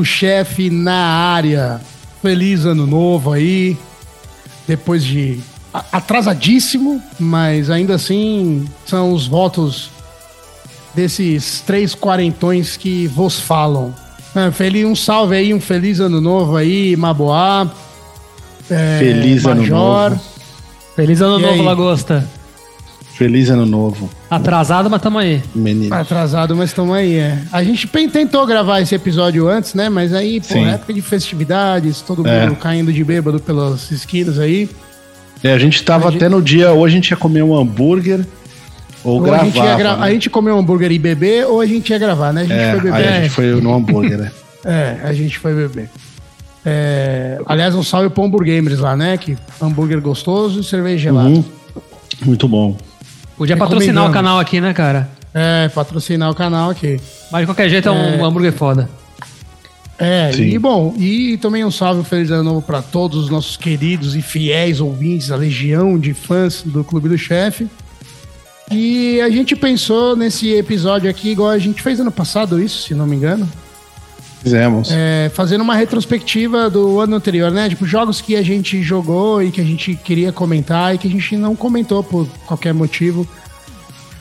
[0.00, 1.78] Do Chefe na área.
[2.22, 3.76] Feliz ano novo aí.
[4.66, 5.40] Depois de
[5.92, 9.90] atrasadíssimo, mas ainda assim são os votos
[10.94, 13.94] desses três quarentões que vos falam.
[14.34, 17.70] Ah, feliz, um salve aí, um feliz ano novo aí, Maboá.
[18.70, 20.10] é, Feliz ano Major.
[20.10, 20.20] novo.
[20.96, 21.62] Feliz ano E novo, aí?
[21.62, 22.26] Lagosta.
[23.20, 25.42] Feliz ano novo, Atrasado, mas tamo aí.
[25.54, 25.94] menino.
[25.94, 27.38] Atrasado, mas estamos aí, é.
[27.52, 29.90] A gente tentou gravar esse episódio antes, né?
[29.90, 30.64] Mas aí, pô, Sim.
[30.64, 32.46] época de festividades, todo É.
[32.46, 34.70] mundo caindo de bêbado pelas esquinas aí.
[35.44, 37.54] É, a gente tava A gente- até no dia, ou a gente ia comer um
[37.54, 38.24] hambúrguer,
[39.04, 40.02] ou, Ou a gente, ia gra- né?
[40.06, 42.40] a gente comeu um hambúrguer e beber, ou a gente ia gravar, né?
[42.40, 42.94] A gente É, foi beber.
[42.96, 44.30] aí a gente foi no hambúrguer, né?
[44.64, 45.90] É, a gente foi beber.
[46.64, 49.18] É, aliás, um salve pro Hambúrguer Gamers lá, né?
[49.18, 51.28] Que hambúrguer gostoso e cerveja gelada.
[51.28, 51.44] Uhum.
[52.24, 52.76] Muito bom.
[53.40, 55.08] Podia patrocinar o canal aqui, né, cara?
[55.32, 57.00] É, patrocinar o canal aqui.
[57.32, 58.86] Mas de qualquer jeito é um hambúrguer foda.
[59.98, 60.42] É, Sim.
[60.42, 64.14] e bom, e também um salve, um feliz ano novo para todos os nossos queridos
[64.14, 67.66] e fiéis ouvintes, a legião de fãs do Clube do Chefe.
[68.70, 72.94] E a gente pensou nesse episódio aqui, igual a gente fez ano passado, isso, se
[72.94, 73.48] não me engano,
[74.42, 74.90] Fizemos.
[74.90, 77.68] é, fazendo uma retrospectiva do ano anterior, né?
[77.68, 81.10] Tipo, jogos que a gente jogou e que a gente queria comentar e que a
[81.10, 83.28] gente não comentou por qualquer motivo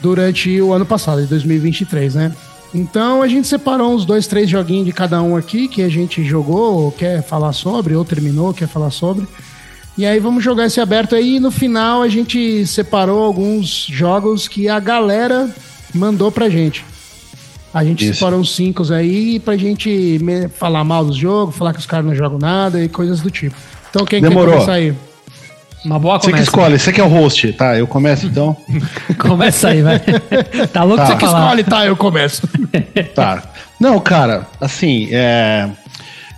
[0.01, 2.31] durante o ano passado, de 2023, né?
[2.73, 6.23] Então a gente separou uns dois, três joguinhos de cada um aqui que a gente
[6.23, 9.27] jogou, ou quer falar sobre, ou terminou, quer falar sobre.
[9.97, 14.47] E aí vamos jogar esse aberto aí e no final a gente separou alguns jogos
[14.47, 15.53] que a galera
[15.93, 16.85] mandou pra gente.
[17.73, 18.15] A gente Isso.
[18.15, 22.05] separou uns cinco aí pra gente me- falar mal dos jogos, falar que os caras
[22.05, 23.55] não jogam nada e coisas do tipo.
[23.89, 24.47] Então quem Demorou.
[24.53, 24.93] quer começar aí?
[25.85, 26.43] Uma boa Você que começa.
[26.43, 27.77] escolhe, você que é o host, tá?
[27.77, 28.57] Eu começo então.
[29.17, 29.99] Começa aí, vai.
[30.73, 31.05] Tá louco Tá.
[31.07, 31.39] Você que falar.
[31.45, 31.85] escolhe, tá?
[31.85, 32.41] Eu começo.
[33.15, 33.43] Tá.
[33.79, 35.69] Não, cara, assim, é...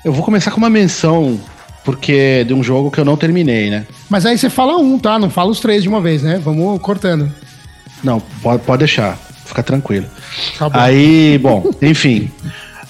[0.06, 1.40] eu vou começar com uma menção,
[1.84, 3.88] porque de um jogo que eu não terminei, né?
[4.10, 5.18] Mas aí você fala um, tá?
[5.18, 6.40] Não fala os três de uma vez, né?
[6.44, 7.32] Vamos cortando.
[8.04, 9.18] Não, pode, pode deixar,
[9.52, 10.06] fica tranquilo.
[10.58, 10.80] Tá bom.
[10.80, 12.30] Aí, bom, enfim.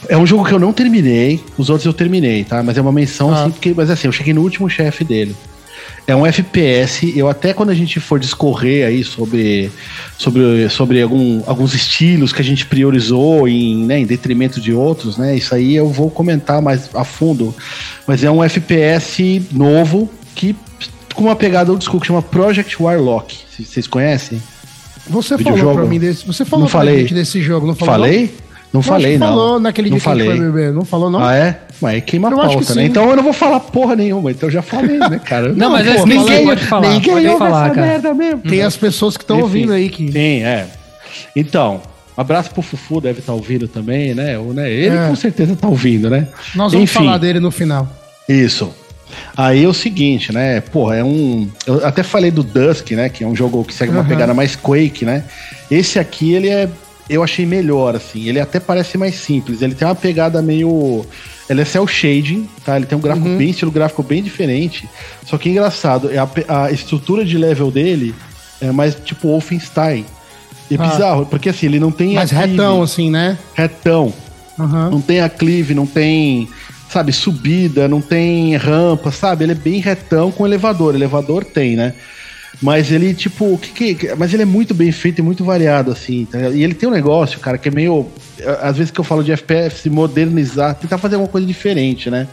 [0.09, 2.63] É um jogo que eu não terminei, os outros eu terminei, tá?
[2.63, 3.41] Mas é uma menção, Ah.
[3.43, 5.35] assim, porque, mas assim, eu cheguei no último chefe dele.
[6.07, 9.71] É um FPS, eu até quando a gente for discorrer aí sobre,
[10.17, 15.17] sobre, sobre algum, alguns estilos que a gente priorizou em, né, em detrimento de outros,
[15.17, 15.35] né?
[15.35, 17.53] Isso aí eu vou comentar mais a fundo.
[18.07, 20.55] Mas é um FPS novo que
[21.13, 23.37] com uma pegada old school que chama Project Warlock.
[23.59, 24.41] Vocês conhecem?
[25.09, 26.25] Você falou pra mim desse.
[26.25, 26.99] Você falou Não pra falei.
[26.99, 27.93] gente desse jogo, não falou?
[27.95, 28.33] Falei?
[28.71, 29.27] Não acho falei, que não.
[29.27, 30.27] falou naquele não dia que falei.
[30.27, 30.71] gente foi beber.
[30.73, 31.21] Não falou, não?
[31.21, 31.59] Ah, é?
[31.81, 32.85] Mas aí queima a que pauta, né?
[32.85, 35.51] Então eu não vou falar porra nenhuma, então eu já falei, né, cara?
[35.51, 36.89] Não, mas pô, fala aí, ninguém pode falar.
[36.89, 37.87] ninguém pode ouve falar, essa cara.
[37.87, 38.39] merda mesmo.
[38.41, 40.09] Tem as pessoas que estão ouvindo aí que.
[40.11, 40.67] Sim, é.
[41.35, 41.81] Então,
[42.15, 44.37] abraço pro Fufu, deve estar ouvindo também, né?
[44.39, 44.71] Ou, né?
[44.71, 45.07] Ele É.
[45.09, 46.27] com certeza tá ouvindo, né?
[46.55, 47.89] Nós vamos Enfim, falar dele no final.
[48.29, 48.71] Isso.
[49.35, 50.61] Aí é o seguinte, né?
[50.61, 51.47] Porra, é um.
[51.65, 53.09] Eu até falei do Dusk, né?
[53.09, 54.07] Que é um jogo que segue uma Aham.
[54.09, 55.23] pegada mais Quake, né?
[55.69, 56.69] Esse aqui, ele é.
[57.09, 58.27] Eu achei melhor, assim.
[58.29, 59.61] Ele até parece mais simples.
[59.61, 61.05] Ele tem uma pegada meio.
[61.49, 62.77] Ele é cel shading, tá?
[62.77, 63.37] Ele tem um gráfico Uhum.
[63.37, 64.87] bem, estilo gráfico bem diferente.
[65.25, 66.29] Só que é engraçado, é a,
[66.65, 68.15] a estrutura de level dele
[68.61, 70.05] é mais tipo Wolfenstein.
[70.69, 70.87] E é Ah.
[70.87, 72.13] bizarro, porque assim, ele não tem.
[72.13, 73.37] Mas aclive, retão, assim, né?
[73.53, 74.13] Retão.
[74.57, 74.89] Aham.
[74.91, 76.47] Não tem aclive, não tem,
[76.91, 79.45] sabe, subida, não tem rampa, sabe?
[79.45, 80.93] Ele é bem retão com elevador.
[80.95, 81.93] Elevador tem, né?
[82.61, 84.15] Mas ele, tipo, o que que.
[84.15, 86.25] Mas ele é muito bem feito e muito variado, assim.
[86.29, 86.37] tá?
[86.49, 88.07] E ele tem um negócio, cara, que é meio.
[88.61, 92.27] Às vezes que eu falo de FPS, modernizar, tentar fazer alguma coisa diferente, né?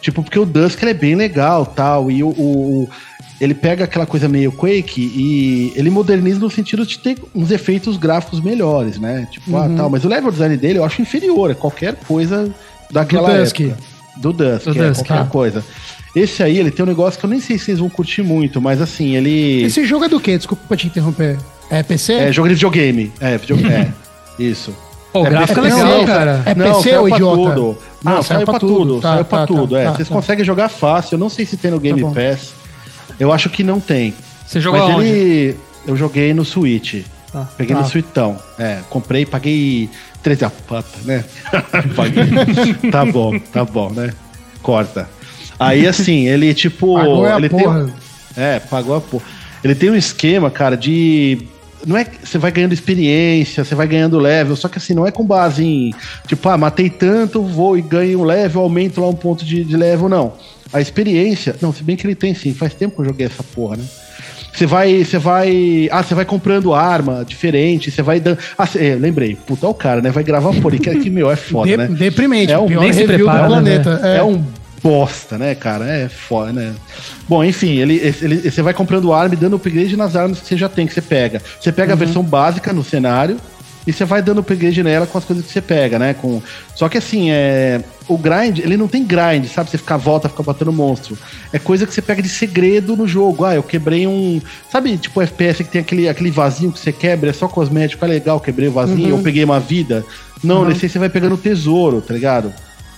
[0.00, 2.10] Tipo, porque o Dusk ele é bem legal tal.
[2.10, 2.88] E o, o-
[3.40, 7.96] ele pega aquela coisa meio Quake e ele moderniza no sentido de ter uns efeitos
[7.96, 9.28] gráficos melhores, né?
[9.30, 9.88] Tipo, ah, tal.
[9.90, 12.50] Mas o level design dele eu acho inferior a qualquer coisa
[12.90, 13.60] daquela Do Dusk.
[13.60, 13.89] época.
[14.20, 15.26] Do Dusk, Do é, Dusk, qualquer ah.
[15.26, 15.64] coisa.
[16.14, 18.60] Esse aí, ele tem um negócio que eu nem sei se vocês vão curtir muito,
[18.60, 19.62] mas assim, ele.
[19.62, 20.36] Esse jogo é do quê?
[20.36, 21.38] Desculpa pra te interromper.
[21.70, 22.14] É PC?
[22.14, 23.12] É jogo de videogame.
[23.20, 23.72] É, videogame.
[23.74, 23.92] é.
[24.38, 24.74] Isso.
[25.12, 26.42] Pô, o gráfico é PC, legal, não, cara.
[26.46, 27.54] É não, PC saiu ou idiota?
[27.54, 27.78] tudo.
[28.04, 29.00] Ah, Não, saiu, pra tudo.
[29.00, 29.84] Tá, saiu pra tá, tudo, tá, é.
[29.84, 30.14] tá, Vocês tá.
[30.14, 31.14] conseguem jogar fácil.
[31.16, 32.12] Eu não sei se tem no Game bom.
[32.12, 32.52] Pass.
[33.18, 34.14] Eu acho que não tem.
[34.46, 35.08] Você jogou Mas aonde?
[35.08, 35.56] ele.
[35.86, 37.04] Eu joguei no Switch.
[37.32, 37.48] Tá.
[37.56, 37.82] Peguei Tá.
[37.82, 38.38] no Switchão.
[38.58, 39.88] É, comprei, paguei
[40.22, 41.24] 13 a pata, né?
[41.94, 42.90] Paguei.
[42.90, 44.12] tá bom, tá bom, né?
[44.62, 45.08] Corta.
[45.58, 46.94] Aí assim, ele tipo.
[46.94, 47.84] Pagou é a ele porra.
[47.84, 47.94] tem.
[48.44, 49.24] É, pagou a porra.
[49.62, 51.46] Ele tem um esquema, cara, de.
[51.86, 55.06] Não é que você vai ganhando experiência, você vai ganhando level, só que assim, não
[55.06, 55.94] é com base em,
[56.26, 59.76] tipo, ah, matei tanto, vou e ganho um level, aumento lá um ponto de, de
[59.78, 60.34] level, não.
[60.74, 63.42] A experiência, não, se bem que ele tem sim, faz tempo que eu joguei essa
[63.42, 63.84] porra, né?
[64.60, 68.88] Você vai, você vai, ah, você vai comprando arma diferente, você vai dando, ah, cê-
[68.88, 70.10] é, lembrei, puta, o cara, né?
[70.10, 71.88] Vai gravar por que que meu é foda, De- né?
[71.90, 74.00] Deprimente, É um- pior review prepara, do né, planeta.
[74.06, 74.16] É.
[74.18, 74.44] É, um
[74.82, 75.86] bosta, né, cara?
[75.86, 76.74] É foda, né?
[77.26, 80.58] Bom, enfim, ele, ele- você vai comprando arma e dando upgrade nas armas que você
[80.58, 81.40] já tem, que você pega.
[81.58, 83.38] Você pega a versão básica no cenário
[83.86, 86.14] e você vai dando upgrade nela com as coisas que você pega, né?
[86.14, 86.42] Com...
[86.74, 87.82] Só que assim, é...
[88.08, 89.70] o grind, ele não tem grind, sabe?
[89.70, 91.16] Você ficar volta, ficar batendo monstro.
[91.52, 93.44] É coisa que você pega de segredo no jogo.
[93.44, 94.40] Ah, eu quebrei um.
[94.70, 98.08] Sabe, tipo FPS que tem aquele, aquele vasinho que você quebra, é só cosmético, é
[98.08, 100.04] legal, quebrei o vasinho, eu peguei uma vida.
[100.42, 102.52] Não, nesse aí você vai pegando tesouro, tá ligado?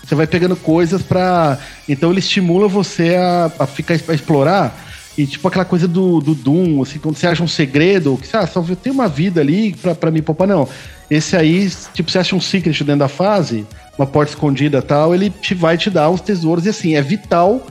[0.05, 1.59] Você vai pegando coisas pra.
[1.89, 4.92] Então ele estimula você a, a ficar a explorar.
[5.17, 8.47] E tipo aquela coisa do, do Doom, assim, quando você acha um segredo, que ah,
[8.47, 10.49] só tem uma vida ali pra, pra me poupar.
[10.49, 10.69] Não.
[11.11, 13.67] Esse aí, tipo, você acha um secret dentro da fase,
[13.99, 16.65] uma porta escondida tal, ele te, vai te dar uns tesouros.
[16.65, 17.67] E assim, é vital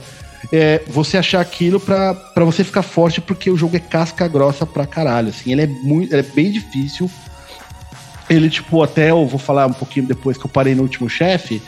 [0.50, 4.64] é, você achar aquilo pra, pra você ficar forte, porque o jogo é casca grossa
[4.64, 5.28] pra caralho.
[5.28, 6.12] Assim, ele é muito.
[6.12, 7.10] Ele é bem difícil.
[8.30, 11.62] Ele, tipo, até eu vou falar um pouquinho depois que eu parei no último chefe,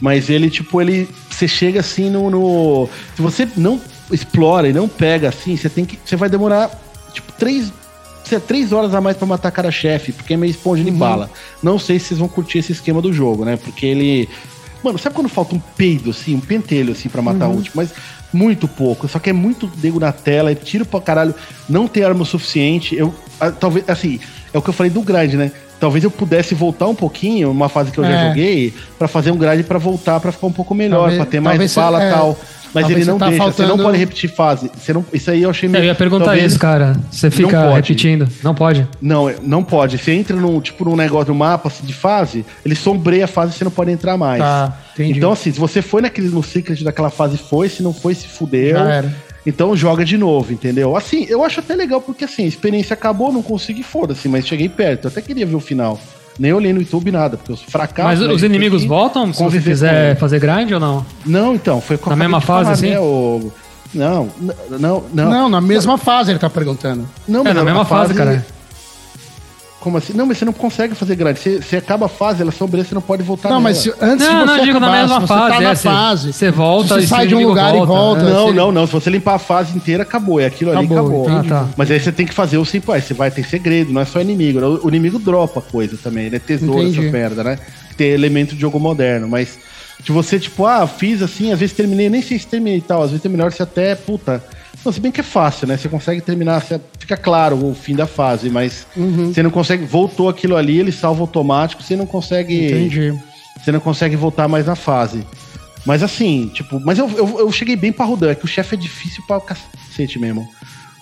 [0.00, 1.08] mas ele, tipo, ele.
[1.30, 2.88] Você chega assim no, no.
[3.16, 3.80] Se você não
[4.12, 5.98] explora e não pega assim, você tem que.
[6.04, 6.70] Você vai demorar,
[7.12, 7.72] tipo, três.
[8.46, 11.28] Três horas a mais pra matar cada chefe, porque é meio esponja de bala.
[11.60, 13.56] Não sei se vocês vão curtir esse esquema do jogo, né?
[13.56, 14.28] Porque ele.
[14.84, 17.72] Mano, sabe quando falta um peido, assim, um pentelho, assim, pra matar o último?
[17.74, 17.90] Mas
[18.32, 19.08] muito pouco.
[19.08, 21.34] Só que é muito nego na tela, é tiro pra caralho.
[21.68, 22.94] Não tem arma o suficiente.
[22.94, 24.20] Eu, ah, talvez, assim,
[24.54, 25.50] é o que eu falei do grind, né?
[25.80, 28.28] Talvez eu pudesse voltar um pouquinho, uma fase que eu já É.
[28.28, 31.74] joguei, pra fazer um grind pra voltar, pra ficar um pouco melhor, pra ter mais
[31.74, 32.38] bala e é, tal.
[32.72, 34.70] Mas talvez ele não tá deixa, você faltando- não pode repetir fase.
[34.78, 36.96] Você não, isso aí eu achei Eu ia perguntar talvez- isso, cara.
[37.10, 37.74] Você Não fica pode.
[37.76, 38.28] repetindo.
[38.42, 38.86] Não pode.
[39.00, 39.98] Não, é- não pode.
[39.98, 43.54] Você entra num, tipo, num negócio, no mapa assim, de fase, ele sombreia a fase
[43.54, 44.40] e você não pode entrar mais.
[44.40, 45.18] Tá, entendi.
[45.18, 48.28] Então, assim, se você foi naquele, no secret daquela fase, foi, se não foi, se
[48.28, 48.76] fudeu.
[48.76, 49.14] Já era.
[49.46, 50.94] Então joga de novo, entendeu?
[50.94, 54.68] Assim, eu acho até legal, porque assim, a experiência acabou, não consegui, foda-se, mas cheguei
[54.68, 55.06] perto.
[55.06, 55.98] Eu até queria ver o final.
[56.38, 58.20] Nem olhei no YouTube nada, porque os fracassos.
[58.20, 61.04] Mas os inimigos aqui, voltam se você quiser fazer grind ou não?
[61.26, 62.90] Não, então, foi com Na mesma fase, assim?
[62.90, 63.52] né, o-
[63.92, 64.28] Não,
[64.78, 65.30] não, não.
[65.30, 67.08] Não, na mesma fase ele tá perguntando.
[67.26, 68.46] Não, É, na a mesma fase, cara.
[69.80, 70.12] Como assim?
[70.12, 71.40] Não, mas você não consegue fazer grande.
[71.40, 73.70] Você, você acaba a fase, ela sombreia, você não pode voltar Não, nela.
[73.70, 75.48] mas se- antes Não, de não, você eu digo na acabar, mesma se você fase,
[75.48, 77.48] tá é, na você- fase, você volta se e você sai o de um inimigo
[77.58, 78.22] lugar e volta, volta.
[78.24, 78.86] Não, se- não, não.
[78.86, 80.38] Se você limpar a fase inteira, acabou.
[80.38, 81.30] É aquilo ali, Acabou, acabou.
[81.38, 81.52] entendi.
[81.54, 81.68] Ah, tá.
[81.78, 82.94] Mas aí você tem que fazer o simples.
[82.94, 84.60] Aí você vai ter segredo, não é só inimigo.
[84.84, 86.26] O inimigo dropa coisa também.
[86.26, 87.00] Ele é tesouro, Entendi.
[87.00, 87.58] essa merda, né?
[87.96, 89.26] Tem elemento de jogo moderno.
[89.28, 89.58] Mas
[90.04, 93.02] se você, tipo, ah, fiz assim, às vezes terminei, nem sei se terminei e tal.
[93.02, 94.44] Às vezes é melhor você até, puta.
[94.84, 95.76] Não, se bem que é fácil, né?
[95.76, 96.62] Você consegue terminar,
[96.98, 99.32] fica claro o fim da fase, mas Uhum.
[99.32, 99.84] você não consegue.
[99.84, 102.66] Voltou aquilo ali, ele salva automático, você não consegue.
[102.66, 103.14] Entendi.
[103.62, 105.26] Você não consegue voltar mais na fase.
[105.84, 108.78] Mas assim, tipo, mas eu, eu, eu cheguei bem parrudão, é que o chefe é
[108.78, 110.46] difícil pra cacete mesmo.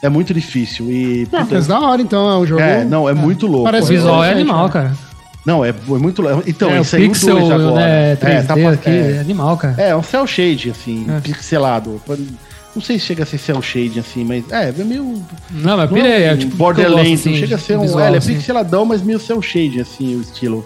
[0.02, 0.90] É muito difícil.
[0.90, 1.28] E.
[1.32, 2.60] Não, puta, mas da hora então, é um jogo.
[2.60, 3.62] É, não, é muito louco.
[3.62, 4.72] O Parece visual é animal, né?
[4.72, 4.92] cara.
[5.44, 6.44] não, é, é muito louco.
[6.46, 7.74] Então, é, o esse aí pixel, o 2 agora.
[7.74, 9.18] né, 3D tá pa- aqui, é.
[9.18, 9.74] animal, cara.
[9.76, 11.20] É, é um cel shade, assim, É.
[11.20, 12.00] pixelado.
[12.78, 15.20] Não sei se chega a ser cel shade, assim, mas é, é meio.
[15.50, 16.54] Não, mas Não é é um tipo...
[16.56, 17.80] Borderlands, não assim, chega a ser um.
[17.82, 18.34] visual, é, é assim.
[18.36, 20.64] pixeladão, mas meio cel shade, assim, o estilo.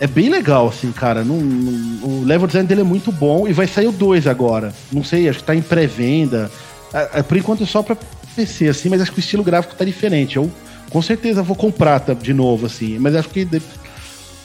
[0.00, 1.22] É bem legal, assim, cara.
[1.22, 4.74] Não, não- o level design dele é muito bom e vai sair o 2 agora.
[4.92, 6.50] Não sei, acho que tá em pré-venda.
[6.92, 7.96] É, é, por enquanto é só pra
[8.34, 10.36] PC, assim, mas acho que o estilo gráfico tá diferente.
[10.36, 10.50] Eu
[10.90, 13.46] com certeza vou comprar tá, de novo, assim, mas acho que.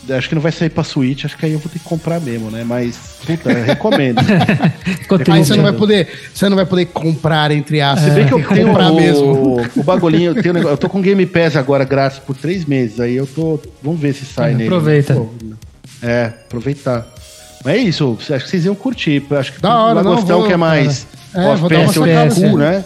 [0.09, 2.19] Acho que não vai sair pra Switch, acho que aí eu vou ter que comprar
[2.19, 2.63] mesmo, né?
[2.63, 2.95] Mas,
[3.25, 4.19] puta, eu recomendo.
[5.31, 8.03] Aí você não vai poder, você não vai poder comprar entre aspas.
[8.09, 9.61] Se bem que eu tenho comprar o, mesmo.
[9.75, 12.65] o bagulhinho, eu, tenho um negócio- eu tô com Game Pass agora grátis por três
[12.65, 13.59] meses, aí eu tô.
[13.81, 14.65] Vamos ver se sai É, nele.
[14.67, 15.13] aproveita.
[15.15, 15.29] Pô,
[16.03, 17.07] É, aproveitar.
[17.63, 19.23] Mas é isso, acho que vocês iam curtir.
[19.31, 21.07] Acho que Da hora, não, Agostão vou, que é mais.
[21.33, 22.55] É, o vou dar uma sim.
[22.55, 22.83] né?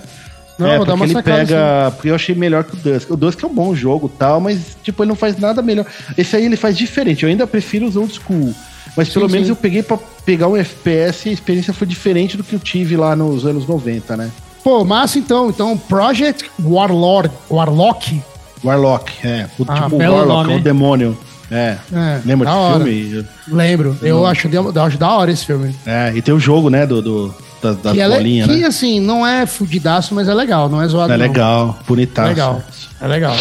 [0.60, 1.92] Não, é, vou dar porque uma ele sacada, pega.
[1.96, 3.10] Porque eu achei melhor que o Dusk.
[3.12, 5.86] O Dusk é um bom jogo e tal, mas, tipo, ele não faz nada melhor.
[6.18, 7.24] Esse aí ele faz diferente.
[7.24, 8.54] Eu ainda prefiro os old school.
[8.98, 9.52] Mas pelo Sim, menos sim.
[9.52, 12.98] eu peguei pra pegar um FPS e a experiência foi diferente do que eu tive
[12.98, 14.30] lá nos anos 90, né?
[14.64, 15.50] Pô, massa então.
[15.50, 18.22] Então, Project Warlord, Warlock.
[18.64, 19.48] Warlock, é.
[19.58, 21.18] O, Ah, tipo Warlock, nome, é o demônio.
[21.52, 21.78] É.
[21.94, 22.84] É, Lembra desse hora.
[22.84, 23.26] filme?
[23.48, 23.98] Lembro.
[24.02, 25.74] Eu acho, de- eu acho da hora esse filme.
[25.86, 28.58] É, e tem o jogo, né, do, do, da- das Que, ela é- bolinhas, que
[28.58, 28.66] né?
[28.68, 31.14] assim, não é fudidaço, mas é legal, não é zoado.
[31.14, 31.26] É não.
[31.26, 32.28] legal, bonitaço.
[32.28, 32.64] É legal.
[33.02, 33.36] É legal.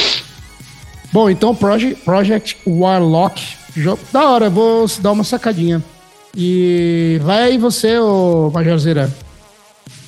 [1.12, 3.42] Bom, então Project, Project Warlock.
[3.76, 5.82] Jogo da hora, vou dar uma sacadinha.
[6.36, 9.10] E vai aí você, ô Majorzeira.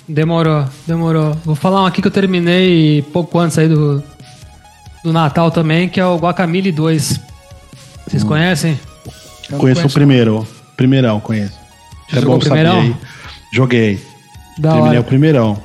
[0.09, 1.37] Demorou, demorou.
[1.45, 4.03] Vou falar um aqui que eu terminei pouco antes aí do,
[5.05, 7.13] do Natal também, que é o Guacamole 2.
[7.13, 7.17] Hum.
[8.09, 8.73] Vocês conhecem?
[9.49, 9.95] Eu não Conheço o conheço.
[9.95, 10.47] primeiro.
[10.77, 11.55] Primeirão, conheço.
[12.09, 12.81] Você jogou o primeirão?
[12.81, 12.97] aí.
[13.53, 14.01] Joguei.
[14.59, 15.01] Da Terminei hora.
[15.01, 15.59] o primeirão.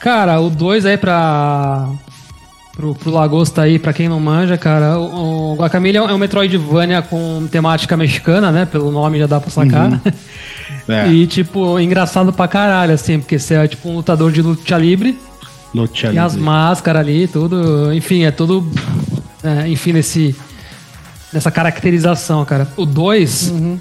[0.00, 1.88] Cara, o 2 aí pra.
[2.74, 7.00] Pro, pro Lagosta aí, pra quem não manja, cara, o, o Guacamole é um Metroidvania
[7.00, 8.66] com temática mexicana, né?
[8.66, 9.92] Pelo nome já dá pra sacar.
[9.92, 10.00] Uhum.
[10.88, 11.08] É.
[11.08, 15.18] E, tipo, engraçado pra caralho, assim, porque você é tipo um lutador de luta livre.
[15.74, 17.92] Luta e as máscaras ali, tudo.
[17.92, 18.64] Enfim, é tudo.
[19.42, 20.36] É, enfim, nesse.
[21.32, 22.68] Nessa caracterização, cara.
[22.76, 23.50] O 2.
[23.50, 23.78] Uhum.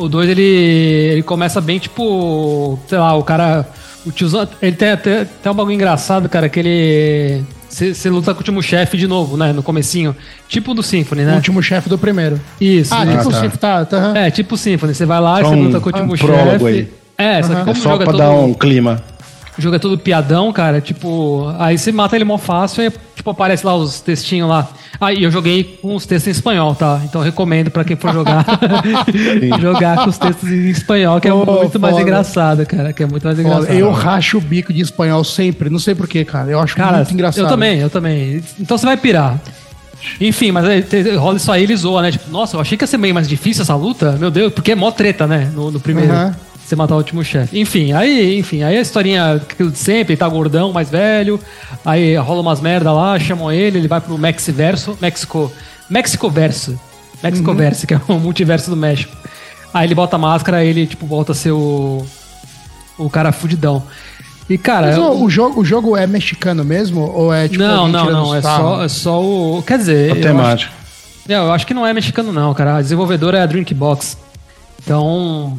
[0.00, 2.78] O 2 ele, ele começa bem, tipo.
[2.86, 3.68] Sei lá, o cara.
[4.06, 4.48] O tiozão.
[4.62, 8.62] Ele tem até, até um bagulho engraçado, cara, que ele você luta com o último
[8.62, 9.52] chefe de novo, né?
[9.52, 10.16] No comecinho.
[10.48, 11.34] Tipo do Symphony, né?
[11.34, 12.40] O último chefe do primeiro.
[12.60, 12.92] Isso.
[12.92, 14.12] Ah, tipo o Symphony, tá, tá.
[14.16, 14.94] É, tipo o Symphony.
[14.94, 16.88] Você vai lá e você um, luta com o último um chefe.
[17.16, 18.18] É, só que como é só joga pra todo...
[18.18, 19.02] dar um clima
[19.60, 23.64] jogo é todo piadão, cara, tipo, aí você mata ele mó fácil e, tipo, aparece
[23.64, 24.68] lá os textinhos lá.
[25.00, 27.00] Aí ah, eu joguei com os textos em espanhol, tá?
[27.04, 28.44] Então recomendo pra quem for jogar,
[29.60, 31.78] jogar com os textos em espanhol, que é oh, muito foda.
[31.78, 33.72] mais engraçado, cara, que é muito mais engraçado.
[33.72, 37.12] Eu racho o bico de espanhol sempre, não sei porquê, cara, eu acho cara, muito
[37.12, 37.44] engraçado.
[37.44, 38.42] Eu também, eu também.
[38.58, 39.38] Então você vai pirar.
[40.18, 40.84] Enfim, mas aí,
[41.16, 42.10] rola isso aí, ele zoa, né?
[42.10, 44.72] Tipo, nossa, eu achei que ia ser meio mais difícil essa luta, meu Deus, porque
[44.72, 45.50] é mó treta, né?
[45.54, 46.12] No, no primeiro.
[46.12, 47.58] Uhum você matar o último chefe.
[47.58, 51.38] Enfim, aí, enfim, aí a historinha de sempre, ele tá gordão, mais velho,
[51.84, 55.52] aí rola umas merda lá, chamam ele, ele vai pro Mexiverso, México,
[55.88, 56.80] México Verso,
[57.22, 57.56] México uhum.
[57.56, 59.14] Verso, que é o multiverso do México.
[59.74, 62.04] Aí ele bota a máscara, ele tipo volta a ser o
[62.98, 63.82] o cara fudidão.
[64.48, 67.88] E cara, Mas, o, o, jogo, o jogo é mexicano mesmo ou é tipo Não,
[67.88, 70.72] não, não, é só, é só o, quer dizer, a temática.
[71.28, 72.76] Eu acho, eu acho que não é mexicano não, cara.
[72.76, 74.16] A desenvolvedora é a Drinkbox.
[74.82, 75.56] Então,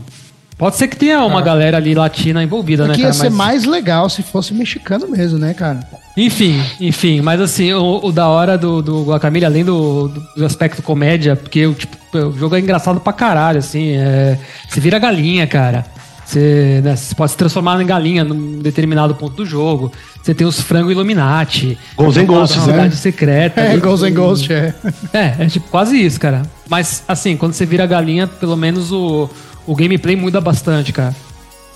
[0.62, 1.42] Pode ser que tenha uma ah.
[1.42, 3.08] galera ali latina envolvida, né, cara?
[3.08, 3.34] ia ser mas...
[3.34, 5.80] mais legal se fosse mexicano mesmo, né, cara?
[6.16, 10.84] Enfim, enfim, mas assim, o, o da hora do, do Guacamole, além do, do, aspecto
[10.84, 14.38] comédia, porque o, tipo, o jogo é engraçado pra caralho, assim, é,
[14.70, 15.84] você vira galinha, cara.
[16.24, 19.92] Você, né, você pode se transformar em galinha num determinado ponto do jogo.
[20.22, 21.76] Você tem os frango Illuminati.
[21.98, 22.92] Ghost and Ghosts, né?
[22.92, 23.60] secreta.
[23.60, 24.76] É, Ghost and Ghost, é.
[25.12, 26.44] É, é tipo quase isso, cara.
[26.70, 29.28] Mas, assim, quando você vira galinha, pelo menos o
[29.72, 31.16] o gameplay muda bastante, cara.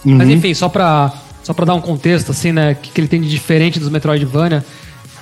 [0.05, 0.15] Uhum.
[0.17, 2.73] Mas enfim, só pra, só pra dar um contexto, assim, né?
[2.73, 4.65] O que, que ele tem de diferente dos Metroidvania.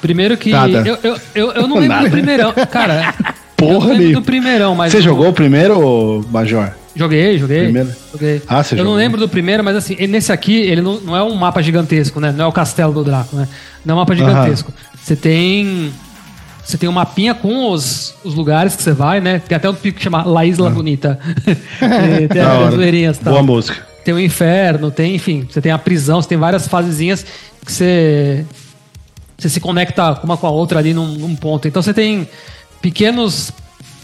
[0.02, 0.50] Primeiro que.
[0.50, 2.52] Eu, eu, eu, eu não lembro do primeirão.
[2.72, 3.14] Cara.
[3.56, 4.92] Porra, eu do primeirão, mas.
[4.92, 6.72] Você jogou o primeiro, Major?
[6.96, 7.64] Joguei, joguei.
[7.66, 7.90] Primeiro?
[8.12, 8.42] Joguei.
[8.48, 8.92] Ah, você Eu jogou.
[8.92, 12.20] não lembro do primeiro, mas assim, nesse aqui, ele não, não é um mapa gigantesco,
[12.20, 12.34] né?
[12.36, 13.48] Não é o castelo do Draco, né?
[13.86, 14.74] Não é um mapa gigantesco.
[15.02, 15.94] Você tem.
[16.64, 19.40] Você tem um mapinha com os, os lugares que você vai, né?
[19.40, 20.72] Tem até um pico que chama La Isla ah.
[20.72, 21.20] Bonita.
[22.32, 23.34] tem, as zoeirinhas tal.
[23.34, 23.86] Boa música.
[24.04, 27.26] Tem o inferno, tem, enfim, você tem a prisão, você tem várias fasezinhas
[27.66, 28.46] que você,
[29.38, 31.68] você se conecta uma com a outra ali num, num ponto.
[31.68, 32.28] Então você tem
[32.82, 33.52] pequenos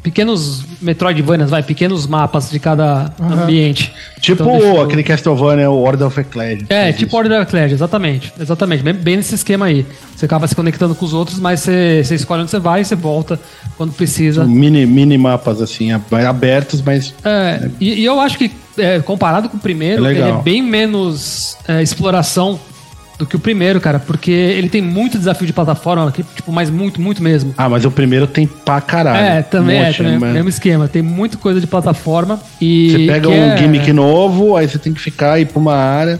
[0.02, 3.44] pequenos Metroidvanias, vai, pequenos mapas de cada uhum.
[3.44, 3.94] ambiente.
[4.20, 6.66] Tipo então, aquele Castlevania, o Order of Ecclesia.
[6.70, 7.16] É, tipo.
[7.16, 8.34] Order of Ecclesia, exatamente.
[8.40, 9.86] Exatamente, bem, bem, nesse esquema aí.
[10.16, 12.86] Você acaba se conectando com os outros, mas você, você escolhe onde você vai e
[12.86, 13.40] você volta
[13.78, 14.44] quando precisa.
[14.46, 17.14] Mini, mini mapas, assim, abertos, mas...
[17.24, 20.62] É, e, e eu acho que, é, comparado com o primeiro, é ele é bem
[20.62, 22.60] menos é, exploração
[23.20, 27.02] do que o primeiro, cara, porque ele tem muito desafio de plataforma tipo, mas muito,
[27.02, 27.54] muito mesmo.
[27.58, 29.20] Ah, mas o primeiro tem pra caralho.
[29.20, 30.34] É, também um é, também, mas...
[30.34, 30.88] mesmo esquema.
[30.88, 32.92] Tem muita coisa de plataforma e.
[32.92, 33.58] Você pega um é...
[33.58, 36.20] gimmick novo, aí você tem que ficar e ir pra uma área.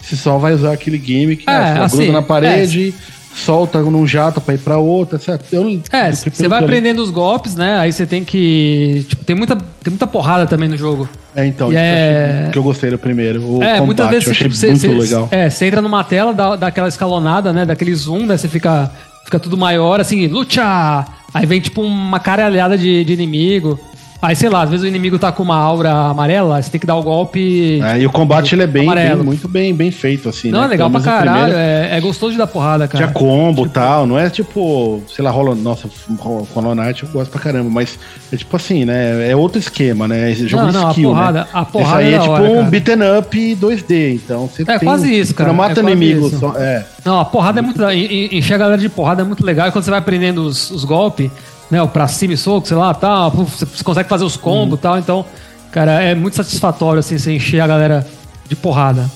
[0.00, 1.74] Você só vai usar aquele gimmick, é, né?
[1.86, 2.94] Você assim, na parede.
[3.14, 5.44] É solta num jato pra ir pra outra, certo?
[5.52, 7.78] Eu, é, você vai aprendendo os golpes, né?
[7.78, 9.06] Aí você tem que.
[9.08, 11.08] Tipo, tem muita, tem muita porrada também no jogo.
[11.38, 12.48] É, então, é...
[12.52, 13.40] que eu gostei do primeiro.
[13.40, 15.28] O é, combate, muitas vezes eu achei você, muito você, legal.
[15.30, 17.64] É, você entra numa tela, dá, dá aquela escalonada, né?
[17.64, 18.36] Daquele zoom, né?
[18.36, 18.90] Você fica,
[19.24, 21.06] fica tudo maior, assim, luta!
[21.32, 23.78] Aí vem tipo uma caralhada de, de inimigo.
[24.20, 26.86] Aí, sei lá, às vezes o inimigo tá com uma aura amarela, você tem que
[26.86, 27.80] dar o golpe.
[27.80, 30.50] É, e o combate ele é bem, bem, muito bem, bem feito, assim.
[30.50, 30.66] Não, né?
[30.66, 31.54] é legal pra caralho.
[31.54, 33.04] É, é, gostoso de dar porrada, cara.
[33.04, 33.74] Tinha combo e tipo...
[33.74, 35.54] tal, não é tipo, sei lá, rola.
[35.54, 37.96] Nossa, Hollow Knight eu gosto pra caramba, mas
[38.32, 39.30] é tipo assim, né?
[39.30, 40.32] É outro esquema, né?
[40.32, 41.46] Esse jogo não, não, skill, a porrada, né?
[41.52, 44.88] A porrada aí é, é tipo hora, um beaten up 2D, então você É tem,
[44.88, 45.50] quase isso, cara.
[45.50, 46.28] Não mata é inimigo.
[46.30, 46.84] Só, é.
[47.04, 47.80] Não, a porrada é muito.
[47.88, 49.68] Encher a galera de porrada é muito legal.
[49.68, 51.30] E quando você vai aprendendo os, os golpes
[51.70, 54.72] né, o pra cima e soco, sei lá, tal, você consegue fazer os combos e
[54.72, 54.76] uhum.
[54.78, 55.24] tal, então,
[55.70, 58.06] cara, é muito satisfatório, assim, você encher a galera
[58.48, 59.10] de porrada.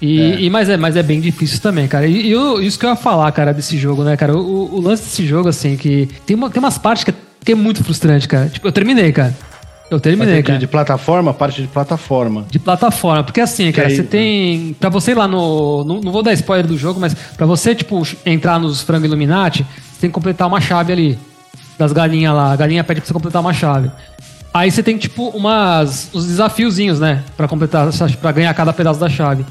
[0.00, 0.40] E, é.
[0.40, 2.06] e mas, é, mas é bem difícil também, cara.
[2.06, 4.80] E, e eu, isso que eu ia falar, cara, desse jogo, né, cara, o, o
[4.80, 7.84] lance desse jogo, assim, que tem, uma, tem umas partes que é, que é muito
[7.84, 8.48] frustrante, cara.
[8.48, 9.34] Tipo, eu terminei, cara.
[9.92, 10.58] Eu terminei, cara.
[10.58, 12.46] De plataforma, parte de plataforma.
[12.50, 14.74] De plataforma, porque assim, cara, aí, você tem.
[14.80, 15.84] Pra você ir lá no.
[15.84, 19.64] Não, não, vou dar spoiler do jogo, mas pra você, tipo, entrar nos frango Illuminati,
[19.64, 21.18] você tem que completar uma chave ali
[21.78, 22.52] das galinhas lá.
[22.52, 23.90] A galinha pede pra você completar uma chave.
[24.54, 26.10] Aí você tem, tipo, umas.
[26.12, 27.22] uns desafiozinhos, né?
[27.36, 27.88] Pra completar,
[28.20, 29.44] pra ganhar cada pedaço da chave.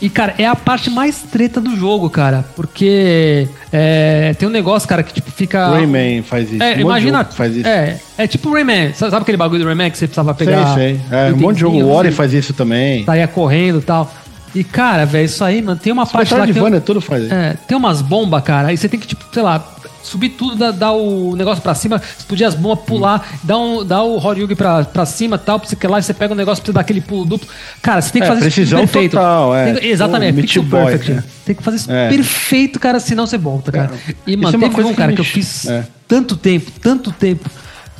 [0.00, 2.44] E, cara, é a parte mais treta do jogo, cara.
[2.56, 5.68] Porque é, tem um negócio, cara, que tipo fica.
[5.68, 6.62] Rayman faz isso.
[6.62, 7.24] É, um imagina.
[7.24, 7.68] faz isso.
[7.68, 8.92] É, é tipo Rayman.
[8.94, 10.74] Sabe, aquele bagulho do Rayman que você precisava pegar?
[10.74, 11.18] Sei, sei.
[11.28, 11.78] É, um monte de jogo.
[11.78, 13.04] O Ori faz isso também.
[13.04, 14.12] Saia correndo e tal.
[14.54, 16.46] E, cara, velho, isso aí, mano, tem uma parte lá que.
[16.48, 17.32] Metroidvania tudo faz isso.
[17.32, 19.64] É, tem umas bombas, cara, aí você tem que, tipo, sei lá,
[20.02, 24.02] subir tudo, dar, dar o negócio pra cima, explodir as bombas, pular, dar, um, dar
[24.02, 26.72] o Horyugi pra, pra cima tal, pra você que lá, você pega o negócio você
[26.72, 27.48] dar aquele pulo duplo.
[27.80, 29.12] Cara, você tem que É, fazer isso perfeito.
[29.12, 29.72] total, é.
[29.74, 31.12] Tem- exatamente, Meat pixel Boy, perfect.
[31.12, 31.24] né?
[31.44, 32.08] Tem que fazer isso É.
[32.08, 33.90] perfeito, cara, senão você volta, cara.
[34.26, 35.84] E, mano, Isso é uma coisa um, que cara, me que eu fiz é.
[36.08, 37.48] tanto tempo, tanto tempo,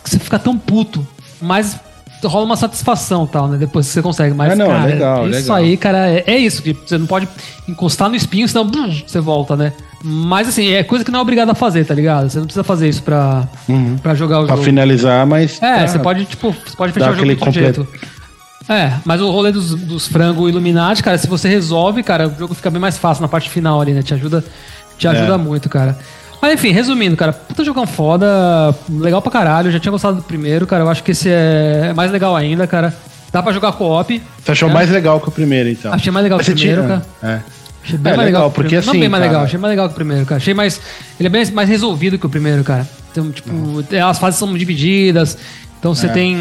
[0.02, 1.06] que você fica tão puto,
[1.40, 1.76] mas
[2.24, 3.58] rola uma satisfação tal, né?
[3.58, 4.32] Depois que você consegue.
[4.34, 5.56] Mas, É, não, cara, legal, isso legal.
[5.56, 6.62] aí, cara, é, é isso.
[6.62, 7.28] que Você não pode
[7.68, 9.72] encostar no espinho, senão bum, você volta, né?
[10.04, 12.28] Mas, assim, é coisa que não é obrigado a fazer, tá ligado?
[12.28, 13.46] Você não precisa fazer isso pra,
[14.02, 14.46] pra jogar o Uhum.
[14.46, 14.64] Pra jogo.
[14.66, 15.62] finalizar, mas.
[15.62, 15.86] É, tá.
[15.86, 17.86] você pode, tipo, você pode fechar o jogo de outro jeito.
[18.68, 22.54] É, mas o rolê dos, dos frango Illuminati, cara, se você resolve, cara, o jogo
[22.54, 24.02] fica bem mais fácil na parte final ali, né?
[24.02, 24.44] Te ajuda,
[24.96, 25.36] te ajuda É.
[25.36, 25.98] muito, cara.
[26.40, 28.26] Mas enfim, resumindo, cara, puta jogão foda,
[28.88, 29.68] legal pra caralho.
[29.68, 30.82] Eu já tinha gostado do primeiro, cara.
[30.84, 32.92] Eu acho que esse é mais legal ainda, cara.
[33.32, 34.20] Dá pra jogar co-op.
[34.44, 34.72] Você achou É.
[34.72, 35.92] mais legal que o primeiro, então?
[35.92, 37.40] Achei mais legal Mas que o você tinha- primeiro, É.
[37.84, 38.86] Achei bem É, mais legal, legal, que o porque primeiro.
[38.86, 40.36] Não assim, bem mais cara- legal, achei mais legal que o primeiro, cara.
[40.36, 40.80] Achei mais.
[41.18, 42.86] Ele é bem mais resolvido que o primeiro, cara.
[43.10, 43.50] Então, tipo,
[44.08, 45.36] as fases são divididas.
[45.78, 46.10] Então você É.
[46.10, 46.36] tem.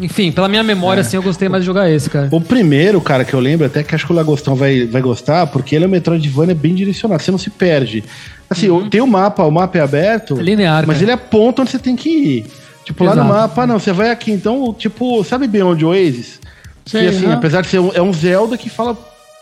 [0.00, 2.28] Enfim, pela minha memória, assim, eu gostei mais de jogar esse, cara.
[2.32, 5.46] O primeiro, cara, que eu lembro, até que acho que o Lagostão vai, vai gostar,
[5.46, 8.02] porque ele é um Metroidvania bem direcionado, você não se perde.
[8.50, 11.04] Assim, tem o mapa, o mapa é aberto, É linear, mas cara.
[11.04, 12.46] ele aponta onde você tem que ir.
[12.84, 13.32] Tipo, lá no Exato.
[13.38, 16.40] mapa, não, você vai aqui, então, tipo, sabe Beyond Oasis?
[16.84, 18.94] Sei, que assim, apesar de ser um, é um Zelda que fala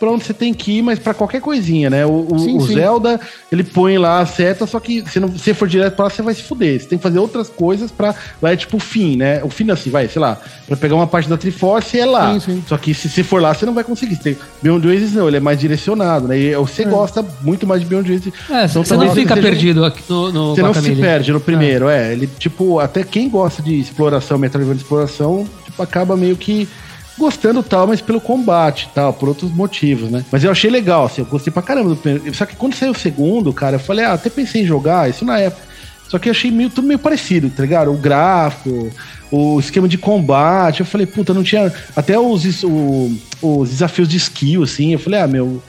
[0.02, 2.04] pra onde você tem que ir, mas pra qualquer coisinha, né?
[2.04, 2.74] O, o- Sim, o sim.
[2.74, 3.20] Zelda,
[3.52, 6.10] ele põe lá a seta, só que se não se você for direto pra lá,
[6.10, 6.80] você vai se fuder.
[6.80, 8.12] Você tem que fazer outras coisas pra.
[8.40, 9.40] Vai tipo o fim, né?
[9.44, 12.32] O fim assim, vai, sei lá, pra pegar uma parte da Triforce é lá.
[12.34, 12.64] Sim, sim.
[12.66, 14.16] Só que se você for lá, você não vai conseguir.
[14.16, 16.36] Você tem, Beyond Oasis não, ele é mais direcionado, né?
[16.36, 18.32] E você gosta muito mais de Beyond Oasis.
[18.50, 21.38] É, Então, você não fica seja- perdido aqui no, no Você não se perde no
[21.40, 22.12] primeiro, é.
[22.12, 26.68] Ele, tipo, até quem gosta de exploração, Metroidvania de exploração, tipo, acaba meio que
[27.18, 30.24] gostando tal, mas pelo combate tal, por outros motivos, né?
[30.32, 32.34] Mas eu achei legal, assim, eu gostei pra caramba do primeiro.
[32.34, 35.24] Só que quando saiu o segundo, cara, eu falei, ah, até pensei em jogar, isso
[35.24, 35.62] na época.
[36.08, 37.90] Só que eu achei meio, tudo meio parecido, tá ligado?
[37.90, 38.90] O gráfico,
[39.30, 40.80] o esquema de combate.
[40.80, 41.72] Eu falei, puta, não tinha.
[41.96, 44.92] Até os, o- os desafios de skill, assim.
[44.92, 45.62] Eu falei, ah, meu.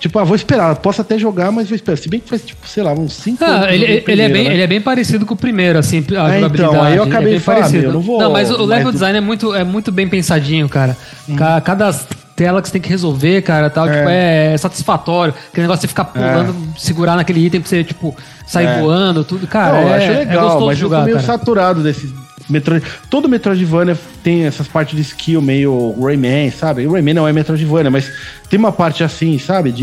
[0.00, 0.74] Tipo, ah, vou esperar.
[0.76, 1.96] Posso até jogar, mas vou esperar.
[1.98, 4.62] Se bem que faz, tipo, sei lá, uns 5 Ah, ele, ele, é bem, ele
[4.62, 6.76] é bem parecido com o primeiro, assim, a então, jogabilidade.
[6.86, 7.78] aí eu Ele acabei é de falar, parecido.
[7.82, 10.96] meu, eu não vou- mas o level design é muito, é muito bem pensadinho, cara.
[11.36, 11.92] Ca- Cada
[12.34, 13.96] tela que você tem que resolver, cara, tal, É.
[13.98, 15.34] tipo, é satisfatório.
[15.52, 18.80] Aquele negócio de você ficar pulando, segurar naquele item pra você, tipo, sair É.
[18.80, 19.46] voando, tudo.
[19.46, 21.26] Cara, Não, eu é, acho é legal, mas de eu jogar, tô meio cara.
[21.26, 22.10] saturado desses
[22.50, 22.84] Metroid.
[23.08, 26.86] Todo Metroidvania tem essas partes de skill meio Rayman, sabe?
[26.86, 28.10] O Rayman não é Metroidvania, mas
[28.48, 29.70] tem uma parte assim, sabe?
[29.70, 29.78] De,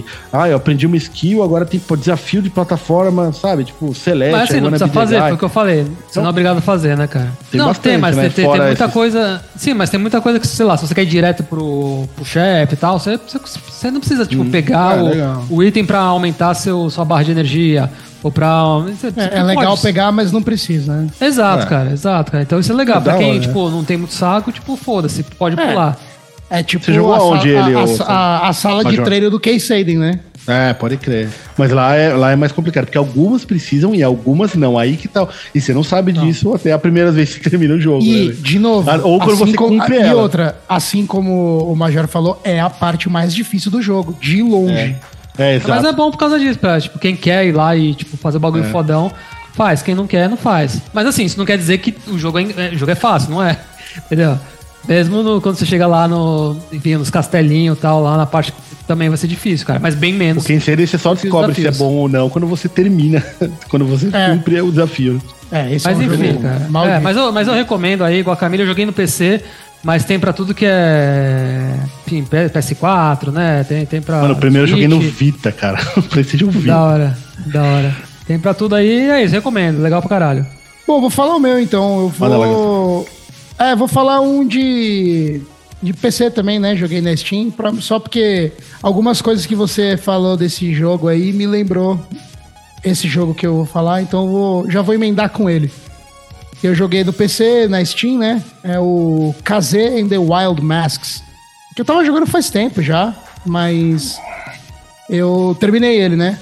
[0.00, 3.64] de ah, eu aprendi uma skill, agora tem pô, desafio de plataforma, sabe?
[3.64, 5.86] Tipo, Celeste, Mas assim, não precisa fazer, foi o que eu falei.
[6.08, 7.32] Você não é obrigado a fazer, né, cara?
[7.50, 8.22] Tem não, bastante, tem, mas né?
[8.24, 9.42] tem, tem- muita esses- coisa.
[9.56, 12.24] Sim, mas tem muita coisa que, sei lá, se você quer ir direto pro, pro
[12.24, 16.00] chefe e tal, você, você, você não precisa, tipo, pegar Ah, o, o item pra
[16.00, 17.90] aumentar seu, sua barra de energia.
[18.22, 18.64] Ou pra.
[18.78, 21.08] você- É, você é legal pode- pegar, mas não precisa, né?
[21.20, 21.66] Exato, É.
[21.66, 22.42] cara, exato, cara.
[22.42, 22.98] Então isso é legal.
[22.98, 23.46] É pra quem, hora, né?
[23.46, 25.66] tipo, não tem muito saco, tipo, foda-se, pode É.
[25.66, 25.98] pular.
[26.52, 29.04] É tipo Você jogou a, aonde sa- ele, a, ô, a, a, sala de Major?
[29.04, 30.18] treino do Case né?
[30.48, 31.28] É, pode crer.
[31.56, 34.76] Mas lá é, lá é mais complicado, porque algumas precisam e algumas não.
[34.76, 35.28] Aí que tal.
[35.54, 38.02] E você não sabe disso até a primeira vez que termina o jogo.
[38.02, 38.34] E, né?
[38.36, 40.20] de novo, Ah, ou quando você como, cumpre e ela.
[40.22, 44.72] outra, assim como o Major falou, é a parte mais difícil do jogo, de longe.
[44.74, 44.96] É,
[45.56, 45.70] exato.
[45.70, 48.36] Mas é bom por causa disso, pra, tipo, quem quer ir lá e, tipo, fazer
[48.36, 48.68] o bagulho É.
[48.68, 49.12] fodão,
[49.54, 49.82] faz.
[49.82, 50.80] Quem não quer, não faz.
[50.92, 53.30] Mas assim, isso não quer dizer que o jogo é, é- o jogo é fácil,
[53.30, 53.58] não é?
[54.06, 54.38] Entendeu?
[54.88, 58.52] Mesmo no- quando você chega lá no, enfim, nos castelinhos e tal, lá na parte
[58.86, 59.78] também vai ser difícil, cara.
[59.78, 60.44] Mas bem menos.
[60.46, 63.22] Quem seria, você só descobre se é bom ou não quando você termina,
[63.68, 64.30] quando você É.
[64.30, 65.20] cumpre o desafio.
[65.52, 66.66] É, esse Mas é um enfim, jogo cara.
[66.70, 66.96] maldito.
[66.96, 69.42] É, mas, eu, mas eu recomendo aí, igual a Camila, eu joguei no PC,
[69.82, 71.74] mas tem pra tudo que é.
[72.06, 73.64] Enfim, P- PS4, né?
[73.64, 74.22] Tem, tem pra.
[74.22, 75.14] Mano, primeiro eu joguei no Switch.
[75.14, 75.78] Vita, cara.
[75.96, 76.66] O PlayStation Vita.
[76.66, 77.96] Da hora, da hora.
[78.26, 79.80] Tem pra tudo aí, é isso, recomendo.
[79.82, 80.46] Legal pra caralho.
[80.86, 82.00] Bom, vou falar o meu então.
[82.00, 83.08] Eu Manda lá, vou.
[83.58, 85.40] É, vou falar um de.
[85.82, 86.76] De PC também, né?
[86.76, 87.50] Joguei na Steam.
[87.50, 91.98] pra- Só porque algumas coisas que você falou desse jogo aí me lembrou
[92.84, 95.70] esse jogo que eu vou falar, então eu vou, já vou emendar com ele.
[96.62, 98.42] Eu joguei no PC, na Steam, né?
[98.62, 101.22] É o KZ and the Wild Masks.
[101.74, 103.14] Que eu tava jogando faz tempo já,
[103.46, 104.18] mas
[105.08, 106.38] eu terminei ele, né?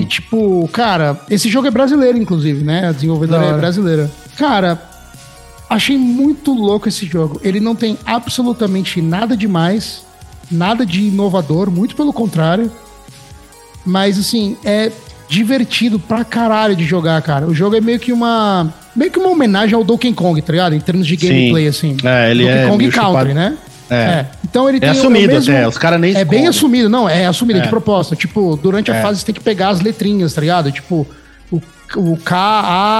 [0.00, 2.88] E, tipo, cara, esse jogo é brasileiro, inclusive, né?
[2.88, 4.10] A desenvolvedora é brasileira.
[4.36, 4.82] Cara,
[5.70, 7.40] achei muito louco esse jogo.
[7.42, 10.02] Ele não tem absolutamente nada demais,
[10.50, 12.70] nada de inovador, muito pelo contrário.
[13.84, 14.90] Mas, assim, é
[15.28, 17.46] divertido pra caralho de jogar, cara.
[17.46, 18.72] O jogo é meio que uma.
[18.94, 20.74] Meio que uma homenagem ao Donkey Kong, tá ligado?
[20.74, 21.96] Em termos de gameplay, assim.
[22.04, 23.34] É, ele Donkey é Kong Country, chupado.
[23.34, 23.56] né?
[23.90, 24.26] É.
[24.44, 27.08] Então ele É tem o assumido mesmo- até, os caras nem É bem assumido, não,
[27.08, 27.62] é assumido É.
[27.62, 28.16] de proposta.
[28.16, 29.02] Tipo, durante a É.
[29.02, 30.72] fase você tem que pegar as letrinhas, tá ligado?
[30.72, 31.06] Tipo,
[31.50, 31.60] o,
[31.96, 32.36] o K,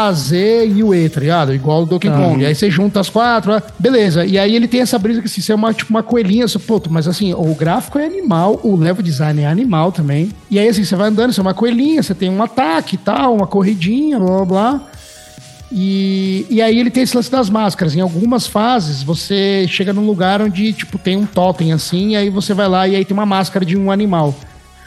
[0.06, 1.54] A, Z e o E, tá ligado?
[1.54, 2.16] Igual o Donkey Tá.
[2.18, 2.44] Kong.
[2.44, 4.26] Aí você junta as quatro, ah, beleza.
[4.26, 6.58] E aí ele tem essa brisa que assim, você é uma, tipo, uma coelhinha, você,
[6.58, 10.30] pô, mas assim, o gráfico é animal, o level design é animal também.
[10.50, 12.98] E aí assim, você vai andando, você é uma coelhinha, você tem um ataque e
[12.98, 14.80] tal, uma corridinha, blá blá blá.
[15.74, 17.96] E, e aí ele tem esse lance das máscaras.
[17.96, 22.28] Em algumas fases, você chega num lugar onde, tipo, tem um totem assim, e aí
[22.28, 24.34] você vai lá e aí tem uma máscara de um animal.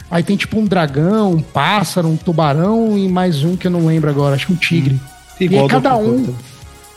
[0.08, 3.86] Aí tem, tipo, um dragão, um pássaro, um tubarão e mais um que eu não
[3.86, 5.00] lembro agora, acho que um tigre.
[5.40, 6.34] e aí Igual cada Donkey Kong um...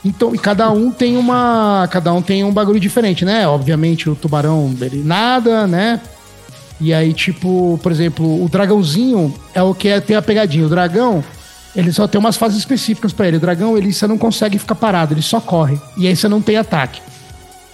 [0.06, 1.88] Então, e cada um tem uma...
[1.92, 3.48] Cada um tem um bagulho diferente, né?
[3.48, 6.00] Obviamente o tubarão, ele nada, né?
[6.80, 10.66] E aí, tipo, por exemplo, o dragãozinho é o que é ter a pegadinha.
[10.66, 11.24] O dragão,
[11.76, 13.38] ele só tem umas fases específicas pra ele.
[13.38, 15.80] O dragão, ele você não consegue ficar parado, ele só corre.
[15.98, 17.02] E aí você não tem ataque.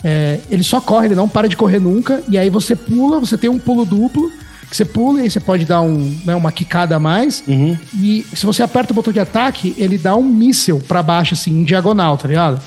[0.04, 2.22] É, ele só corre, ele não para de correr nunca.
[2.30, 4.30] E aí você pula, você tem um pulo duplo,
[4.70, 7.44] que você pula e aí você pode dar um, né, uma quicada a mais.
[7.48, 7.76] Uhum.
[7.98, 11.52] E se você aperta o botão de ataque, ele dá um míssel pra baixo, assim,
[11.52, 12.62] em diagonal, tá ligado?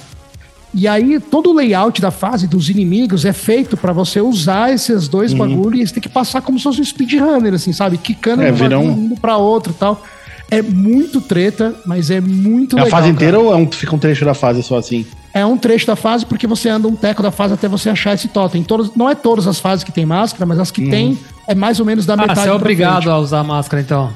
[0.74, 5.08] E aí, todo o layout da fase dos inimigos é feito pra você usar esses
[5.08, 5.38] dois Uhum.
[5.38, 7.96] bagulhos e você tem que passar como se fosse um speedrunner, assim, sabe?
[7.98, 10.02] Quicando É, um vira bagulho, um- pra outro e tal.
[10.50, 12.98] É muito treta, mas é muito É a legal.
[12.98, 13.14] fase cara.
[13.14, 15.04] inteira ou é um, fica um trecho da fase só assim?
[15.34, 18.14] É um trecho da fase porque você anda um teco da fase até você achar
[18.14, 18.62] esse totem.
[18.62, 20.90] Todas, não é todas as fases que tem máscara, mas as que Uhum.
[20.90, 23.08] tem é mais ou menos da Ah, metade você é obrigado frente.
[23.10, 24.10] a usar máscara, então.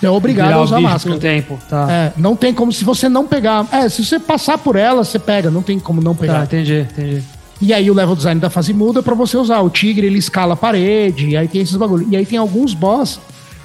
[0.00, 1.18] É obrigado Virar a usar máscara.
[1.18, 1.58] tempo.
[1.68, 3.66] Tá, É, não tem como se você não pegar.
[3.72, 6.44] É, se você passar por ela, você pega, não tem como não tá, pegar.
[6.44, 7.22] entendi, entendi.
[7.60, 9.60] E aí o level design da fase muda pra você usar.
[9.60, 12.06] O tigre ele escala a parede, e aí tem esses bagulho.
[12.10, 13.20] E aí tem alguns boss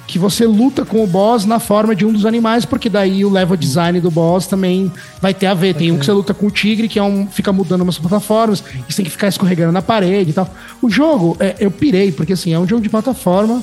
[0.08, 3.30] que você luta com o boss na forma de um dos animais, porque daí o
[3.30, 4.90] level design do boss também
[5.20, 5.74] vai ter a ver.
[5.74, 8.64] Tem um que você luta com o tigre, que é um fica mudando umas plataformas,
[8.88, 10.48] e você tem que ficar escorregando na parede e tal.
[10.80, 13.62] O jogo, é, eu pirei, porque assim, é um jogo de plataforma,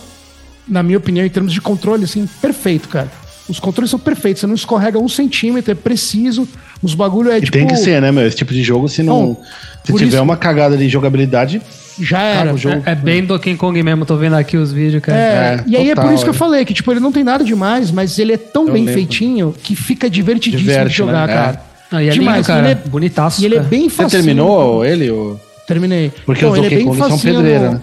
[0.68, 3.12] na minha opinião, em termos de controle, assim, perfeito, cara.
[3.50, 6.48] Os controles são perfeitos, você não escorrega um centímetro, é preciso.
[6.82, 7.54] Os bagulho é E tipo.
[7.58, 8.26] tem que ser, né, meu?
[8.26, 9.20] Esse tipo de jogo, se não.
[9.30, 9.38] Não,
[9.84, 11.60] se tiver isso- uma cagada de jogabilidade,
[12.00, 12.40] Já era.
[12.40, 12.84] Caga o jogo.
[12.86, 15.18] É, é bem Donkey Kong mesmo, tô vendo aqui os vídeos, cara.
[15.18, 16.38] É, É, e aí é por isso que eu é.
[16.38, 18.94] falei, que tipo, ele não tem nada demais, mas ele é tão Eu bem lembro.
[18.94, 21.34] feitinho que fica divertidíssimo Diverte, de jogar, né?
[21.34, 21.62] cara.
[21.92, 22.60] Ah, e é Demais, lindo, cara.
[22.72, 23.42] ele é- Bonitaço.
[23.42, 23.70] E ele é cara.
[23.70, 24.10] bem você facinho.
[24.24, 25.10] terminou ele?
[25.12, 25.40] Ou...
[25.68, 26.12] Terminei.
[26.26, 27.82] Porque Pô, os é Donkey bem Kong são pedreira, no- né?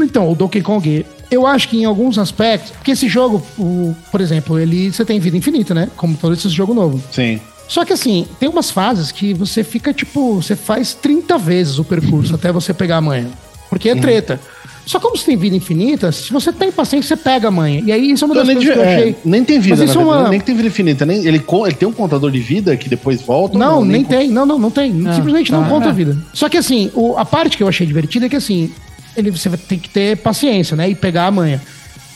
[0.00, 4.20] Então, o Donkey Kong, eu acho que em alguns aspectos, porque esse jogo, o- por
[4.20, 5.88] exemplo, ele você tem vida infinita, né?
[5.96, 7.02] Como todo esse jogo novo.
[7.12, 7.40] Sim.
[7.66, 11.84] Só que assim, tem umas fases que você fica tipo, você faz 30 vezes o
[11.84, 13.28] percurso até você pegar a manha.
[13.70, 13.98] Porque Uhum.
[13.98, 14.40] é treta.
[14.86, 17.82] Só como você tem vida infinita, se você tem paciência, você pega a manha.
[17.86, 19.16] E aí isso é uma das nem, coisas que eu é, achei.
[19.24, 21.06] nem tem vida, Mas é uma- Nem tem vida infinita.
[21.06, 23.54] Nem, ele, ele tem um contador de vida que depois volta?
[23.54, 24.28] ou Não, nem, co- tem.
[24.28, 24.92] Não, não, não tem.
[25.08, 25.88] Ah, Simplesmente não tá, conta é.
[25.88, 26.18] a vida.
[26.34, 28.70] Só que assim, o- a parte que eu achei divertida é que assim,
[29.16, 30.90] ele, você ter que ter paciência, né?
[30.90, 31.62] E pegar a manha.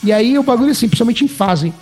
[0.05, 1.73] E aí o bagulho assim, principalmente em fase.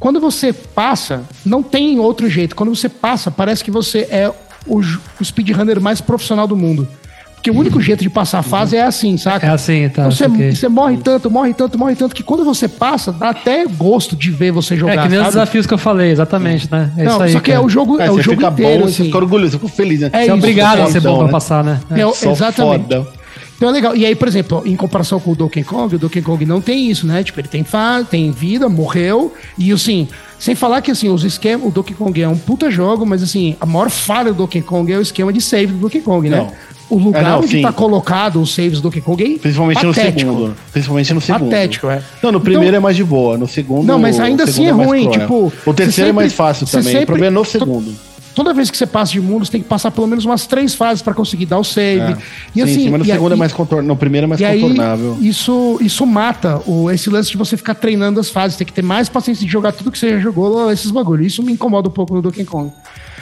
[0.00, 2.56] Quando você passa, não tem outro jeito.
[2.56, 4.32] Quando você passa, parece que você é
[4.66, 6.88] o, o speedrunner mais profissional do mundo.
[7.34, 9.46] Porque o único jeito de passar a fase é assim, saca?
[9.46, 10.02] É assim, tá.
[10.02, 10.54] Então você, saquei.
[10.54, 14.30] você morre tanto, morre tanto, morre tanto, que quando você passa, dá até gosto de
[14.30, 14.92] ver você jogar.
[14.92, 16.90] É que nem os desafios que eu falei, exatamente, né?
[16.98, 17.32] É Não, isso aí.
[17.32, 17.64] só que é cara.
[17.64, 18.94] o jogo, É, é, o você jogo fica inteiro, bom, assim.
[18.94, 20.10] você fica orgulhoso, você fica feliz, né?
[20.12, 21.32] É Você é obrigado a ser bom pra né?
[21.32, 21.80] passar, né?
[21.90, 22.00] É.
[22.02, 22.82] É, exatamente.
[22.82, 23.19] foda.
[23.60, 23.94] Então é legal.
[23.94, 26.90] E aí, por exemplo, em comparação com o Donkey Kong, o Donkey Kong não tem
[26.90, 27.22] isso, né?
[27.22, 29.34] Tipo, ele tem fa tem vida, morreu.
[29.58, 31.66] E assim, sem falar que assim, os esquemas.
[31.68, 34.90] O Donkey Kong é um puta jogo, mas assim, a maior falha do Donkey Kong
[34.90, 36.38] é o esquema de save do Donkey Kong, né?
[36.38, 36.70] Não.
[36.88, 37.62] O lugar É, não, onde sim.
[37.62, 40.18] tá colocado os saves do Donkey Kong é Principalmente no patético.
[40.32, 40.56] segundo.
[40.72, 41.44] Principalmente no segundo.
[41.44, 42.02] Patético, é.
[42.22, 43.36] Não, no primeiro Então- é mais de boa.
[43.36, 43.86] No segundo.
[43.86, 45.02] Não, mas ainda assim é mais ruim.
[45.10, 45.20] cruel.
[45.20, 46.86] Tipo, o terceiro é sempre- mais fácil também.
[46.86, 47.94] sempre- O problema é no segundo.
[48.40, 50.74] Toda vez que você passa de mundo, você tem que passar pelo menos umas três
[50.74, 52.00] fases pra conseguir dar o save.
[52.00, 52.16] É.
[52.54, 53.86] E sim, assim, sim, mas no segundo é mais contornável.
[53.88, 55.18] No primeiro é mais E aí, contornável.
[55.20, 58.56] isso, isso mata o, esse lance de você ficar treinando as fases.
[58.56, 61.26] Tem que ter mais paciência de jogar tudo que você já jogou, esses bagulhos.
[61.26, 62.72] Isso me incomoda um pouco no Donkey Kong.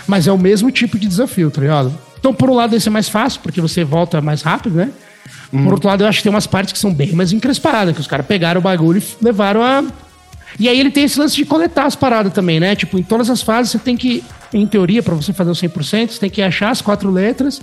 [0.07, 1.93] Mas é o mesmo tipo de desafio, tá ligado?
[2.21, 4.93] Então, por um lado, esse é mais fácil, porque você volta mais rápido, né?
[5.51, 8.01] Por outro lado, eu acho que tem umas partes que são bem mais encrespadas, que
[8.01, 9.83] os caras pegaram o bagulho e levaram a.
[10.59, 12.75] E aí ele tem esse lance de coletar as paradas também, né?
[12.77, 16.11] Tipo, em todas as fases você tem que, em teoria, pra você fazer o 100%,
[16.13, 17.61] você tem que achar as quatro letras.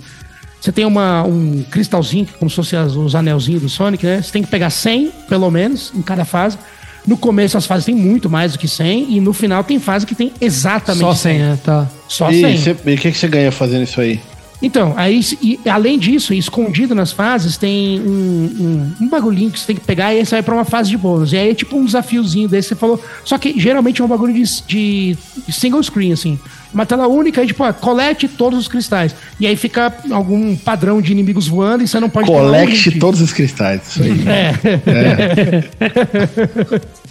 [0.60, 4.22] Você tem uma, um cristalzinho, que como se fosse as- os anelzinhos do Sonic, né?
[4.22, 6.58] Você tem que pegar 100, pelo menos, em cada fase.
[7.06, 10.04] No começo as fases tem muito mais do que 100 e no final tem fase
[10.04, 11.58] que tem exatamente Só 100, né?
[11.62, 11.86] Tá.
[12.08, 12.58] Só e 100.
[12.58, 14.20] cê- e o que, que você ganha fazendo isso aí?
[14.62, 19.66] Então, aí, e, além disso, escondido nas fases, tem um, um, um, bagulhinho que você
[19.66, 21.32] tem que pegar e aí você vai pra uma fase de bônus.
[21.32, 23.02] E aí é tipo um desafiozinho desse, você falou.
[23.24, 26.38] Só que geralmente é um bagulho de, de, de single screen, assim.
[26.72, 29.14] Uma tela única, aí tipo, ó, colete todos os cristais.
[29.38, 32.26] E aí fica algum padrão de inimigos voando e você não pode...
[32.26, 34.24] Colete todos os cristais, isso aí.
[34.26, 34.54] É.
[34.90, 35.64] é.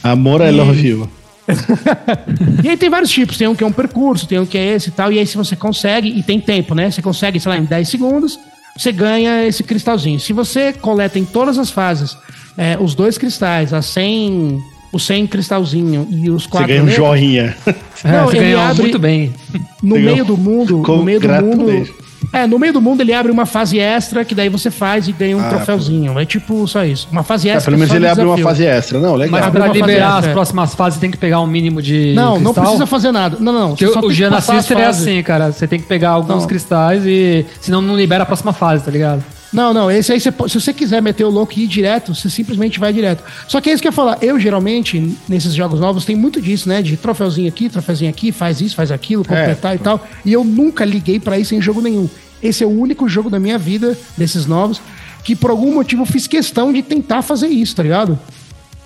[0.09, 1.09] Amor, I love you.
[2.63, 3.37] e aí tem vários tipos.
[3.37, 5.11] Tem um que é um percurso, tem um que é esse e tal.
[5.11, 6.89] E aí, se você consegue, e tem tempo, né?
[6.89, 8.39] Você consegue, sei lá, em 10 segundos,
[8.75, 10.19] você ganha esse cristalzinho.
[10.19, 12.17] Se você coleta em todas as fases
[12.57, 16.67] é, os dois cristais, a 100, o 100 cristalzinho e os quatro.
[16.67, 17.57] Você ganha um joinha.
[18.03, 19.33] Não, é, ele abre muito bem.
[19.81, 20.77] No meio do mundo.
[20.77, 22.04] No meio do mundo.
[22.35, 25.13] É, no meio do mundo ele abre uma fase extra que daí você faz e
[25.13, 26.19] ganha um ah, troféuzinho.
[26.19, 27.07] É tipo só isso.
[27.09, 27.63] Uma fase extra.
[27.63, 28.99] É, pelo menos ele abre uma fase extra.
[28.99, 29.39] Não, legal.
[29.39, 32.13] Mas pra liberar as próximas fases tem que pegar um mínimo de.
[32.13, 32.43] Não, cristal.
[32.43, 33.37] não precisa fazer nada.
[33.39, 33.75] Não, não.
[34.03, 35.53] o Giana Sister é assim, cara.
[35.53, 36.47] Você tem que pegar alguns não.
[36.47, 37.45] cristais e.
[37.61, 39.23] Senão não libera a próxima fase, tá ligado?
[39.55, 42.29] Não, não, esse aí, você, se você quiser meter o louco e ir direto, você
[42.29, 43.23] simplesmente vai direto.
[43.47, 44.17] Só que é isso que eu ia falar.
[44.21, 46.81] Eu, geralmente, nesses jogos novos, tem muito disso, né?
[46.81, 49.75] De troféuzinho aqui, troféuzinho aqui, faz isso, faz aquilo, completar é.
[49.75, 50.05] e tal.
[50.25, 52.09] E eu nunca liguei para isso em jogo nenhum.
[52.41, 54.81] Esse é o único jogo da minha vida, desses novos,
[55.23, 58.19] que por algum motivo eu fiz questão de tentar fazer isso, tá ligado?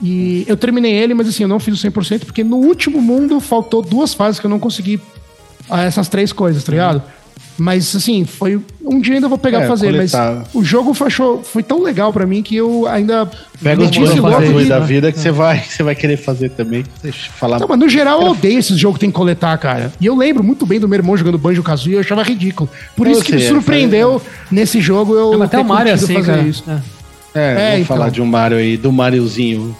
[0.01, 3.39] E eu terminei ele, mas assim, eu não fiz o 100%, porque no último mundo
[3.39, 4.99] faltou duas fases que eu não consegui
[5.69, 7.03] ah, essas três coisas, tá ligado?
[7.59, 8.59] Mas, assim, foi.
[8.83, 10.35] Um dia ainda vou pegar é, pra fazer, coletar.
[10.35, 11.09] mas o jogo foi,
[11.43, 13.29] foi tão legal pra mim que eu ainda.
[13.61, 16.83] Pega os esse louco da vida que você vai, você vai querer fazer também.
[17.03, 17.59] Deixa eu falar.
[17.59, 19.91] Não, mas no geral eu odeio esses jogos que tem que coletar, cara.
[19.99, 22.69] E eu lembro muito bem do meu irmão jogando Banjo Kazooie, eu achava ridículo.
[22.95, 25.37] Por isso que me surpreendeu nesse jogo eu.
[25.37, 26.41] Não, até o Mario é assim, fazer cara.
[26.47, 26.63] isso.
[26.67, 27.97] É, é, é vou então.
[27.97, 29.75] falar de um Mario aí, do Mariozinho.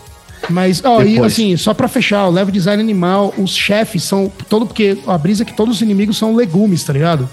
[0.50, 4.32] Mas, ó, e assim, só pra fechar, o level design animal, os chefes são.
[4.50, 7.30] Todo, porque a brisa é que todos os inimigos são legumes, tá ligado?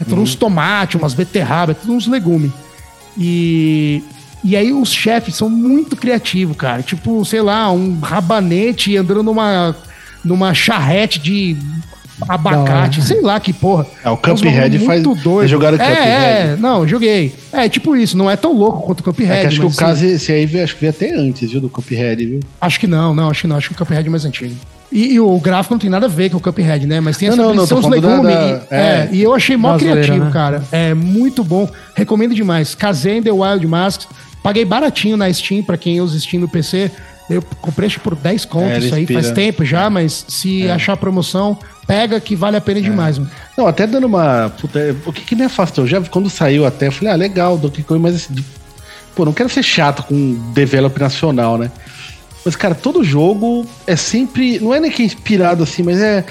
[0.00, 2.52] É tudo uns tomates, umas beterrabas, é tudo uns legumes.
[3.18, 4.02] E.
[4.44, 6.82] E aí os chefes são muito criativos, cara.
[6.82, 9.76] Tipo, sei lá, um rabanete andando numa,
[10.24, 11.56] numa charrete de
[12.28, 13.86] abacate, sei lá que porra.
[14.04, 15.02] É, o Cuphead faz.
[15.02, 15.48] Doido.
[15.48, 16.08] Jogaram é, Cuphead.
[16.08, 17.34] É, não, joguei.
[17.52, 19.32] É, tipo isso, não é tão louco quanto o Cuphead.
[19.32, 21.68] É que acho que o caso, esse aí acho que veio até antes, viu, do
[21.68, 22.40] Cuphead, viu?
[22.60, 24.54] Acho que não, não, acho que não, acho que o Cuphead é mais antigo.
[24.92, 27.00] E, e, o gráfico não tem nada a ver com o Cuphead, né?
[27.00, 28.34] Mas tem essa não, não, não, os legumes.
[28.34, 30.30] Da, da, é, é, e eu achei mó criativo, né?
[30.30, 30.62] cara.
[30.70, 31.68] É muito bom.
[31.94, 32.74] Recomendo demais.
[32.74, 34.06] Kazan The Wild Masks.
[34.42, 36.90] Paguei baratinho na Steam, pra quem usa Steam no PC.
[37.30, 40.72] Eu comprei acho por 10 contos é, isso aí, faz tempo já, mas se é.
[40.72, 41.56] achar promoção,
[41.92, 42.82] pega que vale a pena é.
[42.82, 43.30] demais, mano.
[43.56, 44.50] Não, até dando uma.
[44.58, 45.86] Puta, o que, que me afastou?
[45.86, 48.42] Já quando saiu até, eu falei, ah, legal, Donkey Kong, mas assim,
[49.14, 51.70] pô, não quero ser chato com develop nacional, né?
[52.44, 54.58] Mas, cara, todo jogo é sempre.
[54.58, 56.24] Não é nem que é inspirado assim, mas é.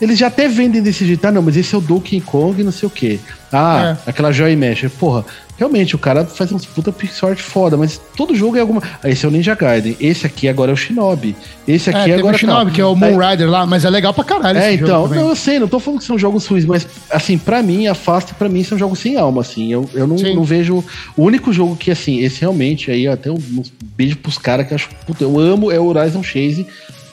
[0.00, 2.70] Eles já até vendem desse jeito, ah, não, mas esse é o Donkey Kong, não
[2.70, 3.18] sei o quê.
[3.52, 4.10] Ah, é.
[4.10, 4.86] aquela Joy Mesh.
[4.96, 5.24] Porra,
[5.58, 8.82] realmente, o cara faz uns puta pixel art foda, mas todo jogo é alguma.
[9.02, 11.34] Ah, esse é o Ninja Gaiden, esse aqui agora é o Shinobi.
[11.66, 12.36] Esse aqui é, agora.
[12.36, 14.58] o Shinobi, que é o Moon Rider lá, mas é legal pra caralho.
[14.58, 17.62] É, então, não, eu sei, não tô falando que são jogos ruins, mas assim, pra
[17.62, 19.72] mim, afasta, pra mim, são jogos sem alma, assim.
[19.72, 20.82] Eu, eu não, não vejo.
[21.16, 23.62] O único jogo que, assim, esse realmente, aí até um, um
[23.96, 24.88] beijo pros caras que eu acho.
[25.06, 26.66] Puta, eu amo é o Horizon Chase.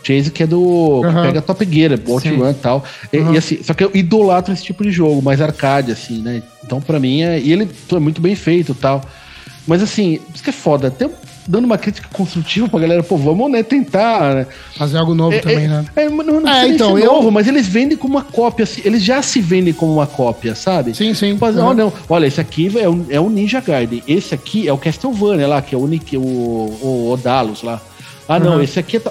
[0.05, 0.59] Chase que é do.
[0.59, 1.01] Uhum.
[1.01, 2.83] que pega Top Gear, Bolt Run e tal.
[3.11, 3.33] Uhum.
[3.33, 6.43] E, assim, só que eu idolatro esse tipo de jogo, mais arcade, assim, né?
[6.63, 9.03] Então, pra mim, é, e ele é muito bem feito tal.
[9.65, 10.89] Mas assim, isso que é foda.
[10.89, 11.09] Até
[11.47, 14.35] dando uma crítica construtiva pra galera, pô, vamos, né, tentar.
[14.35, 14.47] Né?
[14.75, 15.85] Fazer algo novo é, também, é, né?
[15.95, 17.05] É, não, não é, então, eu...
[17.05, 20.55] novo, mas eles vendem como uma cópia, assim, eles já se vendem como uma cópia,
[20.55, 20.93] sabe?
[20.95, 21.37] Sim, sim.
[21.39, 21.67] Mas, uhum.
[21.67, 24.77] oh, não, olha, esse aqui é o, é o Ninja Gaiden, esse aqui é o
[24.77, 27.81] Castlevania lá, que é o, o, o Odalos lá.
[28.27, 28.61] Ah, não, uhum.
[28.61, 29.01] esse aqui é.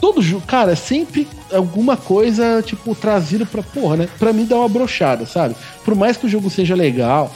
[0.00, 3.62] Todo jogo, cara, é sempre alguma coisa, tipo, trazido pra.
[3.62, 4.08] Porra, né?
[4.18, 5.56] Pra mim dá uma brochada, sabe?
[5.84, 7.32] Por mais que o jogo seja legal.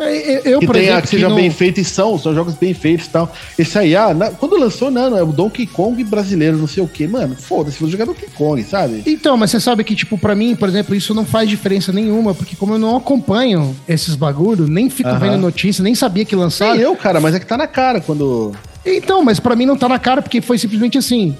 [0.00, 2.72] É, eu, que, por tenha, exemplo, que seja bem feito e são, são jogos bem
[2.72, 3.32] feitos e tal.
[3.58, 6.82] Esse aí, ah, na, quando lançou, não, não, é o Donkey Kong brasileiro, não sei
[6.82, 9.02] o que, mano, foda-se, vou jogar Donkey Kong, sabe?
[9.06, 12.32] Então, mas você sabe que, tipo, pra mim, por exemplo, isso não faz diferença nenhuma,
[12.32, 16.74] porque como eu não acompanho esses bagulho, nem fico vendo notícia, nem sabia que lançaram.
[16.74, 18.52] Nem eu, cara, mas é que tá na cara quando.
[18.96, 21.36] Então, mas para mim não tá na cara, porque foi simplesmente assim.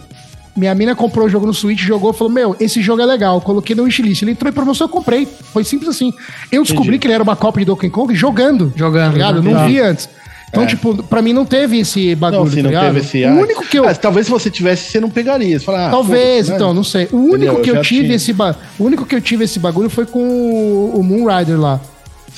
[0.56, 3.40] Minha mina comprou o jogo no Switch, jogou, falou: Meu, esse jogo é legal.
[3.40, 4.22] Coloquei no wishlist.
[4.22, 5.26] Ele entrou em promoção, eu comprei.
[5.26, 6.12] Foi simples assim.
[6.50, 6.98] Eu descobri Entendi.
[6.98, 8.72] que ele era uma cópia de Donkey Kong jogando.
[8.74, 9.16] Jogando.
[9.18, 10.08] Tá não vi antes.
[10.48, 10.66] Então, é.
[10.66, 12.44] tipo, pra mim não teve esse bagulho.
[12.44, 13.24] Não, sim, tá não teve esse.
[13.24, 13.88] O único que eu.
[13.88, 15.58] Ah, talvez se você tivesse, você não pegaria.
[15.58, 17.08] Você fala, ah, talvez, então, não sei.
[17.12, 17.60] O único Entendeu?
[17.60, 18.16] que eu, eu tive tinha.
[18.16, 18.56] esse ba...
[18.78, 21.80] O único que eu tive esse bagulho foi com o Moon Rider lá.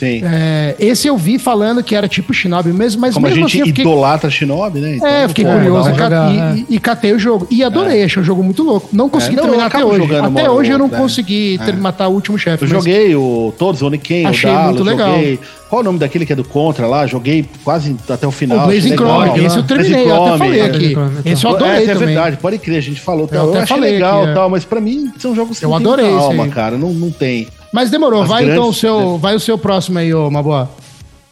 [0.01, 0.23] Sim.
[0.25, 3.61] É, esse eu vi falando que era tipo Shinobi mesmo, mas Como mesmo a gente
[3.61, 3.85] assim, fiquei...
[3.85, 4.97] idolatra Shinobi, né?
[4.97, 6.65] Então, é, fiquei pô, curioso jogar, e, é.
[6.71, 7.47] e, catei o jogo.
[7.51, 8.05] E adorei, é.
[8.05, 8.89] achei o jogo muito louco.
[8.95, 10.17] Não consegui é, não, terminar até hoje.
[10.17, 10.97] Até hoje eu não né?
[10.97, 12.65] consegui ter, matar o último chefe.
[12.65, 12.79] Eu mas...
[12.79, 15.13] joguei o, todos, o Oniken, o Dalo, muito legal.
[15.13, 15.39] joguei...
[15.69, 17.07] Qual o nome daquele que é do Contra lá?
[17.07, 18.65] Joguei quase até o final.
[18.65, 20.97] O Blazing Chrome, esse eu terminei, eu até falei aqui.
[21.25, 23.29] Esse eu adorei é, é verdade, pode crer, a gente falou.
[23.31, 26.11] Eu, até achei falei legal e tal, mas pra mim são jogos que eu adorei
[26.11, 27.47] calma, cara, não, não tem.
[27.73, 28.59] Mas demorou, As vai grandes...
[28.59, 30.71] então o seu, vai o seu próximo aí, ô Maboa.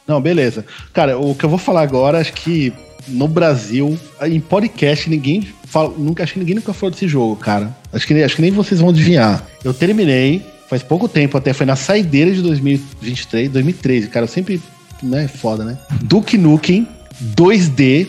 [0.07, 0.65] Não, beleza.
[0.93, 2.73] Cara, o que eu vou falar agora, acho que
[3.07, 7.77] no Brasil, em podcast, ninguém fala, nunca, acho que ninguém nunca falou desse jogo, cara.
[7.93, 9.45] Acho que, acho que nem vocês vão adivinhar.
[9.65, 14.61] Eu terminei, faz pouco tempo até, foi na saideira de 2023, 2013, cara, eu sempre,
[15.03, 15.77] né, foda, né?
[16.03, 16.87] Duke Nukem
[17.35, 18.07] 2D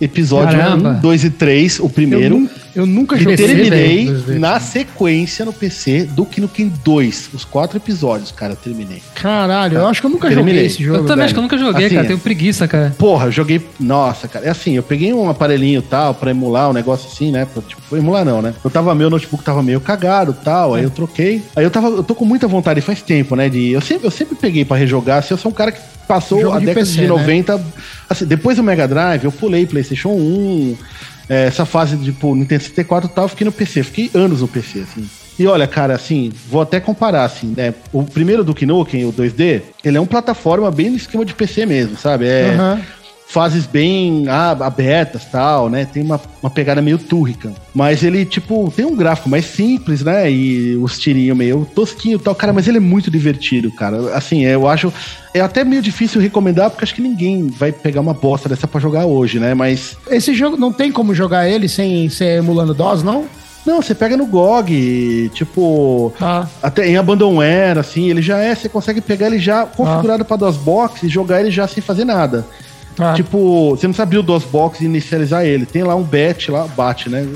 [0.00, 0.90] Episódio Caramba.
[0.98, 2.48] 1, 2 e 3, o primeiro.
[2.74, 3.36] Eu, nunca joguei.
[3.36, 4.08] terminei
[4.38, 7.30] na sequência no PC do que no King 2.
[7.32, 9.02] Os quatro episódios, cara, eu terminei.
[9.14, 10.54] Caralho, eu acho que eu nunca terminei.
[10.54, 10.98] joguei esse jogo.
[10.98, 11.24] Eu também velho.
[11.24, 12.06] acho que eu nunca joguei, assim, cara.
[12.06, 12.94] Tenho preguiça, cara.
[12.98, 13.64] Porra, eu joguei.
[13.78, 14.46] Nossa, cara.
[14.46, 17.46] É assim, eu peguei um aparelhinho tal pra emular um negócio assim, né?
[17.46, 18.54] Pra, tipo, emular não, né?
[18.64, 20.76] Eu tava, meu notebook tava meio cagado tal.
[20.76, 20.80] É.
[20.80, 21.42] Aí eu troquei.
[21.54, 21.88] Aí eu tava.
[21.88, 23.48] Eu tô com muita vontade faz tempo, né?
[23.48, 25.18] De, eu, sempre, eu sempre peguei pra rejogar.
[25.18, 27.56] Assim, eu sou um cara que passou Jogo a de década PC, de 90.
[27.56, 27.64] Né?
[28.08, 30.76] Assim, depois do Mega Drive, eu pulei PlayStation 1.
[31.28, 33.82] É, essa fase de tipo, Nintendo 64 e tal, eu fiquei no PC.
[33.82, 35.08] Fiquei anos no PC, assim.
[35.38, 37.74] E olha, cara, assim, vou até comparar, assim, né?
[37.92, 41.66] O primeiro do Nukem, o 2D, ele é um plataforma bem no esquema de PC
[41.66, 42.26] mesmo, sabe?
[42.26, 45.84] É, uhum fases bem ah, abertas tal, né?
[45.84, 47.52] Tem uma, uma pegada meio túrrica.
[47.74, 50.30] Mas ele, tipo, tem um gráfico mais simples, né?
[50.30, 52.34] E os tirinhos meio tosquinho tal.
[52.34, 54.16] Cara, mas ele é muito divertido, cara.
[54.16, 54.92] Assim, eu acho.
[55.32, 58.80] É até meio difícil recomendar, porque acho que ninguém vai pegar uma bosta dessa para
[58.80, 59.52] jogar hoje, né?
[59.54, 59.96] Mas.
[60.08, 63.26] Esse jogo não tem como jogar ele sem ser emulando DOS, não?
[63.66, 66.46] Não, você pega no GOG, tipo, ah.
[66.62, 70.24] até em Abandonware, assim, ele já é, você consegue pegar ele já configurado ah.
[70.24, 72.44] para DOSBox e jogar ele já sem fazer nada.
[72.98, 73.14] Ah.
[73.14, 75.66] Tipo, você não sabe o DOSBox e inicializar ele.
[75.66, 77.26] Tem lá um bat lá, bate, né?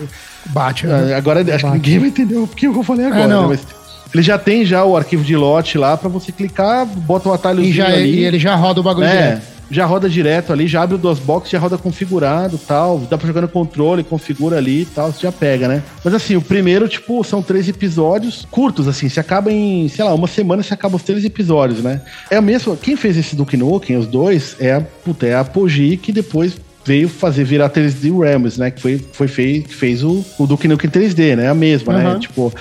[0.46, 0.86] Bate.
[0.86, 1.14] Né?
[1.14, 3.24] Agora acho que ninguém vai entender o que eu falei agora.
[3.24, 3.26] É.
[3.26, 3.46] Né?
[3.48, 3.66] Mas
[4.14, 7.34] ele já tem já o arquivo de lote lá para você clicar, bota o um
[7.34, 8.20] atalho e, já, ali.
[8.20, 9.10] e ele já roda o bagulho é.
[9.10, 12.98] direto já roda direto ali, já abre o DOSBox, já roda configurado tal.
[13.00, 15.82] Dá pra jogar no controle, configura ali e tal, você já pega, né?
[16.04, 20.14] Mas assim, o primeiro, tipo, são três episódios curtos, assim, se acaba em, sei lá,
[20.14, 22.00] uma semana você acaba os três episódios, né?
[22.30, 22.76] É a mesma.
[22.76, 26.56] Quem fez esse Duke Nukem, os dois, é a, puta, é a Apogee que depois
[26.84, 28.70] veio fazer virar 3D Rams, né?
[28.70, 31.48] Que foi, foi fez, fez o, o Duke Nukem 3D, né?
[31.48, 32.14] A mesma, uhum.
[32.14, 32.18] né?
[32.18, 32.52] Tipo.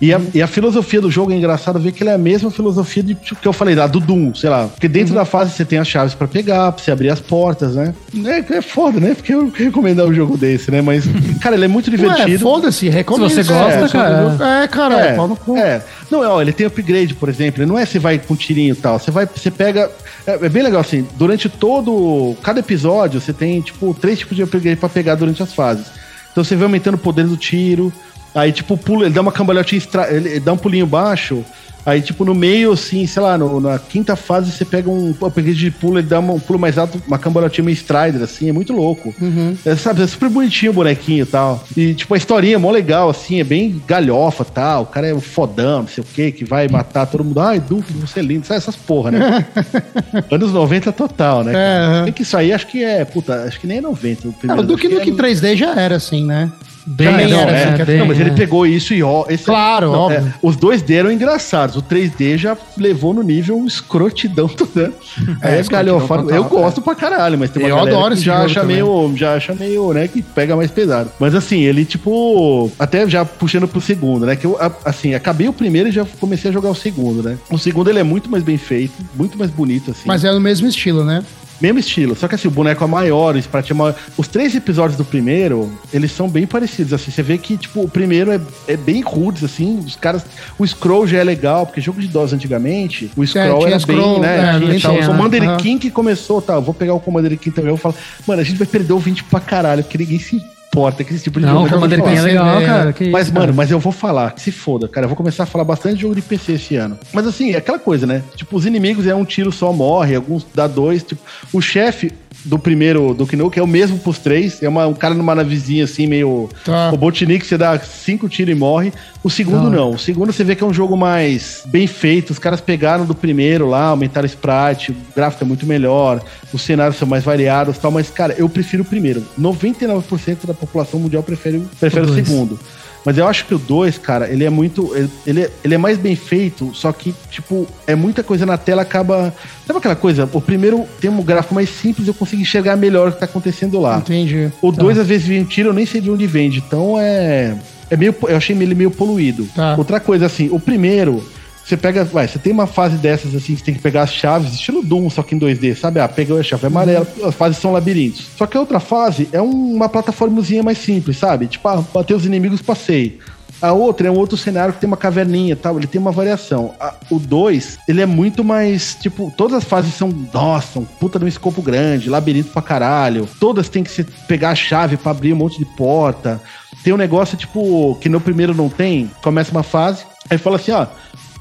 [0.00, 2.50] E a, e a, filosofia do jogo é engraçado ver que ele é a mesma
[2.50, 4.66] filosofia de, tipo, que eu falei, da do Doom, sei lá.
[4.66, 5.20] Porque dentro uhum.
[5.20, 7.94] da fase você tem as chaves para pegar, pra você abrir as portas, né?
[8.24, 9.14] É, é foda, né?
[9.14, 10.82] Porque eu recomendar um jogo desse, né?
[10.82, 11.04] Mas,
[11.40, 12.40] cara, ele é muito divertido.
[12.40, 13.30] Foda-se, recomendo.
[13.30, 14.62] Se você gosta, é, cara.
[14.62, 15.56] É, cara, é, pau no cu.
[15.56, 15.82] É.
[16.10, 17.64] Não, ó, ele tem upgrade, por exemplo.
[17.66, 18.98] Não é você vai com tirinho e tal.
[18.98, 19.90] Você vai, você pega.
[20.26, 21.06] É, é, bem legal assim.
[21.16, 22.36] Durante todo.
[22.42, 25.86] Cada episódio, você tem, tipo, três tipos de upgrade para pegar durante as fases.
[26.32, 27.92] Então você vai aumentando o poder do tiro,
[28.34, 31.44] Aí, tipo, pula, ele dá uma cambalhotinha, ele dá um pulinho baixo.
[31.86, 35.54] Aí, tipo, no meio, assim, sei lá, no, na quinta fase você pega um upgrade
[35.54, 38.72] de pulo, ele dá um pulo mais alto, uma cambalhotinha meio Strider, assim, é muito
[38.72, 39.14] louco.
[39.20, 39.54] Uhum.
[39.66, 41.62] É, sabe, é super bonitinho o bonequinho e tal.
[41.76, 44.84] E, tipo, a historinha é mó legal, assim, é bem galhofa tal.
[44.84, 47.38] O cara é um fodão, não sei o quê, que vai matar todo mundo.
[47.40, 48.46] Ai, Duque, você é lindo.
[48.46, 49.46] Sabe essas porra, né?
[50.32, 51.52] Anos 90 total, né?
[51.54, 52.04] É, uhum.
[52.04, 54.28] Tem que isso aí, acho que é, puta, acho que nem é 90.
[54.28, 55.16] O, primeiro, é, o Duke Nukem é...
[55.16, 56.50] 3D já era assim, né?
[56.86, 58.34] Bem, não, era, é, assim, bem, não, mas ele é.
[58.34, 59.24] pegou isso e ó.
[59.28, 60.18] Esse, claro, não, óbvio.
[60.18, 61.76] É, os dois D eram engraçados.
[61.76, 64.92] O 3D já levou no nível escrotidão toda.
[65.40, 66.30] É, é galhofado.
[66.30, 69.54] Eu gosto pra caralho, mas tem uma eu adoro que já acha meio, já acha
[69.54, 71.10] meio, né, que pega mais pesado.
[71.18, 75.52] Mas assim, ele tipo, até já puxando pro segundo, né, que eu assim, acabei o
[75.52, 77.38] primeiro e já comecei a jogar o segundo, né?
[77.50, 80.02] O segundo ele é muito mais bem feito, muito mais bonito assim.
[80.06, 81.24] Mas é no mesmo estilo, né?
[81.60, 83.94] Mesmo estilo, só que assim, o boneco é maior, os pratos é maior.
[84.16, 87.88] Os três episódios do primeiro, eles são bem parecidos, assim, você vê que, tipo, o
[87.88, 90.24] primeiro é, é bem rudes, assim, os caras...
[90.58, 94.20] O scroll já é legal, porque jogo de DOS antigamente, o scroll é, era scroll,
[94.20, 94.56] bem, né?
[94.56, 95.56] É, tinha, tinha, o Commander uhum.
[95.56, 98.40] King que começou, tá, eu vou pegar o Commander King também, eu vou falar, mano,
[98.40, 101.38] a gente vai perder o 20 pra caralho, porque ninguém se importa que esse tipo
[101.38, 101.64] de não, jogo.
[101.64, 102.66] Não, Commander é legal, é.
[102.66, 102.92] cara.
[102.92, 103.56] Que mas, isso, mano, cara.
[103.56, 105.04] mas eu vou falar, se foda, cara.
[105.04, 106.98] Eu vou começar a falar bastante de jogo de PC esse ano.
[107.12, 108.22] Mas assim, é aquela coisa, né?
[108.34, 111.02] Tipo, os inimigos é um tiro só morre, alguns dá dois.
[111.02, 111.22] Tipo,
[111.52, 112.12] o chefe,
[112.44, 114.62] do primeiro do Knuck é o mesmo pros três.
[114.62, 116.90] É uma, um cara numa navezinha assim, meio tá.
[116.90, 118.92] Robotnik, você dá cinco tiros e morre.
[119.22, 119.70] O segundo não.
[119.70, 119.90] não.
[119.92, 122.30] O segundo você vê que é um jogo mais bem feito.
[122.30, 126.22] Os caras pegaram do primeiro lá, aumentaram o sprite, o gráfico é muito melhor,
[126.52, 127.90] os cenários são mais variados e tal.
[127.90, 129.24] Mas, cara, eu prefiro o primeiro.
[129.40, 132.58] 99% da população mundial prefere, prefere o, o segundo.
[133.04, 134.92] Mas eu acho que o 2, cara, ele é muito.
[135.26, 138.82] Ele é, ele é mais bem feito, só que, tipo, é muita coisa na tela,
[138.82, 139.32] acaba.
[139.66, 140.28] Sabe aquela coisa?
[140.32, 143.78] O primeiro tem um gráfico mais simples, eu consigo enxergar melhor o que tá acontecendo
[143.78, 143.98] lá.
[143.98, 144.50] Entendi.
[144.62, 145.02] O 2, tá.
[145.02, 146.62] às vezes, vem um tiro, eu nem sei de onde vende.
[146.66, 147.56] Então é.
[147.90, 149.46] É meio, eu achei ele meio poluído.
[149.54, 149.74] Tá.
[149.76, 151.22] Outra coisa, assim, o primeiro,
[151.64, 154.52] você pega, vai, você tem uma fase dessas assim, você tem que pegar as chaves,
[154.52, 155.98] estilo Doom, só que em 2D, sabe?
[155.98, 157.26] Ah, pegou a chave amarela, uhum.
[157.26, 158.26] as fases são labirintos.
[158.36, 161.46] Só que a outra fase é uma plataformazinha mais simples, sabe?
[161.46, 163.18] Tipo, ah, bater os inimigos, passei.
[163.62, 166.74] A outra é um outro cenário que tem uma caverninha tal, ele tem uma variação.
[166.78, 171.18] A, o 2, ele é muito mais, tipo, todas as fases são, nossa, um puta
[171.18, 173.26] de um escopo grande, labirinto pra caralho.
[173.40, 176.42] Todas tem que se pegar a chave para abrir um monte de porta.
[176.82, 180.72] Tem um negócio, tipo, que no primeiro não tem, começa uma fase, aí fala assim,
[180.72, 180.86] ó,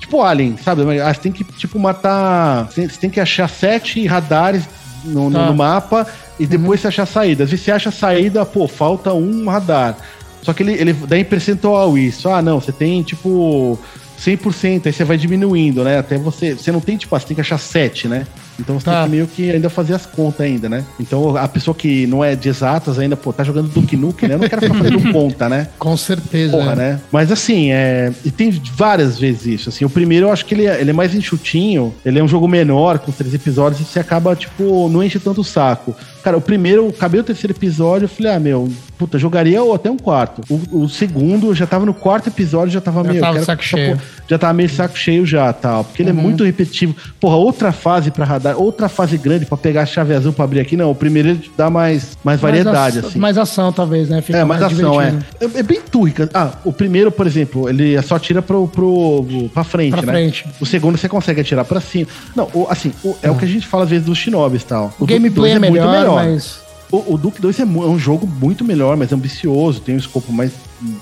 [0.04, 1.00] Tipo Alien, sabe?
[1.00, 2.66] Ah, você tem que, tipo, matar.
[2.66, 4.66] Você tem que achar sete radares
[5.06, 5.46] no, tá.
[5.46, 6.06] no mapa
[6.38, 6.82] e depois uhum.
[6.82, 7.46] você achar saída.
[7.46, 9.96] Às vezes você acha saída, pô, falta um radar.
[10.42, 12.28] Só que ele, ele dá em percentual isso.
[12.28, 13.80] Ah, não, você tem, tipo,
[14.20, 16.00] 100%, aí você vai diminuindo, né?
[16.00, 16.54] Até você.
[16.54, 18.28] Você não tem, tipo, ah, você tem que achar 7, né?
[18.60, 19.02] Então você tá.
[19.02, 20.84] tem que meio que ainda fazer as contas ainda, né?
[21.00, 24.36] Então a pessoa que não é de exatas ainda, pô, tá jogando Duke Nukem, né?
[24.36, 25.68] Eu não quero ficar fazendo conta, né?
[25.80, 26.58] Com certeza.
[26.58, 27.00] Porra, né?
[27.12, 28.12] Mas assim, é...
[28.24, 29.70] e tem várias vezes isso.
[29.70, 32.28] Assim, o primeiro eu acho que ele é, ele é mais enxutinho, ele é um
[32.28, 35.96] jogo menor, com três episódios, e você acaba, tipo, não enche tanto o saco.
[36.24, 39.92] Cara, o primeiro, acabei o terceiro episódio, eu falei, ah, meu, puta, jogaria ou até
[39.92, 40.42] um quarto.
[40.50, 43.22] O, o segundo, eu já tava no quarto episódio, já tava já meio.
[43.22, 44.00] Tava saco cheio.
[44.28, 45.84] Já tava meio saco cheio já, tal.
[45.84, 46.20] Porque ele é uhum.
[46.20, 46.96] é muito repetitivo.
[47.20, 50.62] Porra, outra fase pra radar, outra fase grande pra pegar a chave azul pra abrir
[50.62, 50.78] aqui.
[50.78, 53.20] Não, o primeiro ele dá mais, mais variedade, mais assim.
[53.20, 54.22] Mais ação, talvez, né?
[54.22, 55.14] Fica é, mais, mais ação, é.
[55.42, 55.60] é.
[55.60, 55.64] é.
[55.64, 56.30] bem turrica.
[56.34, 60.14] Ah, o primeiro, por exemplo, ele só tira pro, pro, pra frente, pra né?
[60.14, 60.46] Frente.
[60.62, 62.08] O segundo você consegue atirar pra cima.
[62.34, 64.94] Não, o, assim, é o que a gente fala às vezes dos Shinobis tal.
[64.98, 68.28] O, o gameplay é, melhor, melhor, mas o, o Duke 2 é, é, um jogo
[68.28, 70.52] muito melhor, mais ambicioso, tem um escopo mais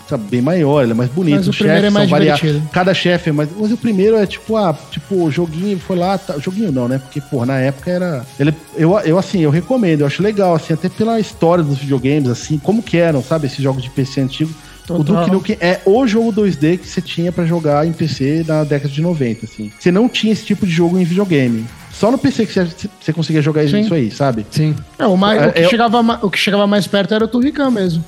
[0.07, 1.35] sabe, bem maior, ele é mais bonito.
[1.35, 2.61] Mas o primeiro é mais variados.
[2.71, 3.49] Cada chefe é mais.
[3.57, 6.17] Mas o primeiro é tipo, ah, tipo, o joguinho foi lá.
[6.17, 6.97] Tá, joguinho não, né?
[6.97, 8.25] Porque, pô, na época era.
[8.39, 12.29] Ele, eu, eu, assim, eu recomendo, eu acho legal, assim, até pela história dos videogames,
[12.29, 14.53] assim, como que eram, sabe, esses jogos de PC antigo.
[14.87, 15.01] Total.
[15.01, 18.63] O Duke Nukem é o jogo 2D que você tinha para jogar em PC na
[18.63, 19.71] década de 90, assim.
[19.77, 21.65] Você não tinha esse tipo de jogo em videogame.
[22.01, 22.67] Só no PC que você,
[22.99, 23.81] você conseguia jogar Sim.
[23.81, 24.43] isso aí, sabe?
[24.49, 24.75] Sim.
[24.97, 27.27] É, o, mais, é, o, que é, chegava, o que chegava mais perto era o
[27.27, 28.03] Turrican mesmo.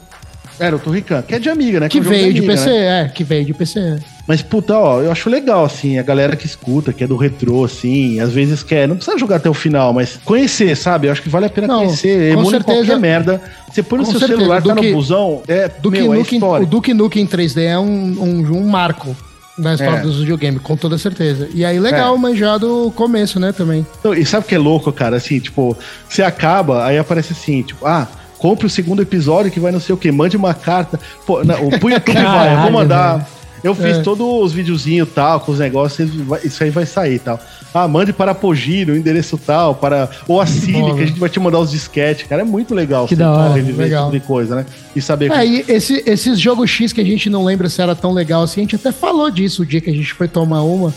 [0.60, 1.88] Era o Turrican, que é de amiga, né?
[1.88, 3.02] Que, que veio de, amiga, PC, né?
[3.02, 4.00] é, que veio de PC.
[4.28, 7.66] Mas, puta, ó, eu acho legal, assim, a galera que escuta, que é do retrô,
[7.66, 11.06] assim, às vezes quer, não precisa jogar até o final, mas conhecer, sabe?
[11.06, 13.40] Eu acho que vale a pena não, conhecer, com certeza, qualquer merda.
[13.72, 14.40] Você põe no seu certeza.
[14.40, 17.84] celular, tá no busão, é, do meu, é Nukem, O Duke Nukem 3D é um,
[17.86, 19.16] um, um marco
[19.58, 20.02] na história é.
[20.02, 21.50] dos videogames, com toda certeza.
[21.54, 22.18] E aí, legal é.
[22.18, 23.86] manjar do começo, né, também.
[24.18, 25.18] E sabe o que é louco, cara?
[25.18, 25.78] Assim, tipo,
[26.10, 29.94] você acaba, aí aparece assim, tipo, ah, compre o segundo episódio que vai não sei
[29.94, 31.00] o que, mande uma carta.
[31.26, 33.28] Pô, não, o YouTube vai, eu vou mandar.
[33.64, 34.02] Eu fiz é.
[34.02, 36.12] todos os videozinhos tal, com os negócios,
[36.44, 37.40] isso aí vai sair tal.
[37.74, 40.10] Ah, mande para Apogee, no endereço tal, para.
[40.28, 42.28] Ou assine, que a gente vai te mandar os disquetes.
[42.28, 43.08] Cara, é muito legal.
[43.08, 44.04] Que da hora, reviver legal.
[44.04, 44.66] esse tipo de coisa, né?
[44.96, 45.32] E saber.
[45.32, 48.44] É, e esse, esses jogos X que a gente não lembra se era tão legal
[48.44, 50.94] assim, a gente até falou disso o dia que a gente foi tomar uma.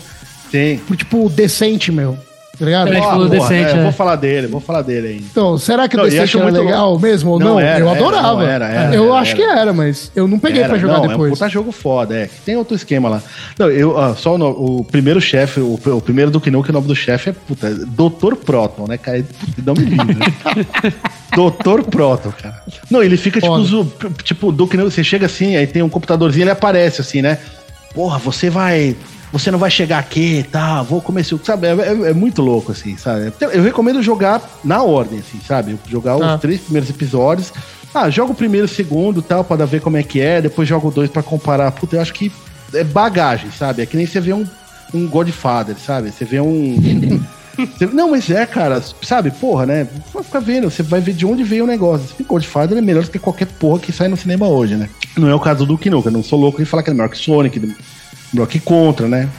[0.51, 0.79] Sim.
[0.95, 2.17] Tipo, decente, meu.
[2.57, 2.91] Tá ligado?
[2.91, 3.83] Ah, porra, decente, é, é.
[3.83, 5.23] Vou falar dele, vou falar dele ainda.
[5.29, 7.05] Então, será que o Decente era legal louco.
[7.05, 7.47] mesmo ou não?
[7.49, 7.59] não?
[7.59, 8.43] Era, eu adorava.
[8.43, 11.29] Era, era, eu acho que era, mas eu não peguei pra jogar não, depois.
[11.29, 12.29] É um puta jogo foda, é.
[12.43, 13.21] Tem outro esquema lá.
[13.59, 16.73] Não, eu, ah, só o, o, primeiro chefe, o, o, primeiro do Kino, que o
[16.73, 19.23] nome do chefe é, puta, Doutor Proton, né, cara?
[19.63, 20.93] Não me lindo, né?
[21.35, 22.63] Doutor Proton, cara.
[22.89, 23.93] Não, ele fica tipo, zo,
[24.23, 27.37] tipo, do Kino, você chega assim, aí tem um computadorzinho, ele aparece assim, né?
[27.93, 28.95] Porra, você vai
[29.31, 30.81] você não vai chegar aqui, tá?
[30.81, 31.67] Vou começar, sabe?
[31.67, 33.33] É, é, é, muito louco, assim, sabe?
[33.39, 35.77] Eu recomendo jogar na ordem, assim, sabe?
[35.87, 36.35] Jogar ah.
[36.35, 37.51] os três primeiros episódios.
[37.93, 40.41] Ah, joga o primeiro, o segundo, tal, para ver como é que é.
[40.41, 41.71] Depois joga o dois para comparar.
[41.71, 42.31] Puta, eu acho que
[42.73, 43.81] é bagagem, sabe?
[43.81, 44.45] É que nem você vê um,
[44.93, 46.11] um Godfather, sabe?
[46.11, 47.21] Você vê um.
[47.93, 49.87] não, mas é, cara, sabe, porra, né?
[50.13, 52.05] Vai ficar vendo, você vai ver de onde veio o negócio.
[52.05, 54.89] Esse Godfather é melhor do que qualquer porra que sai no cinema hoje, né?
[55.17, 57.17] Não é o caso do Nukem, não sou louco de falar que é melhor que
[57.17, 57.59] Sonic,
[58.35, 59.29] Rock contra, né?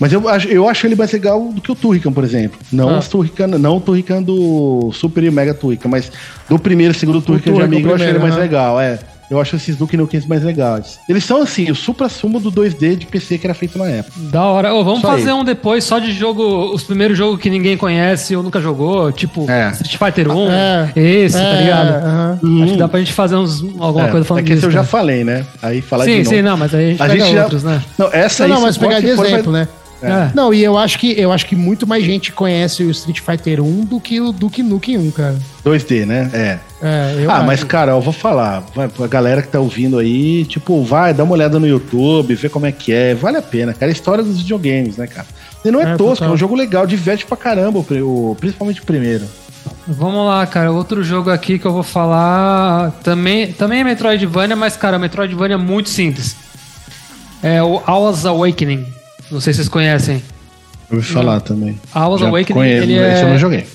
[0.00, 2.58] Mas eu acho, eu acho ele mais legal do que o Turrican, por exemplo.
[2.72, 2.98] Não, ah.
[2.98, 6.10] o Turrican, não o Turrican do Super e Mega Turrican, mas
[6.48, 8.98] do primeiro e segundo Turrican de amigo eu achei ele mais legal, é.
[9.30, 10.98] Eu acho esses Duke Nukens mais legais.
[11.08, 14.18] Eles são, assim, o supra-sumo do 2D de PC que era feito na época.
[14.18, 14.74] Da hora.
[14.74, 15.34] Oh, vamos só fazer aí.
[15.34, 19.50] um depois só de jogo, os primeiros jogos que ninguém conhece ou nunca jogou, tipo
[19.50, 19.70] é.
[19.70, 20.92] Street Fighter 1, é.
[20.96, 21.54] esse, tá é.
[21.54, 22.44] tá ligado?
[22.44, 22.62] Uhum.
[22.62, 24.10] Acho que dá pra gente fazer uns, alguma é.
[24.10, 24.58] coisa falando é disso.
[24.58, 25.44] Isso eu já falei, né?
[25.62, 26.30] Aí falar sim, de novo.
[26.30, 27.70] Sim, sim, não, mas aí a gente a pega gente outros, já...
[27.70, 27.82] né?
[27.98, 28.60] Não, essa não, aí...
[28.60, 29.68] Não, mas pegar de exemplo, né?
[30.02, 30.30] É.
[30.34, 33.62] Não, e eu acho que eu acho que muito mais gente conhece o Street Fighter
[33.62, 35.36] 1 do que o Duke Nukem 1, cara.
[35.64, 36.30] 2D, né?
[36.32, 36.58] É.
[36.86, 37.46] é ah, acho.
[37.46, 38.62] mas cara, eu vou falar,
[39.02, 42.66] a galera que tá ouvindo aí, tipo, vai, dá uma olhada no YouTube, vê como
[42.66, 43.86] é que é, vale a pena, cara.
[43.86, 45.26] É a história dos videogames, né, cara?
[45.64, 46.28] E não é, é tosco, total.
[46.28, 49.24] é um jogo legal, diverte pra caramba, o, principalmente o primeiro.
[49.86, 50.70] Vamos lá, cara.
[50.72, 55.58] Outro jogo aqui que eu vou falar também, também é Metroidvania, mas, cara, Metroidvania é
[55.58, 56.36] muito simples.
[57.42, 58.86] É o Hours Awakening.
[59.30, 60.22] Não sei se vocês conhecem.
[60.90, 61.78] Eu ouvi falar também.
[61.94, 63.22] Hours Já Awakening, conheço, ele é...
[63.22, 63.66] eu não joguei.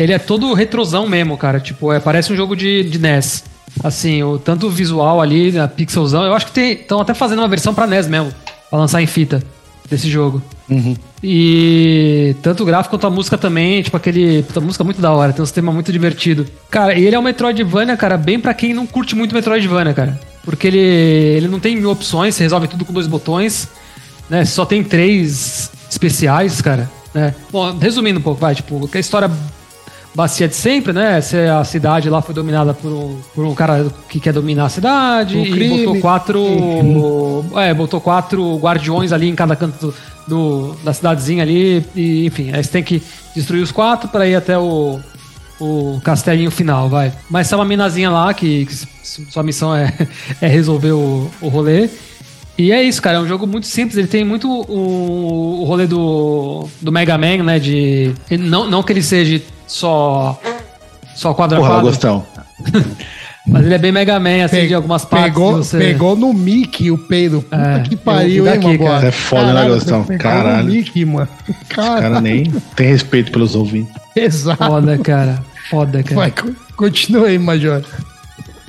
[0.00, 1.60] Ele é todo retrosão mesmo, cara.
[1.60, 3.44] Tipo, é, parece um jogo de, de NES.
[3.84, 6.24] Assim, o, tanto o visual ali, a pixelzão.
[6.24, 8.32] Eu acho que estão até fazendo uma versão pra NES mesmo.
[8.70, 9.42] Pra lançar em fita
[9.90, 10.42] desse jogo.
[10.70, 10.96] Uhum.
[11.22, 14.42] E tanto o gráfico quanto a música também, tipo aquele.
[14.56, 16.46] A música é muito da hora, tem um sistema muito divertido.
[16.70, 20.18] Cara, e ele é um Metroidvania, cara, bem para quem não curte muito Metroidvania, cara.
[20.42, 23.68] Porque ele, ele não tem mil opções, você resolve tudo com dois botões,
[24.30, 24.46] né?
[24.46, 26.90] Só tem três especiais, cara.
[27.12, 27.34] Né?
[27.52, 29.30] Bom, resumindo um pouco, vai, tipo, a história
[30.14, 31.20] bacia de sempre, né?
[31.20, 34.68] Se a cidade lá foi dominada por um, por um cara que quer dominar a
[34.68, 36.44] cidade um e botou quatro.
[37.56, 39.94] É, botou quatro guardiões ali em cada canto do,
[40.26, 41.84] do, da cidadezinha ali.
[41.94, 43.02] E, enfim, aí você tem que
[43.34, 44.98] destruir os quatro para ir até o,
[45.60, 47.12] o castelinho final, vai.
[47.28, 48.74] Mas tem uma minazinha lá que, que
[49.30, 49.92] sua missão é,
[50.40, 51.88] é resolver o, o rolê.
[52.58, 53.16] E é isso, cara.
[53.16, 53.96] É um jogo muito simples.
[53.96, 57.58] Ele tem muito o, o rolê do, do Mega Man, né?
[57.58, 58.12] De.
[58.38, 59.40] Não, não que ele seja
[59.70, 60.38] só.
[61.14, 62.26] Só quadro Porra, quadro.
[63.46, 65.32] Mas ele é bem Mega Man, assim, Pe de algumas partes.
[65.32, 65.78] Pegou, você...
[65.78, 67.40] pegou no Mickey o peido.
[67.40, 69.06] Puta é, que pariu, hein, mano?
[69.06, 70.04] É foda, né, Caralho, né, Gostão?
[70.18, 70.66] Caralho.
[70.66, 71.28] No Mickey, mano.
[71.68, 71.96] Caralho.
[71.96, 73.94] Os cara nem tem respeito pelos ouvintes.
[74.14, 74.62] Exato.
[74.62, 75.42] Foda, cara.
[75.70, 76.16] Foda, cara.
[76.16, 76.34] Vai,
[76.76, 77.82] continua aí, Major.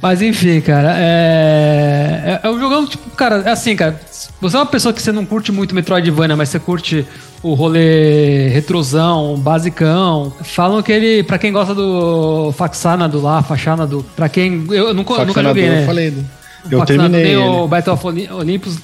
[0.01, 2.39] Mas enfim, cara, é...
[2.43, 2.47] é.
[2.47, 3.99] É um jogão, tipo, cara, é assim, cara.
[4.41, 7.05] Você é uma pessoa que você não curte muito Metroidvania, mas você curte
[7.43, 10.33] o rolê retrosão, basicão.
[10.41, 14.03] Falam que ele, pra quem gosta do Faxana do lá, Fachana do.
[14.15, 14.65] Pra quem.
[14.69, 15.83] Eu nunca, nunca joguei, né?
[15.83, 16.11] Eu falei.
[16.11, 16.23] Né?
[16.69, 17.23] Eu terminei.
[17.23, 18.77] Nem o Battle of Olympus.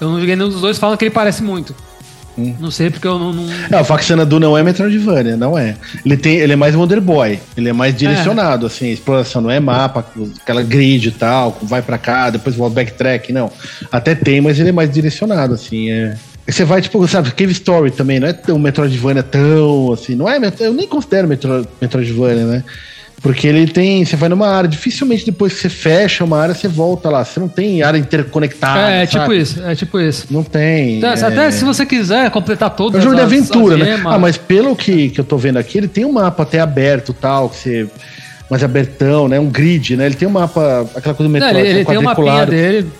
[0.00, 1.74] Eu não joguei nenhum dos dois, falam que ele parece muito.
[2.36, 2.54] Hum.
[2.58, 3.32] Não sei porque eu não.
[3.32, 3.48] não...
[3.70, 5.76] É, o Faxana Du não é Metroidvania, não é.
[6.04, 7.38] Ele, tem, ele é mais Wonder Boy.
[7.56, 8.68] Ele é mais direcionado, é.
[8.68, 8.90] assim.
[8.90, 10.04] Exploração não é mapa,
[10.42, 13.50] aquela grid e tal, vai para cá, depois volta backtrack, não.
[13.90, 15.90] Até tem, mas ele é mais direcionado, assim.
[15.90, 16.16] É.
[16.46, 20.14] Você vai, tipo, sabe, Cave Story também, não é tão Metroidvania tão assim.
[20.14, 22.64] Não é, eu nem considero Metro, Metroidvania, né?
[23.24, 24.04] Porque ele tem.
[24.04, 27.24] Você vai numa área, dificilmente depois que você fecha uma área, você volta lá.
[27.24, 28.92] Você não tem área interconectada.
[28.92, 30.26] É, é tipo isso, é tipo isso.
[30.28, 31.02] Não tem.
[31.02, 31.24] Até, é...
[31.24, 33.98] até se você quiser completar todas É um jogo as, de aventura, né?
[34.04, 37.14] Ah, mas pelo que, que eu tô vendo aqui, ele tem um mapa até aberto
[37.14, 37.88] tal, que você.
[38.50, 39.40] Mais abertão, né?
[39.40, 40.04] Um grid, né?
[40.04, 41.50] Ele tem um mapa, aquela coisa metrô.
[41.50, 42.92] Não, ele, ele tem um mapinha dele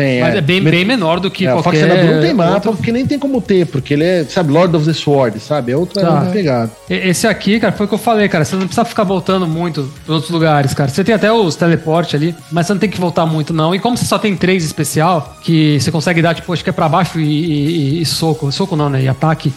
[0.00, 1.84] tem, Mas é, é bem, bem menor do que é, qualquer...
[1.84, 2.72] O Fox não tem mapa, outro...
[2.72, 5.72] porque nem tem como ter, porque ele é, sabe, Lord of the Sword, sabe?
[5.72, 6.20] É outra, tá.
[6.32, 6.70] pegada.
[6.88, 9.90] Esse aqui, cara, foi o que eu falei, cara, você não precisa ficar voltando muito
[10.04, 10.88] para outros lugares, cara.
[10.88, 13.74] Você tem até os teleporte ali, mas você não tem que voltar muito, não.
[13.74, 16.72] E como você só tem três especial, que você consegue dar, tipo, acho que é
[16.72, 18.50] pra baixo e, e, e soco.
[18.50, 19.02] Soco não, né?
[19.02, 19.52] E ataque.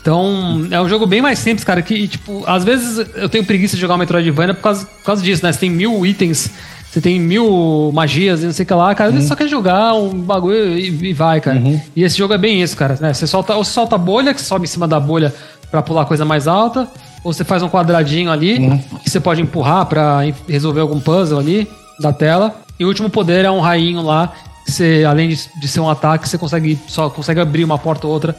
[0.00, 3.74] Então, é um jogo bem mais simples, cara, que, tipo, às vezes eu tenho preguiça
[3.74, 5.52] de jogar o Metroidvania por causa, por causa disso, né?
[5.52, 6.50] Você tem mil itens
[6.96, 9.10] você tem mil magias e não sei o que lá, cara.
[9.10, 9.20] Uhum.
[9.20, 11.58] só quer jogar um bagulho e, e vai, cara.
[11.58, 11.78] Uhum.
[11.94, 12.96] E esse jogo é bem isso, cara.
[12.98, 13.12] Né?
[13.12, 15.34] Você solta, ou você solta a bolha, que sobe em cima da bolha
[15.70, 16.88] para pular coisa mais alta,
[17.22, 18.78] ou você faz um quadradinho ali, uhum.
[19.04, 21.68] que você pode empurrar para resolver algum puzzle ali
[22.00, 22.56] da tela.
[22.80, 24.32] E o último poder é um rainho lá,
[24.64, 28.06] que você, além de, de ser um ataque, você consegue só consegue abrir uma porta
[28.06, 28.34] ou outra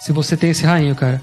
[0.00, 1.20] se você tem esse rainho, cara.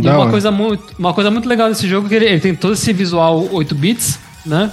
[0.00, 2.54] e uma coisa, muito, uma coisa muito legal desse jogo é que ele, ele tem
[2.54, 4.70] todo esse visual 8 bits, né?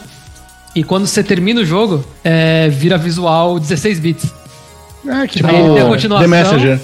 [0.76, 4.34] E quando você termina o jogo, é, vira visual 16 bits.
[5.08, 6.30] Ah, que tipo, ele tem a continuação.
[6.30, 6.80] The Messenger.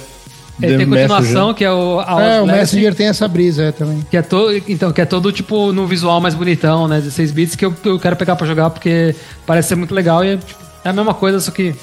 [0.61, 2.01] Ele The tem continuação, que é o.
[2.01, 4.05] é, o Messenger tem essa brisa é, também.
[4.09, 6.97] Que é todo, então, que é todo tipo no visual mais bonitão, né?
[6.97, 9.15] 16 bits, que eu, eu quero pegar pra jogar porque
[9.45, 11.75] parece ser muito legal e é, tipo, é a mesma coisa, só que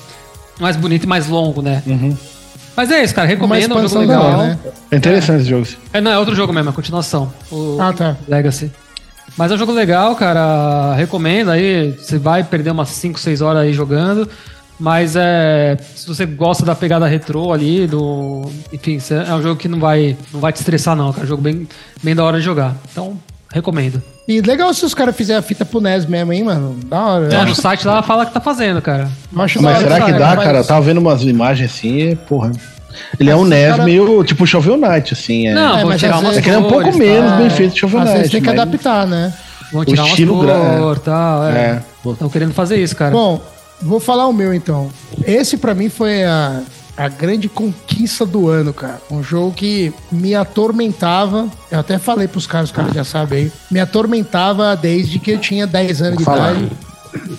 [0.61, 1.83] mais bonito e mais longo, né?
[1.87, 2.17] Uhum.
[2.77, 3.29] Mas é isso, cara.
[3.29, 4.39] Recomendo, é um jogo legal.
[4.39, 4.59] né?
[4.91, 5.41] É interessante é.
[5.41, 5.67] esse jogo.
[5.93, 7.33] É, não, é outro jogo mesmo, é a continuação.
[7.51, 8.17] O ah, tá.
[8.27, 8.73] Legacy.
[9.37, 10.95] Mas é um jogo legal, cara.
[10.95, 11.93] Recomendo aí.
[11.93, 14.29] Você vai perder umas 5, 6 horas aí jogando.
[14.79, 15.77] Mas é.
[15.95, 18.51] Se você gosta da pegada retrô ali, do.
[18.73, 21.23] Enfim, é um jogo que não vai, não vai te estressar, não, cara.
[21.23, 21.67] É um jogo bem,
[22.03, 22.75] bem da hora de jogar.
[22.91, 23.17] Então,
[23.53, 24.03] recomendo.
[24.27, 26.77] E legal se os caras fizerem a fita pro NES mesmo, hein, mano?
[26.87, 27.35] Da hora.
[27.35, 29.09] É, no site lá fala que tá fazendo, cara.
[29.31, 30.59] Mas, será que dá, cara?
[30.59, 32.51] Eu tava vendo umas imagens assim, porra.
[33.19, 33.85] Ele é um NES cara...
[33.85, 35.49] meio tipo Shovel Knight, assim.
[35.49, 35.55] É.
[35.55, 37.73] Não, é, vou tirar umas É que ele é um pouco tá, menos bem feito
[37.75, 38.21] que Shovel Knight.
[38.21, 38.59] Às tem que mas...
[38.59, 39.33] adaptar, né?
[39.73, 41.47] Vão tirar o estilo umas cor, tal.
[41.49, 41.83] É.
[42.07, 42.11] é.
[42.11, 43.11] Estão querendo fazer isso, cara.
[43.11, 43.41] Bom,
[43.81, 44.91] vou falar o meu então.
[45.27, 46.61] Esse para mim foi a
[46.97, 49.01] a grande conquista do ano, cara.
[49.11, 51.49] Um jogo que me atormentava.
[51.71, 53.53] Eu até falei pros caras, os caras já sabem aí.
[53.71, 56.71] Me atormentava desde que eu tinha 10 anos de idade.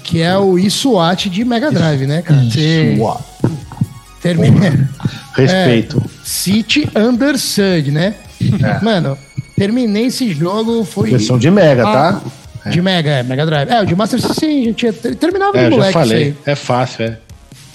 [0.03, 2.41] Que é o ISWAT de Mega Drive, né, cara?
[2.43, 3.23] ISWAT.
[4.25, 4.89] Termina.
[5.35, 6.01] Respeito.
[6.03, 8.15] É, City Under Surge, né?
[8.41, 8.83] É.
[8.83, 9.15] Mano,
[9.55, 11.11] terminei esse jogo, foi.
[11.11, 12.21] Versão de Mega, tá?
[12.65, 12.69] É.
[12.71, 13.69] De Mega, é, Mega Drive.
[13.69, 14.93] É, o de Master System, a gente tinha.
[14.93, 15.93] Terminava é, no moleque.
[15.93, 16.35] Já falei.
[16.43, 17.17] É fácil, é.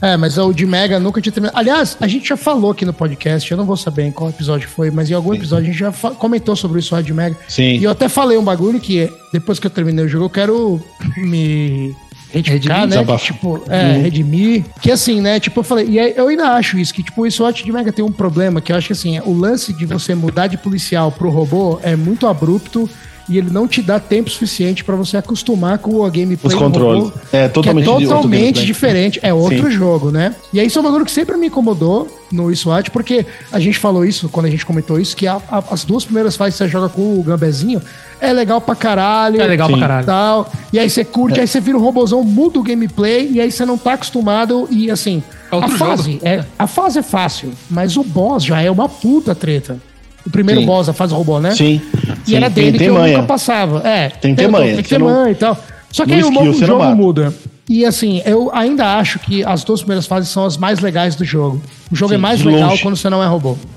[0.03, 1.57] É, mas o de Mega nunca tinha terminado.
[1.57, 4.69] Aliás, a gente já falou aqui no podcast, eu não vou saber em qual episódio
[4.69, 7.37] foi, mas em algum episódio a gente já comentou sobre isso de Mega.
[7.47, 7.77] Sim.
[7.77, 10.83] E eu até falei um bagulho que depois que eu terminei o jogo, eu quero
[11.17, 11.95] me
[12.33, 13.05] retificar, né?
[13.05, 14.03] Que, tipo, é, uhum.
[14.03, 14.65] redimir.
[14.81, 15.41] Que assim, né?
[15.41, 18.05] Tipo, eu falei, e eu ainda acho isso, que tipo, o SWAT de Mega tem
[18.05, 21.31] um problema, que eu acho que assim, o lance de você mudar de policial pro
[21.31, 22.89] robô é muito abrupto
[23.31, 26.39] e ele não te dá tempo suficiente para você acostumar com o gameplay.
[26.43, 27.05] Os controles.
[27.05, 29.21] Robô, é totalmente, é totalmente diferente.
[29.23, 29.71] É outro Sim.
[29.71, 30.35] jogo, né?
[30.53, 33.79] E aí isso é um bagulho que sempre me incomodou no SWAT, porque a gente
[33.79, 36.65] falou isso quando a gente comentou isso, que a, a, as duas primeiras fases que
[36.65, 37.81] você joga com o Gambezinho
[38.21, 39.41] é legal pra caralho.
[39.41, 39.75] É legal Sim.
[39.75, 40.07] pra caralho.
[40.07, 41.43] Tal, e aí você curte, é.
[41.43, 44.91] aí você vira um robozão, muda o gameplay, e aí você não tá acostumado e
[44.91, 45.23] assim.
[45.53, 49.35] É a fase, é, a fase é fácil, mas o boss já é uma puta
[49.35, 49.81] treta.
[50.27, 50.67] O primeiro Sim.
[50.67, 51.53] boss, a fase robô, né?
[51.53, 51.81] Sim.
[52.27, 52.37] E Sim.
[52.37, 53.17] era dele que eu manha.
[53.17, 53.87] nunca passava.
[53.89, 54.11] É.
[54.11, 54.75] Tem que ter manha.
[54.75, 55.59] Tem que ter manha e tal.
[55.91, 57.35] Só que aí o, o jogo muda.
[57.69, 61.25] E assim, eu ainda acho que as duas primeiras fases são as mais legais do
[61.25, 61.63] jogo.
[61.91, 62.83] O jogo é Sim, é mais legal longe.
[62.83, 63.55] quando você não é robô.
[63.55, 63.69] Sim.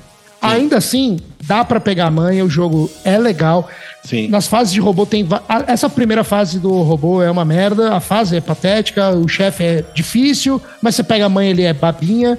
[0.41, 3.69] Ainda assim, dá para pegar manha, o jogo é legal.
[4.03, 4.27] Sim.
[4.27, 5.25] Nas fases de robô tem.
[5.67, 9.83] Essa primeira fase do robô é uma merda, a fase é patética, o chefe é
[9.93, 12.37] difícil, mas você pega a manha, ele é babinha.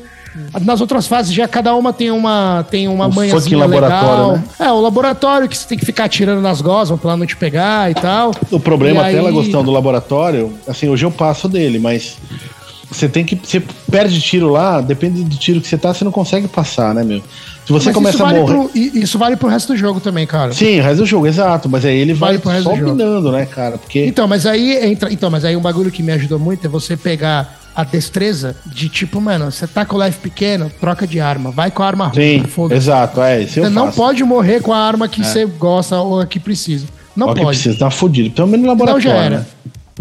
[0.62, 4.32] Nas outras fases já cada uma tem uma tem uma um manhãzinha legal.
[4.32, 4.44] Né?
[4.58, 7.90] É, o laboratório que você tem que ficar tirando nas gosmas pra não te pegar
[7.90, 8.32] e tal.
[8.50, 9.16] O problema, até aí...
[9.16, 12.16] ela gostando do laboratório, assim, hoje eu passo dele, mas
[12.90, 13.36] você tem que.
[13.36, 17.02] Você perde tiro lá, depende do tiro que você tá, você não consegue passar, né,
[17.02, 17.22] meu?
[17.66, 18.68] Se você mas começa vale a morrer.
[18.68, 20.52] Pro, isso vale pro resto do jogo também, cara.
[20.52, 21.68] Sim, o resto do jogo, exato.
[21.68, 23.78] Mas aí ele vale vai só minando, né, cara?
[23.78, 24.04] Porque...
[24.04, 25.12] Então, mas aí entra.
[25.12, 28.88] Então, mas aí um bagulho que me ajudou muito é você pegar a destreza de
[28.88, 31.50] tipo, mano, você tá com o life pequeno, troca de arma.
[31.50, 33.42] Vai com a arma Sim, exato, é.
[33.42, 35.24] Isso você não pode morrer com a arma que é.
[35.24, 36.86] você gosta ou a que precisa.
[37.16, 37.58] Não Ou pode.
[37.58, 38.30] Que precisa, tá fudido.
[38.30, 39.08] Pelo menos no laboratório.
[39.08, 39.38] Não, já era.
[39.38, 39.46] Né?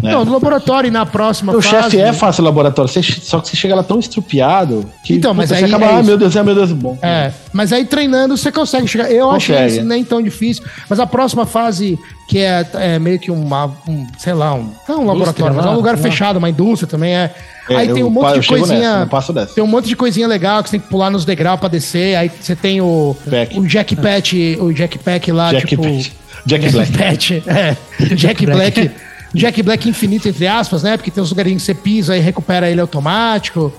[0.02, 0.12] É.
[0.12, 1.76] Não, no laboratório e na próxima o fase...
[1.76, 5.32] O chefe é fácil laboratório, você, só que você chega lá tão estrupiado que então,
[5.32, 6.98] mas puta, aí, você acaba, é ah, meu Deus, é, meu Deus, bom.
[7.00, 9.10] É, mas aí treinando você consegue chegar.
[9.10, 11.98] Eu acho que nem tão difícil, mas a próxima fase,
[12.28, 15.70] que é, é meio que uma, um, sei lá, um, não um laboratório, mas é
[15.70, 17.34] um lugar fechado, uma indústria também é.
[17.68, 19.06] É aí tem um monte de coisinha.
[19.06, 21.68] Nessa, tem um monte de coisinha legal que você tem que pular nos degraus pra
[21.68, 22.16] descer.
[22.16, 23.16] Aí você tem o,
[23.56, 25.82] o Jackpack, o Jackpack lá, Jack tipo.
[25.82, 26.12] Jack,
[26.46, 26.92] Jack Black.
[27.16, 27.76] Jack, é,
[28.14, 28.90] Jack Black.
[29.34, 30.96] Jack Black infinito, entre aspas, né?
[30.96, 33.72] Porque tem uns lugarinhos que você pisa e recupera ele automático.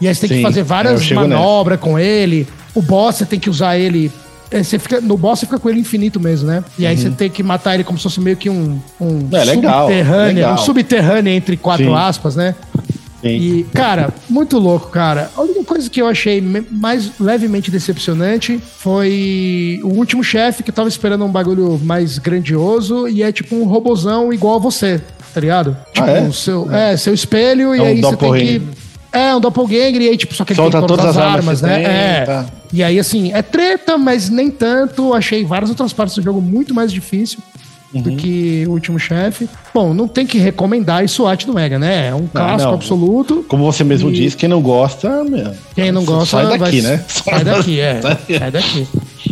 [0.00, 2.48] E aí você tem Sim, que fazer várias manobras com ele.
[2.74, 4.10] O boss, você tem que usar ele.
[4.50, 6.64] É, você fica, no boss você fica com ele infinito mesmo, né?
[6.78, 7.02] E aí uhum.
[7.02, 10.34] você tem que matar ele como se fosse meio que um, um é, legal, subterrâneo.
[10.34, 10.54] Legal.
[10.54, 11.94] Um subterrâneo entre quatro Sim.
[11.94, 12.54] aspas, né?
[13.22, 13.28] Sim.
[13.28, 15.30] E, cara, muito louco, cara.
[15.36, 20.74] A única coisa que eu achei mais levemente decepcionante foi o último chefe que eu
[20.74, 25.00] tava esperando um bagulho mais grandioso e é tipo um robozão igual a você,
[25.32, 25.76] tá ligado?
[25.80, 26.32] Ah, tipo, é?
[26.32, 26.92] seu, é.
[26.92, 28.62] é seu espelho é e um aí você tem que.
[29.12, 31.60] É, um doppelganger, e aí, tipo, só que ele Solta tem todas, todas as armas,
[31.60, 31.74] né?
[31.74, 32.24] Tem, é.
[32.24, 32.46] Tá.
[32.72, 35.12] E aí, assim, é treta, mas nem tanto.
[35.12, 37.38] Achei várias outras partes do jogo muito mais difícil
[37.92, 38.02] uhum.
[38.02, 39.48] do que o último chefe.
[39.72, 42.08] Bom, não tem que recomendar isso SWAT do Mega, né?
[42.08, 43.44] É um clássico não, absoluto.
[43.48, 44.12] Como você mesmo e...
[44.12, 46.90] disse, quem não gosta, meu, quem não gosta sai daqui, vai...
[46.90, 47.04] né?
[47.08, 48.00] Sai daqui, é.
[48.38, 48.88] sai daqui.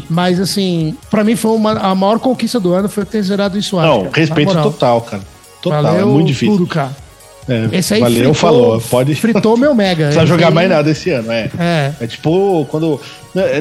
[0.09, 3.77] Mas assim, para mim foi uma, a maior conquista do ano foi ter zerado isso
[3.77, 5.23] Não, cara, respeito total, cara.
[5.63, 6.57] Total, Valeu é muito difícil.
[6.57, 6.95] Tudo, cara.
[7.51, 8.81] É, Esse aí valeu, fritou, falou.
[8.81, 9.15] Pode...
[9.17, 10.05] Fritou meu Mega.
[10.05, 10.55] Não precisa jogar aí...
[10.55, 11.51] mais nada esse ano, é.
[11.59, 11.93] É.
[12.01, 13.01] É tipo, quando.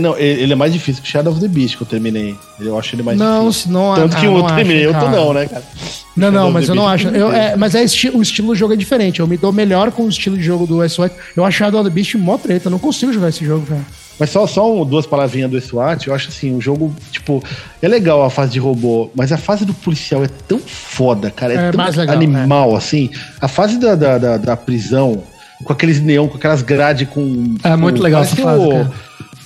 [0.02, 2.36] Não, ele é mais difícil que Shadow of the Beast que eu terminei.
[2.60, 3.72] Eu acho ele mais não, difícil.
[3.72, 5.64] Não, Tanto que o outro terminei, eu tô não, né, cara?
[6.16, 7.08] Não, não, mas eu não acho.
[7.08, 9.20] Eu, é, mas é esti o estilo do jogo é diferente.
[9.20, 11.12] Eu me dou melhor com o estilo de jogo do S8.
[11.36, 12.68] Eu acho Shadow of the Beast mó treta.
[12.68, 13.82] Eu não consigo jogar esse jogo, cara.
[14.20, 17.42] Mas só, só duas palavrinhas do SWAT, eu acho assim, o jogo, tipo,
[17.82, 21.54] é legal a fase de robô, mas a fase do policial é tão foda, cara,
[21.54, 22.78] é, é tão legal, animal, né?
[22.78, 23.10] assim.
[23.40, 25.24] A fase da, da, da, da, prisão,
[25.64, 27.56] com aqueles neon, com aquelas grades com.
[27.64, 28.62] É muito com, legal essa fase.
[28.62, 28.92] O,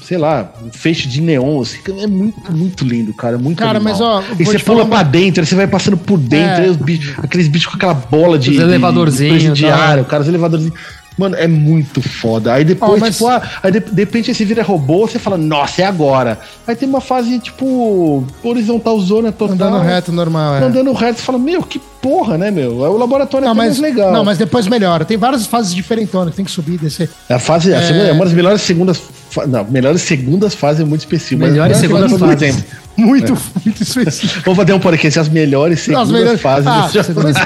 [0.04, 3.38] sei lá, um feixe de neon, assim, é muito, muito lindo, cara.
[3.38, 3.94] Muito cara, animal.
[3.94, 4.24] mas ó.
[4.40, 6.74] E você pula pra dentro, aí você vai passando por dentro, é.
[6.74, 8.52] bichos, aqueles bichos com aquela bola de.
[8.52, 9.42] Os elevadorzinhos.
[9.42, 10.74] De, de, de cara, os elevadorzinhos.
[11.18, 12.54] Mano, é muito foda.
[12.54, 13.16] Aí depois, oh, mas...
[13.16, 16.40] tipo, ah, aí de, de repente você vira robô, você fala, nossa, é agora.
[16.68, 19.54] Aí tem uma fase, tipo, horizontal zona total.
[19.54, 20.64] Andando reto, normal, é.
[20.64, 22.72] Andando reto, você fala, meu, que porra, né, meu?
[22.72, 24.12] O laboratório não, é mais legal.
[24.12, 25.06] Não, mas depois melhora.
[25.06, 27.10] Tem várias fases diferentonas, tem que subir e descer.
[27.30, 27.78] A fase, é...
[27.78, 29.02] a segunda, é uma das melhores segundas.
[29.48, 31.42] Não, melhores segundas fases é muito específico.
[31.42, 32.64] Melhores segundas fases.
[32.96, 33.38] Muito, é.
[33.66, 34.42] muito específico.
[34.46, 36.42] Vamos fazer um podcast, as melhores segundas as melhores...
[36.42, 36.68] fases.
[36.68, 37.38] Ah, mas,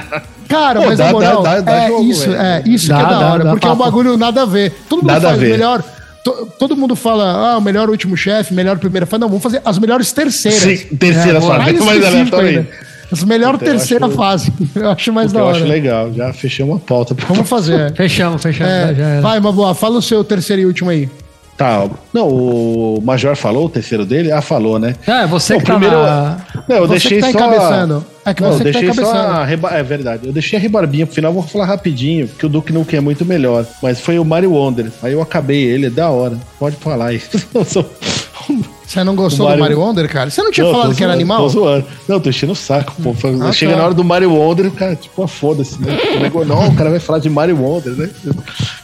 [0.48, 3.08] cara, Pô, mas dá, moral, dá, dá, é, jogo, isso, é isso dá, que é
[3.08, 4.74] da hora, porque é um bagulho nada a ver.
[4.90, 5.84] Todo mundo nada faz melhor
[6.60, 9.22] todo mundo fala, ah, o melhor último chefe, melhor primeira fase.
[9.22, 10.80] Não, vamos fazer as melhores terceiras.
[10.80, 11.58] Sim, terceira é, fase.
[11.64, 12.68] Mais, mais aleatório
[13.12, 14.54] As melhor então, terceira acho, fase.
[14.76, 15.58] Eu acho mais da hora.
[15.58, 16.14] Eu acho legal.
[16.14, 17.16] Já fechei uma pauta.
[17.28, 17.94] Vamos fazer.
[17.96, 18.72] fechamos, fechamos.
[18.72, 21.10] É, vai, Maboa, fala o seu terceiro e último aí.
[21.58, 24.32] Tá, não, o Major falou o terceiro dele?
[24.32, 24.96] Ah, falou, né?
[25.08, 26.38] É, você não, que tá primeiro, na...
[26.70, 27.38] Não, eu você deixei tá só...
[27.40, 28.06] encabeçando.
[28.24, 29.70] É que não, você eu deixei tá só a reba...
[29.72, 33.00] É verdade, eu deixei a rebarbinha pro final, vou falar rapidinho, porque o Duke Nukem
[33.00, 33.66] é muito melhor.
[33.82, 36.38] Mas foi o Mario Wonder, aí eu acabei ele, é da hora.
[36.60, 37.44] Pode falar isso.
[38.88, 39.58] Você não gostou Mario...
[39.58, 40.30] do Mario Wonder, cara?
[40.30, 41.42] Você não tinha não, falado que era animal?
[41.42, 41.86] Tô zoando.
[42.08, 43.14] Não, tô enchendo o saco, pô.
[43.42, 43.80] Ah, Chega tá.
[43.80, 45.98] na hora do Mario Wonder, cara, tipo, ah, foda-se, né?
[46.48, 48.10] Não, o cara vai falar de Mario Wonder, né?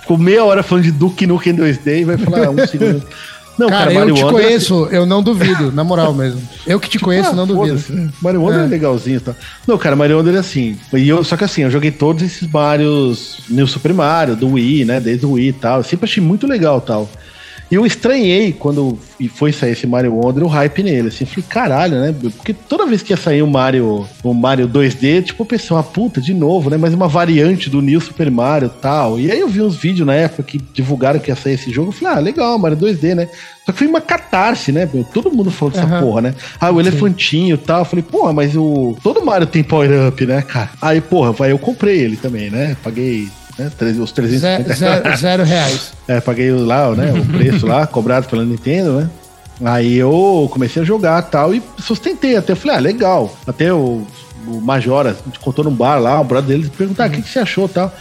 [0.02, 3.02] Ficou meia hora falando de Duke Nukem 2D e vai falar um segundo.
[3.58, 4.44] Não, cara, cara eu te Wonder...
[4.44, 6.42] conheço, eu não duvido, na moral mesmo.
[6.66, 7.82] Eu que te tipo, conheço, ah, não duvido.
[7.94, 8.10] Né?
[8.22, 8.66] Mario Wonder é.
[8.66, 9.34] é legalzinho, tá?
[9.66, 10.78] Não, cara, Mario Wonder é assim.
[10.92, 14.84] E eu, só que assim, eu joguei todos esses Marios, New Super Mario, do Wii,
[14.84, 15.00] né?
[15.00, 15.78] Desde o Wii e tal.
[15.78, 17.08] Eu sempre achei muito legal tal.
[17.72, 19.00] E eu estranhei quando
[19.36, 21.08] foi sair esse Mario Wonder, o hype nele.
[21.08, 22.14] Assim, falei, caralho, né?
[22.36, 25.84] Porque toda vez que ia sair um Mario, um Mario 2D, tipo, eu pensei, uma
[25.84, 26.78] puta, de novo, né?
[26.78, 29.20] Mas uma variante do New Super Mario tal.
[29.20, 31.90] E aí eu vi uns vídeos na época que divulgaram que ia sair esse jogo.
[31.90, 33.30] Eu falei, ah, legal, Mario 2D, né?
[33.66, 34.88] Só que foi uma catarse, né?
[35.14, 36.02] Todo mundo falou dessa uhum.
[36.02, 36.36] porra, né?
[36.60, 37.80] Ah, o elefantinho e tal.
[37.80, 38.96] Eu falei, porra, mas o.
[39.02, 40.70] Todo Mario tem power up, né, cara?
[40.82, 42.76] Aí, porra, vai, eu comprei ele também, né?
[42.84, 43.72] Paguei né?
[44.00, 45.94] Os 350 zero, zero, reais.
[46.08, 49.10] É, paguei lá, né, o preço lá, cobrado pela Nintendo, né?
[49.64, 52.52] Aí eu comecei a jogar tal e sustentei até.
[52.52, 53.38] Eu falei, ah, legal.
[53.48, 54.06] Até o,
[54.48, 57.22] o Majora, a gente contou num bar lá, o brother dele perguntar, ah, o que,
[57.22, 57.94] que você achou tal.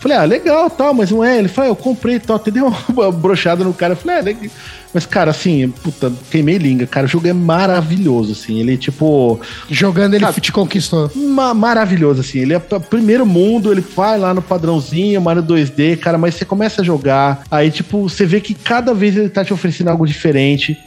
[0.00, 1.38] Falei, ah, legal, tal, mas não é.
[1.38, 3.94] Ele falou, ah, eu comprei tal, até deu uma brochada no cara.
[3.94, 4.50] Eu falei, ah, legal.
[4.92, 6.86] Mas, cara, assim, puta, queimei língua.
[6.86, 8.60] Cara, o jogo é maravilhoso, assim.
[8.60, 9.40] Ele, tipo.
[9.68, 11.10] Jogando, ele te conquistou.
[11.14, 12.38] Ma maravilhoso, assim.
[12.38, 16.82] Ele é primeiro mundo, ele vai lá no padrãozinho, Mario 2D, cara, mas você começa
[16.82, 17.42] a jogar.
[17.50, 20.78] Aí, tipo, você vê que cada vez ele tá te oferecendo algo diferente.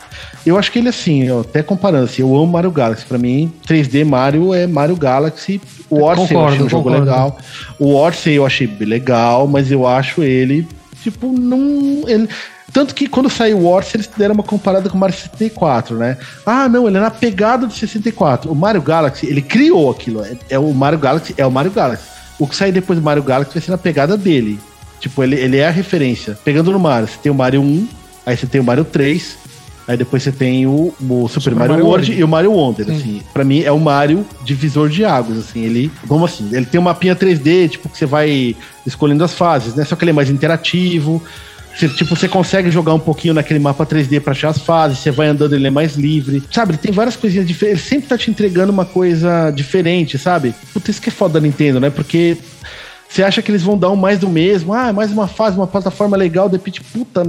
[0.45, 3.05] Eu acho que ele, assim, ó, até comparando, assim, eu amo Mario Galaxy.
[3.05, 5.61] Pra mim, 3D Mario é Mario Galaxy.
[5.89, 7.37] O Odyssey concordo, eu achei um jogo legal.
[7.79, 10.67] O Odyssey eu achei legal, mas eu acho ele,
[11.01, 12.07] tipo, não.
[12.07, 12.29] Ele,
[12.71, 16.17] tanto que quando saiu o Wars, eles deram uma comparada com o Mario 64, né?
[16.45, 18.51] Ah, não, ele é na pegada do 64.
[18.51, 20.23] O Mario Galaxy, ele criou aquilo.
[20.23, 22.03] É, é, o Mario Galaxy, é o Mario Galaxy.
[22.37, 24.59] O que sair depois do Mario Galaxy vai ser na pegada dele.
[24.99, 26.37] Tipo, ele, ele é a referência.
[26.43, 27.87] Pegando no Mario, você tem o Mario 1,
[28.25, 29.37] aí você tem o Mario 3,
[29.87, 32.85] aí depois você tem o, o Super, Super Mario, Mario World e o Mario Wonder,
[32.85, 32.95] Sim.
[32.95, 33.21] assim.
[33.33, 35.63] Pra mim é o Mario divisor de águas, assim.
[35.63, 36.49] Ele, como assim?
[36.51, 38.55] Ele tem uma mapinha 3D, tipo, que você vai
[38.85, 39.85] escolhendo as fases, né?
[39.85, 41.21] Só que ele é mais interativo.
[41.79, 45.11] Você, tipo, você consegue jogar um pouquinho naquele mapa 3D pra achar as fases, você
[45.11, 46.43] vai andando, ele é mais livre.
[46.51, 47.79] Sabe, ele tem várias coisinhas diferentes.
[47.79, 50.53] Ele sempre tá te entregando uma coisa diferente, sabe?
[50.73, 51.89] Puta, isso que é foda da Nintendo, né?
[51.89, 52.37] Porque
[53.07, 54.73] você acha que eles vão dar um mais do mesmo?
[54.73, 57.23] Ah, mais uma fase, uma plataforma legal, de repente, puta,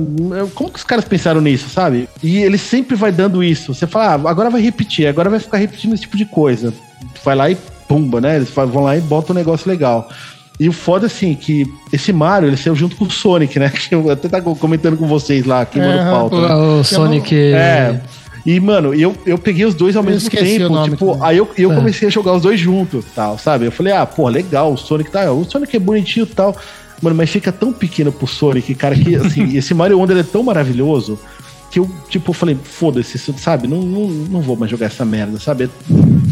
[0.52, 2.08] como que os caras pensaram nisso, sabe?
[2.20, 3.72] E ele sempre vai dando isso.
[3.72, 6.74] Você fala, ah, agora vai repetir, agora vai ficar repetindo esse tipo de coisa.
[7.24, 8.34] Vai lá e pumba, né?
[8.34, 10.10] Eles vão lá e botam um negócio legal.
[10.60, 13.70] E o foda, assim, que esse Mario, ele saiu junto com o Sonic, né?
[13.74, 16.36] Que eu até tava comentando com vocês lá, aqui é, no pauta.
[16.36, 16.54] O, né?
[16.54, 17.34] o Sonic...
[17.34, 17.98] É...
[18.44, 20.82] E, mano, eu, eu peguei os dois ao eu mesmo tempo.
[20.84, 21.74] Tipo, aí eu, eu é.
[21.74, 23.66] comecei a jogar os dois juntos, tal, sabe?
[23.66, 25.30] Eu falei, ah, pô, legal, o Sonic tá.
[25.30, 26.56] O Sonic é bonitinho e tal.
[27.02, 30.42] Mano, mas fica tão pequeno pro Sonic, cara, que assim, esse Mario Wonder é tão
[30.42, 31.18] maravilhoso
[31.70, 33.68] que eu, tipo, falei, foda-se, sabe?
[33.68, 35.70] Não, não, não vou mais jogar essa merda, sabe?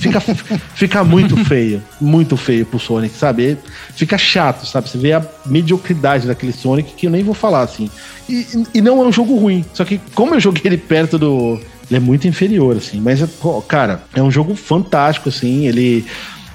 [0.00, 0.20] Fica,
[0.74, 3.56] fica muito feio, muito feio pro Sonic, sabe?
[3.94, 4.88] Fica chato, sabe?
[4.88, 7.88] Você vê a mediocridade daquele Sonic que eu nem vou falar, assim.
[8.28, 11.60] E, e não é um jogo ruim, só que como eu joguei ele perto do.
[11.90, 13.00] Ele é muito inferior, assim.
[13.00, 13.24] Mas,
[13.66, 15.66] cara, é um jogo fantástico, assim.
[15.66, 16.04] Ele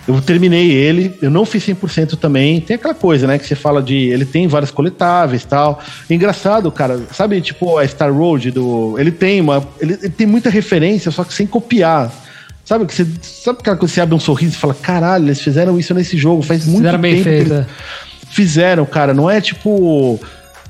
[0.07, 2.59] eu terminei ele, eu não fiz 100% também.
[2.59, 3.95] Tem aquela coisa, né, que você fala de.
[3.95, 5.81] Ele tem várias coletáveis tal.
[6.09, 8.95] Engraçado, cara, sabe, tipo a Star Road do.
[8.99, 9.65] Ele tem uma.
[9.79, 12.11] Ele, ele tem muita referência, só que sem copiar.
[12.65, 13.07] Sabe que você.
[13.21, 16.17] Sabe aquela coisa que você abre um sorriso e fala: caralho, eles fizeram isso nesse
[16.17, 17.17] jogo, faz muito fizeram tempo.
[17.17, 17.69] Fizeram bem feito.
[18.29, 20.19] Fizeram, cara, não é tipo.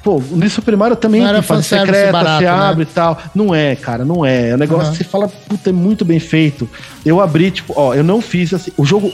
[0.04, 2.50] Pô, no Super Mario também não tem fase secreta, barato, você né?
[2.52, 3.18] abre e tal.
[3.34, 4.50] Não é, cara, não é.
[4.50, 4.92] É um negócio uhum.
[4.92, 6.70] que você fala, puta, é muito bem feito.
[7.06, 8.72] Eu abri, tipo, ó, eu não fiz assim.
[8.78, 9.12] O jogo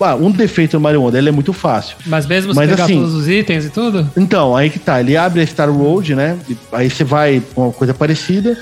[0.00, 1.96] Ah, um defeito do Mario Wonder, ele é muito fácil.
[2.06, 4.08] Mas mesmo se Mas, pegar assim, todos os itens e tudo?
[4.16, 5.00] Então, aí que tá.
[5.00, 6.38] Ele abre a Star Road, né?
[6.70, 8.56] Aí você vai com uma coisa parecida.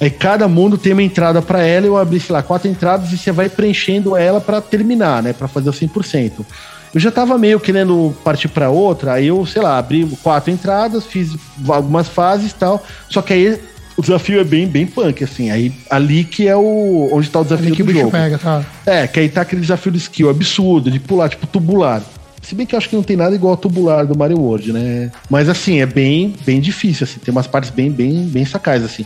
[0.00, 1.84] Aí cada mundo tem uma entrada pra ela.
[1.84, 5.34] Eu abri, sei lá, quatro entradas e você vai preenchendo ela pra terminar, né?
[5.34, 6.46] Pra fazer o 100%.
[6.94, 9.14] Eu já tava meio querendo partir pra outra.
[9.14, 11.36] Aí eu, sei lá, abri quatro entradas, fiz
[11.68, 12.84] algumas fases e tal.
[13.08, 13.60] Só que aí
[13.96, 15.50] o desafio é bem, bem punk, assim.
[15.50, 18.12] Aí ali que é o onde tá o desafio Ali que o do bicho jogo.
[18.12, 18.64] pega, tá?
[18.86, 22.02] É, que aí tá aquele desafio de skill absurdo, de pular, tipo, tubular.
[22.42, 24.72] Se bem que eu acho que não tem nada igual ao tubular do Mario World,
[24.72, 25.12] né?
[25.28, 27.20] Mas assim, é bem, bem difícil, assim.
[27.20, 29.04] Tem umas partes bem, bem, bem sacais, assim.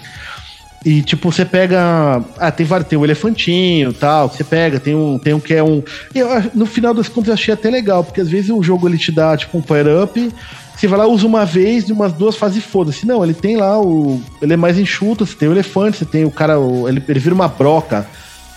[0.84, 2.22] E tipo, você pega.
[2.38, 4.28] Ah, tem vários, tem o elefantinho e tal.
[4.28, 5.82] que Você pega, tem um, tem um que é um.
[6.14, 8.98] Eu, no final das contas, eu achei até legal, porque às vezes o jogo ele
[8.98, 10.30] te dá, tipo, um power-up.
[10.76, 13.06] Você vai lá, usa uma vez, de umas duas fases e foda-se.
[13.06, 14.20] Não, ele tem lá o.
[14.42, 16.58] Ele é mais enxuto, você tem o elefante, você tem o cara.
[16.60, 18.04] o- ele, ele vira uma broca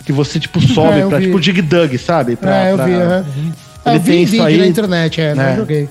[0.05, 1.25] que você, tipo, sobe É, pra, vi.
[1.27, 2.35] tipo, Dig Dug, sabe?
[2.35, 2.91] Pra, é, eu pra- vi.
[2.93, 3.23] É,
[3.85, 4.57] Ele eu vi tem em isso vídeo aí.
[4.57, 5.55] na internet, é, não É.
[5.55, 5.89] joguei.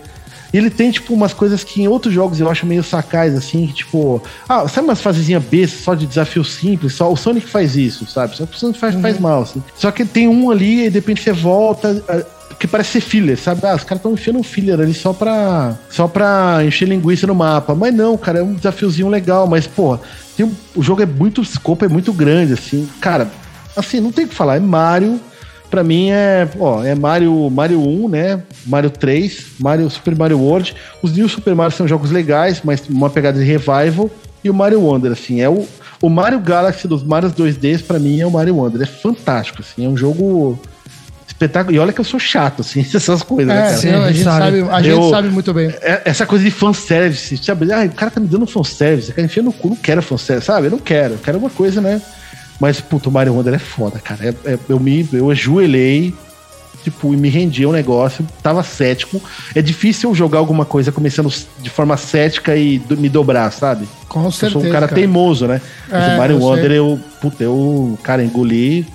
[0.56, 3.66] E ele tem, tipo, umas coisas que em outros jogos eu acho meio sacais, assim,
[3.66, 6.94] que, tipo, ah, sabe umas fasezinhas bestas só de desafio simples?
[6.94, 8.34] Só o Sonic faz isso, sabe?
[8.34, 9.02] Só que o Sonic faz, Uhum.
[9.02, 9.62] faz mal, assim.
[9.76, 12.02] Só que tem um ali e de repente você volta.
[12.08, 12.22] ah,
[12.58, 13.60] Que parece ser filler, sabe?
[13.66, 17.34] Ah, os caras estão enfiando um filler ali só pra, só pra encher linguiça no
[17.34, 17.74] mapa.
[17.74, 19.46] Mas não, cara, é um desafiozinho legal.
[19.46, 20.00] Mas, porra,
[20.38, 21.42] tem o jogo é muito.
[21.42, 22.88] O escopo é muito grande, assim.
[22.98, 23.28] Cara,
[23.76, 24.56] assim, não tem o que falar.
[24.56, 25.20] É Mario.
[25.70, 28.40] Pra mim é, ó, é Mario, Mario 1, né?
[28.64, 30.74] Mario 3, Mario Super Mario World.
[31.02, 34.08] Os New Super Mario são jogos legais, mas uma pegada de revival.
[34.44, 35.66] E o Mario Wonder, assim, é o,
[36.00, 38.80] o Mario Galaxy dos Marios 2Ds, pra mim, é o Mario Wonder.
[38.82, 40.56] É fantástico, assim, é um jogo
[41.26, 41.74] espetáculo.
[41.74, 43.76] E olha que eu sou chato, assim, essas coisas, né, É, cara?
[43.76, 44.60] sim, a a gente sabe.
[44.60, 45.68] sabe, a gente Eu- sabe muito bem.
[45.82, 47.72] É- Essa coisa de fanservice, sabe?
[47.72, 50.68] Ah, o cara tá me dando fanservice, cara, enfia no cu, não quero fanservice, sabe?
[50.68, 52.00] Eu não quero, eu quero uma coisa, né?
[52.60, 54.24] Mas, puto, o Mario Wonder é foda, cara.
[54.44, 56.14] É- é- eu me eu ajoelhei,
[56.82, 59.20] tipo, e me rendi ao negócio, tava cético.
[59.54, 63.86] É difícil eu jogar alguma coisa começando de forma cética e do- me dobrar, sabe?
[64.08, 64.60] Com eu certeza.
[64.60, 65.60] sou um cara, teimoso, né?
[65.90, 66.40] Mas É, o Mario eu.
[66.42, 68.86] Wonder, eu, puta, eu, cara, engoli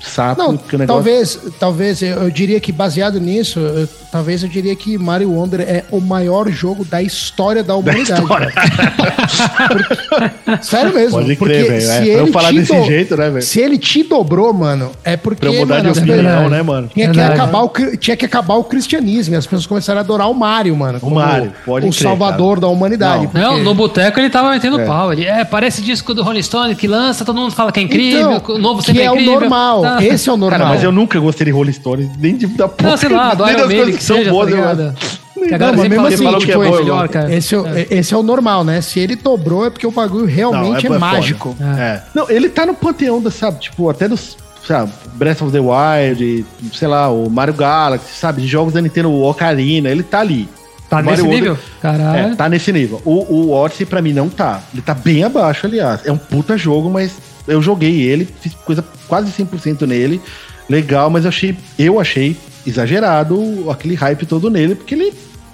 [0.00, 1.02] sapo, Não, porque o negócio...
[1.02, 5.60] talvez, talvez eu, eu diria que baseado nisso, eu- talvez eu diria que Mario Wonder
[5.60, 8.20] é o maior jogo da história da humanidade.
[8.22, 8.52] história.
[8.52, 10.34] cara.
[10.62, 11.18] Sério mesmo.
[11.18, 11.80] Pode porque crer, velho.
[11.80, 13.42] se É, pra eu ele falar te desse jeito, né, velho?
[13.44, 16.88] Se ele te dobrou, mano, é porque Pra eu mudar mano, de opinião, né, mano?
[16.92, 17.40] Tinha que, Verdade.
[17.40, 19.34] acabar o, tinha que acabar o cristianismo.
[19.34, 21.00] E as pessoas começaram a adorar o Mario, mano.
[21.00, 23.24] como Mario, pode O crer, salvador da humanidade.
[23.24, 23.30] Não.
[23.30, 24.86] porque- Não, no boteco ele tava metendo É.
[24.86, 25.12] pau.
[25.12, 28.32] Ele, é, parece disco do Rolling Stone que lança, todo mundo fala que é incrível,
[28.36, 29.40] Então, o novo que sempre é é o incrível.
[29.40, 29.82] normal.
[29.96, 30.04] Ah.
[30.04, 30.58] Esse é o normal.
[30.60, 32.90] Cara, mas eu nunca gostei de Rolling Stones, nem de da porra.
[32.90, 34.82] Não, sei lá, do nem Iron das Maiden coisas que seja, tá eu ligado?
[34.92, 35.18] gosto.
[35.38, 37.34] Que a Não, mas mesmo assim, que falam tipo, que é é bom, melhor, cara.
[37.34, 38.80] Esse é, o- esse é o normal, né?
[38.80, 40.98] Se ele dobrou é porque o bagulho realmente é, foda.
[40.98, 41.56] mágico.
[41.60, 42.00] É.
[42.12, 43.60] Não, ele tá no panteão, da, sabe?
[43.60, 44.36] Tipo, até dos.
[44.66, 48.46] Sabe, Breath of the Wild, sei lá, o Mario Galaxy, sabe?
[48.46, 50.46] Jogos da Nintendo, o Ocarina, ele tá ali.
[50.90, 51.52] Tá nesse Mario nível?
[51.52, 52.32] Wonder- Caralho.
[52.32, 53.00] É, tá nesse nível.
[53.04, 54.60] O, o Odyssey pra mim não tá.
[54.74, 56.00] Ele tá bem abaixo, aliás.
[56.04, 57.12] É um puta jogo, mas
[57.48, 60.20] eu joguei ele, fiz coisa quase 100% nele.
[60.68, 62.36] Legal, mas eu achei, eu achei
[62.66, 65.12] exagerado aquele hype todo nele, porque ele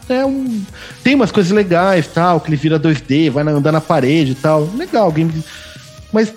[0.09, 0.61] é um.
[1.03, 4.69] Tem umas coisas legais, tal, que ele vira 2D, vai andar na parede e tal.
[4.77, 5.33] Legal, game.
[6.13, 6.35] Mas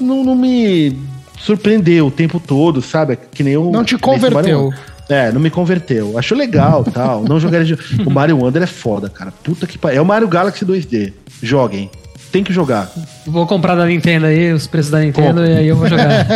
[0.00, 0.96] não, não me
[1.40, 3.18] surpreendeu o tempo todo, sabe?
[3.32, 3.70] Que nem o.
[3.70, 4.72] Não te converteu.
[5.08, 6.16] É, não me converteu.
[6.16, 7.24] Acho legal tal.
[7.24, 8.02] Não jogaria de...
[8.06, 9.32] O Mario Wonder é foda, cara.
[9.42, 9.98] Puta que pariu.
[9.98, 11.12] É o Mario Galaxy 2D.
[11.42, 11.90] Joguem.
[12.30, 12.90] Tem que jogar.
[13.26, 16.26] Vou comprar da Nintendo aí, os preços da Nintendo, e aí eu vou jogar.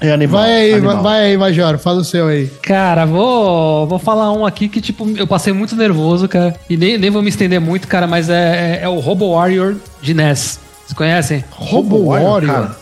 [0.00, 0.42] É animal.
[0.42, 1.02] Vai aí, animal.
[1.02, 2.46] vai aí, Major, fala o seu aí.
[2.62, 6.54] Cara, vou, vou falar um aqui que, tipo, eu passei muito nervoso, cara.
[6.70, 9.74] E nem, nem vou me estender muito, cara, mas é, é, é o Robo Warrior
[10.00, 10.60] de NES.
[10.84, 11.44] Vocês conhecem?
[11.50, 12.46] Robo Warrior?
[12.46, 12.76] cara.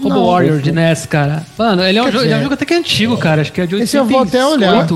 [0.00, 1.42] Robo Não, Warrior de NES, cara.
[1.58, 3.42] Mano, ele é um, jogo, ele é um dizer, jogo até que antigo, cara.
[3.42, 4.86] Acho que é de 88, Esse eu vou até olhar.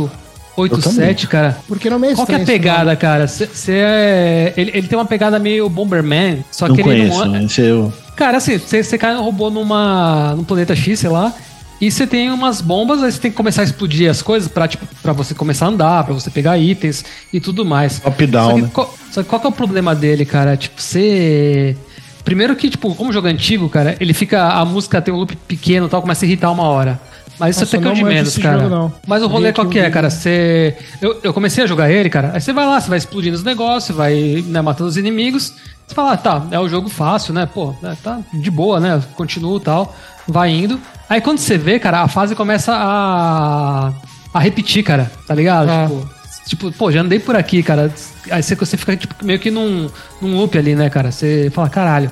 [0.56, 1.56] 87, cara.
[1.68, 3.26] Porque não é Qual que é a pegada, cara?
[3.26, 4.54] Cê, cê é...
[4.56, 7.24] ele, ele tem uma pegada meio Bomberman, só Não que ele conheço.
[7.24, 7.44] não é...
[7.44, 7.92] Esse eu...
[8.16, 11.34] Cara, assim, você, você cai no robô numa, num planeta X, sei lá,
[11.78, 14.66] e você tem umas bombas, aí você tem que começar a explodir as coisas pra,
[14.66, 18.00] tipo, pra você começar a andar, pra você pegar itens e tudo mais.
[18.00, 18.70] Top-down, Só que né?
[18.72, 20.56] qual- Só que qual que é o problema dele, cara?
[20.56, 21.76] Tipo, você...
[22.24, 24.48] Primeiro que, tipo, como jogo antigo, cara, ele fica...
[24.48, 26.98] A música tem um loop pequeno e tal, começa a irritar uma hora.
[27.38, 28.68] Mas isso Nossa, até que é não de manjo menos, cara.
[28.68, 28.94] jogo.
[29.06, 30.10] Mas o rolê aqui qual um que é, cara?
[30.10, 30.76] Você...
[31.00, 33.44] Eu, eu comecei a jogar ele, cara, aí você vai lá, você vai explodindo os
[33.44, 35.52] negócios, vai né, matando os inimigos.
[35.86, 37.46] Você fala, ah, tá, é o jogo fácil, né?
[37.46, 39.00] Pô, né, tá de boa, né?
[39.14, 39.94] Continua e tal,
[40.26, 40.80] vai indo.
[41.08, 43.92] Aí quando você vê, cara, a fase começa a,
[44.34, 45.70] a repetir, cara, tá ligado?
[45.70, 45.86] Ah.
[45.86, 46.10] Tipo,
[46.46, 47.92] tipo, pô, já andei por aqui, cara.
[48.30, 49.88] Aí você, você fica tipo, meio que num,
[50.20, 51.12] num loop ali, né, cara?
[51.12, 52.10] Você fala, caralho.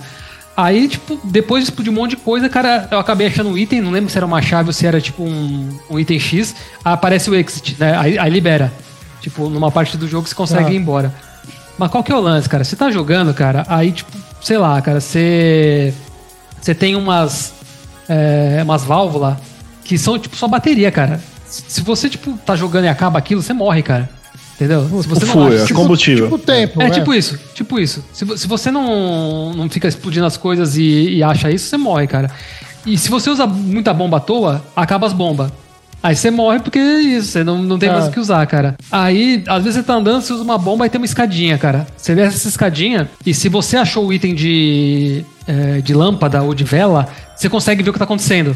[0.57, 3.91] Aí, tipo, depois explodiu um monte de coisa, cara, eu acabei achando um item, não
[3.91, 7.35] lembro se era uma chave ou se era tipo um, um item X, aparece o
[7.35, 7.97] exit, né?
[7.97, 8.73] Aí, aí libera.
[9.21, 10.73] Tipo, numa parte do jogo você consegue ah.
[10.73, 11.13] ir embora.
[11.77, 12.63] Mas qual que é o lance, cara?
[12.63, 15.93] Você tá jogando, cara, aí, tipo, sei lá, cara, você.
[16.61, 17.53] Você tem umas.
[18.09, 19.39] É, umas válvulas
[19.83, 21.21] que são, tipo, só bateria, cara.
[21.47, 24.09] Se você, tipo, tá jogando e acaba aquilo, você morre, cara.
[24.55, 24.89] Entendeu?
[25.03, 26.27] Se você não acha, tipo, combustível.
[26.27, 26.81] Tipo tempo.
[26.81, 28.05] É, é, tipo isso, tipo isso.
[28.13, 32.07] Se, se você não, não fica explodindo as coisas e, e acha isso, você morre,
[32.07, 32.31] cara.
[32.87, 35.51] E se você usa muita bomba à toa, acaba as bombas.
[36.03, 38.77] Aí você morre porque é isso, você não, não tem mais o que usar, cara.
[38.93, 41.87] Aí, às vezes você tá andando, você usa uma bomba e tem uma escadinha, cara.
[41.97, 46.53] Você desce essa escadinha e se você achou o item de, é, de lâmpada ou
[46.55, 48.55] de vela, você consegue ver o que tá acontecendo.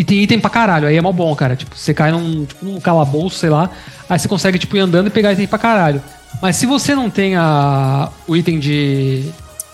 [0.00, 1.54] E tem item pra caralho, aí é mó bom, cara.
[1.54, 3.68] Tipo, você cai num, tipo, num calabouço, sei lá,
[4.08, 6.02] aí você consegue, tipo, ir andando e pegar item pra caralho.
[6.40, 9.26] Mas se você não tem a, o item de,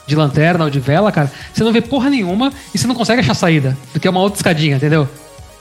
[0.05, 3.21] de lanterna ou de vela, cara, você não vê porra nenhuma e você não consegue
[3.21, 5.09] achar saída, porque é uma outra escadinha, entendeu?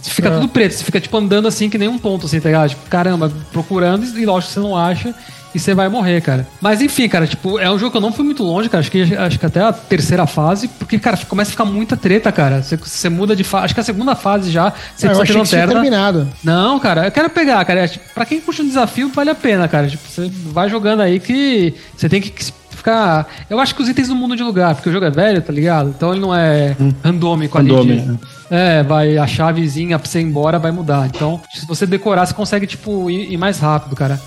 [0.02, 0.32] Você fica é.
[0.32, 2.70] tudo preto, você fica, tipo, andando assim que nem um tonto, assim, tá ligado?
[2.70, 5.14] Tipo, caramba, procurando e lógico que você não acha
[5.56, 6.46] e você vai morrer, cara.
[6.60, 8.82] Mas enfim, cara, tipo, é um jogo que eu não fui muito longe, cara.
[8.82, 12.30] Acho que, acho que até a terceira fase, porque, cara, começa a ficar muita treta,
[12.30, 12.62] cara.
[12.62, 13.66] Você, você muda de fase.
[13.66, 15.74] Acho que a segunda fase já, você é, precisa ter lanterna.
[15.74, 16.28] terminado.
[16.44, 17.86] Não, cara, eu quero pegar, cara.
[17.86, 19.88] É, tipo, pra quem curte um desafio, vale a pena, cara.
[19.88, 22.34] Tipo, você vai jogando aí que você tem que
[22.86, 23.28] ficar.
[23.50, 25.52] Eu acho que os itens não mudam de lugar, porque o jogo é velho, tá
[25.52, 25.90] ligado?
[25.90, 26.94] Então ele não é hum.
[27.04, 27.72] randômico ali.
[27.72, 28.20] Randômico.
[28.50, 31.08] É, vai a chavezinha pra você ir embora vai mudar.
[31.08, 34.20] Então, se você decorar, você consegue, tipo, ir, ir mais rápido, cara.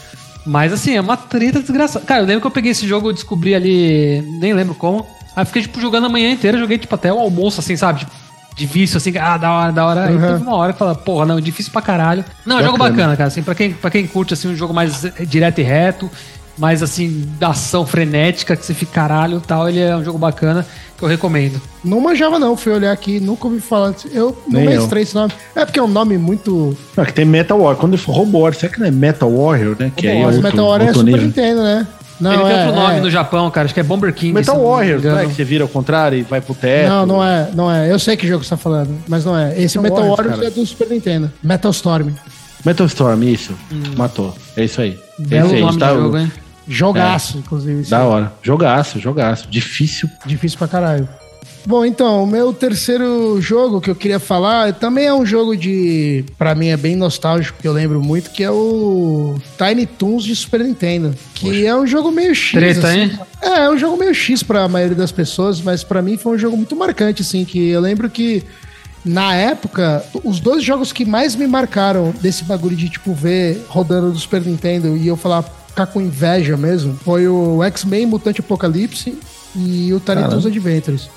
[0.48, 2.04] Mas assim, é uma treta desgraçada.
[2.06, 5.06] Cara, eu lembro que eu peguei esse jogo, eu descobri ali, nem lembro como.
[5.36, 8.00] Aí fiquei, tipo, jogando a manhã inteira, joguei, tipo, até o almoço, assim, sabe?
[8.00, 8.12] Tipo,
[8.56, 10.00] de vício, assim, ah, da hora, da hora.
[10.00, 10.06] Uhum.
[10.06, 12.24] Aí teve uma hora que fala, porra, não, difícil pra caralho.
[12.46, 14.72] Não, é um jogo bacana, cara, assim, pra quem, pra quem curte, assim, um jogo
[14.72, 16.10] mais direto e reto,
[16.56, 20.18] mais, assim, da ação frenética, que você fica caralho e tal, ele é um jogo
[20.18, 20.66] bacana
[20.98, 21.62] que eu recomendo.
[21.84, 22.56] Não manjava, não.
[22.56, 23.94] Fui olhar aqui, nunca ouvi falar.
[24.12, 25.32] Eu não mestrei esse nome.
[25.54, 26.76] É porque é um nome muito.
[26.96, 27.76] Não, que tem Metal Warrior.
[27.76, 29.92] Quando ele for Robot, será que não é Metal Warrior, né?
[29.96, 31.22] Que é outro, Metal Warrior é Super nível.
[31.22, 31.86] Nintendo, né?
[32.20, 33.00] Não, ele é, tem outro nome é.
[33.00, 33.66] no Japão, cara.
[33.66, 34.32] Acho que é Bomber King.
[34.32, 36.88] Metal Warrior, não é que você vira ao contrário e vai pro teto.
[36.88, 37.48] Não, não é.
[37.54, 37.92] Não é.
[37.92, 39.56] Eu sei que jogo você tá falando, mas não é.
[39.60, 41.30] Esse Metal, Metal Warrior é do Super Nintendo.
[41.40, 42.10] Metal Storm.
[42.64, 43.52] Metal Storm, isso.
[43.70, 43.82] Hum.
[43.96, 44.36] Matou.
[44.56, 44.98] É isso aí.
[45.16, 46.32] Belo Esse aí, nome tá, do jogo, hein?
[46.68, 47.40] Jogaço, é.
[47.40, 47.88] inclusive.
[47.88, 48.32] Da hora.
[48.42, 49.48] Jogaço, jogaço.
[49.50, 50.08] Difícil.
[50.26, 51.08] Difícil pra caralho.
[51.66, 56.24] Bom, então, o meu terceiro jogo que eu queria falar também é um jogo de.
[56.38, 60.34] para mim é bem nostálgico, que eu lembro muito, que é o Tiny Toons de
[60.34, 61.14] Super Nintendo.
[61.34, 61.66] Que Poxa.
[61.66, 62.52] é um jogo meio X.
[62.52, 63.00] Treta, assim.
[63.00, 63.18] hein?
[63.42, 66.38] É, é um jogo meio X pra maioria das pessoas, mas para mim foi um
[66.38, 68.42] jogo muito marcante, assim, que eu lembro que.
[69.04, 74.10] Na época, os dois jogos que mais me marcaram desse bagulho de, tipo, ver rodando
[74.10, 75.44] do Super Nintendo e eu falar,
[75.78, 79.16] ficar com inveja mesmo, foi o X-Men Mutante Apocalipse
[79.54, 81.08] e o Toons Adventures.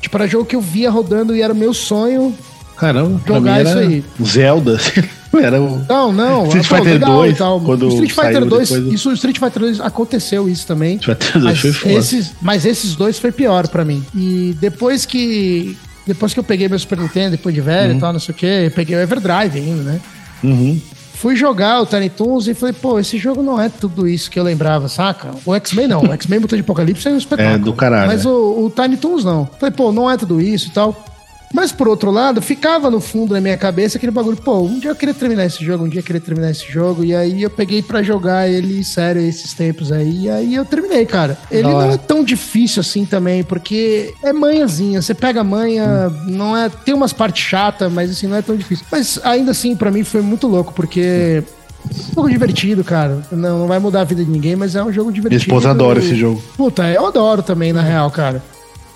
[0.00, 2.34] Tipo, era jogo que eu via rodando e era meu sonho
[2.76, 4.04] Caramba, jogar isso aí.
[4.24, 4.80] Zelda.
[5.40, 5.84] era o...
[5.88, 6.46] Não, não.
[6.46, 7.38] Street pô, Fighter 2.
[7.64, 8.94] Quando Street Fighter 2, do...
[8.94, 10.96] isso, Street Fighter 2 aconteceu isso também.
[10.96, 11.94] Street Fighter 2 foi foda.
[11.94, 14.04] Esses, mas esses dois foi pior pra mim.
[14.14, 15.76] E depois que.
[16.06, 17.98] Depois que eu peguei meu Super Nintendo, depois de velho uhum.
[17.98, 20.00] e tal, não sei o que, eu peguei o Everdrive ainda, né?
[20.42, 20.80] Uhum.
[21.20, 24.40] Fui jogar o Tiny Toons e falei, pô, esse jogo não é tudo isso que
[24.40, 25.32] eu lembrava, saca?
[25.44, 26.00] O X-Men não.
[26.00, 27.56] O X-Men Mutant de Apocalipse é um espetáculo.
[27.56, 28.06] É, do caralho.
[28.06, 29.46] Mas o, o Tiny Toons não.
[29.58, 31.04] Falei, pô, não é tudo isso e tal.
[31.52, 34.90] Mas por outro lado, ficava no fundo da minha cabeça aquele bagulho, pô, um dia
[34.90, 37.50] eu queria terminar esse jogo, um dia eu queria terminar esse jogo, e aí eu
[37.50, 41.36] peguei para jogar ele sério esses tempos aí, e aí eu terminei, cara.
[41.50, 46.30] Ele não, não é tão difícil assim também, porque é manhãzinha, você pega manha, hum.
[46.30, 48.86] não é, tem umas partes chatas, mas assim, não é tão difícil.
[48.90, 51.42] Mas ainda assim, para mim foi muito louco, porque
[51.84, 53.22] um jogo divertido, cara.
[53.32, 55.30] Não, não vai mudar a vida de ninguém, mas é um jogo divertido.
[55.30, 56.42] Minha esposa adora esse jogo.
[56.56, 58.42] Puta, eu adoro também, na real, cara.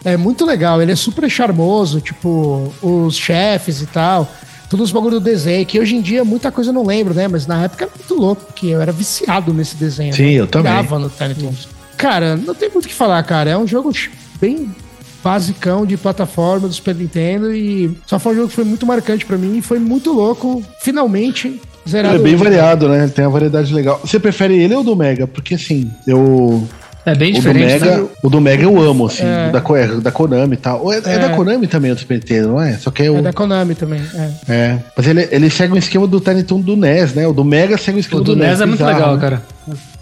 [0.04, 4.30] É muito legal, ele é super charmoso, tipo, os chefes e tal.
[4.68, 7.28] Todos os bagulho do desenho, que hoje em dia muita coisa eu não lembro, né?
[7.28, 10.12] Mas na época era muito louco, porque eu era viciado nesse desenho.
[10.14, 10.32] Sim, né?
[10.32, 10.72] eu também.
[10.72, 11.68] no Tiny Toons.
[11.96, 13.50] Cara, não tem muito o que falar, cara.
[13.50, 13.92] É um jogo
[14.40, 14.74] bem
[15.22, 19.24] basicão de plataforma do Super Nintendo e só foi um jogo que foi muito marcante
[19.24, 22.16] para mim e foi muito louco, finalmente zerado.
[22.16, 23.08] Ele é bem variado, né?
[23.08, 23.98] Tem uma variedade legal.
[24.04, 25.26] Você prefere ele ou do Mega?
[25.26, 26.68] Porque assim, eu
[27.06, 27.76] é bem diferente.
[27.76, 28.08] O do Mega, né?
[28.22, 29.50] o do Mega eu amo, assim, é.
[29.50, 29.60] da,
[30.00, 30.92] da Konami e tal.
[30.92, 31.14] É, é.
[31.14, 32.78] é, da Konami também o Super Nintendo, não é?
[32.78, 33.18] Só que é, o...
[33.18, 34.30] é da Konami também, é.
[34.48, 34.78] é.
[34.96, 37.26] Mas ele, ele segue um esquema do Tiny Toon do NES, né?
[37.26, 38.60] O do Mega segue o esquema o do, do NES.
[38.60, 39.20] é muito bizarro, legal, né?
[39.20, 39.42] cara.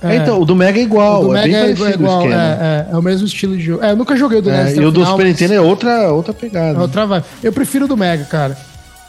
[0.03, 0.17] É.
[0.17, 1.23] então, o do Mega é igual.
[1.23, 3.85] O do Mega é, bem é igual, é, é, é, o mesmo estilo de jogo.
[3.85, 4.77] É, eu nunca joguei o do NES.
[4.77, 6.81] E o do Super Nintendo é outra, outra pegada.
[6.81, 7.25] outra vibe.
[7.43, 8.57] Eu prefiro o do Mega, cara.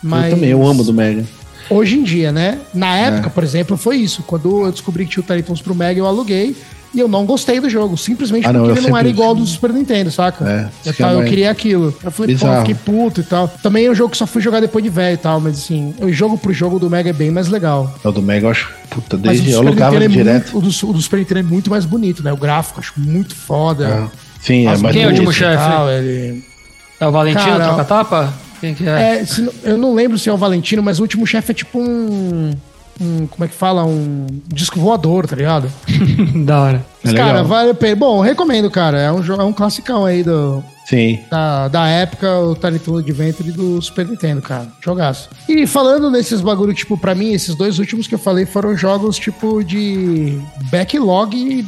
[0.01, 0.25] Mas...
[0.25, 1.23] Eu também, eu amo do Mega.
[1.69, 2.59] Hoje em dia, né?
[2.73, 4.23] Na época, por exemplo, foi isso.
[4.23, 6.55] Quando eu descobri que tinha o Tiny Toons pro Mega, eu aluguei.
[6.93, 9.35] E eu não gostei do jogo, simplesmente ah, não, porque ele não era igual ao
[9.35, 10.47] do Super Nintendo, saca?
[10.47, 11.93] É, eu, tava, eu queria aquilo.
[12.03, 12.53] Eu falei, Bizarro.
[12.53, 13.47] pô, fiquei puto e tal.
[13.47, 15.95] Também é um jogo que só fui jogar depois de velho e tal, mas assim,
[15.99, 17.93] o jogo pro jogo do Mega é bem mais legal.
[18.03, 20.53] O do Mega eu acho, puta, desde eu alugava é direto.
[20.53, 22.31] Muito, o, do, o do Super Nintendo é muito mais bonito, né?
[22.31, 24.09] O gráfico acho muito foda.
[24.13, 24.23] É.
[24.39, 25.63] Sim, As é mais Quem é o último chefe?
[25.97, 26.43] Ele...
[26.99, 28.33] É o Valentino Troca-Tapa?
[28.61, 29.19] Quem que é?
[29.19, 31.79] é se, eu não lembro se é o Valentino, mas o último chefe é tipo
[31.79, 32.53] um
[32.99, 33.85] um, como é que fala?
[33.85, 35.71] Um disco voador, tá ligado?
[36.45, 36.85] da hora.
[37.03, 37.95] Mas, é cara, vale a pena.
[37.95, 38.99] Bom, recomendo, cara.
[38.99, 40.63] É um, é um classicão aí do.
[40.85, 41.19] Sim.
[41.29, 44.67] Da, da época, o Toon Adventure do Super Nintendo, cara.
[44.81, 45.29] Jogaço.
[45.47, 49.17] E falando nesses bagulho, tipo, pra mim, esses dois últimos que eu falei foram jogos,
[49.17, 50.39] tipo, de
[50.69, 51.65] backlog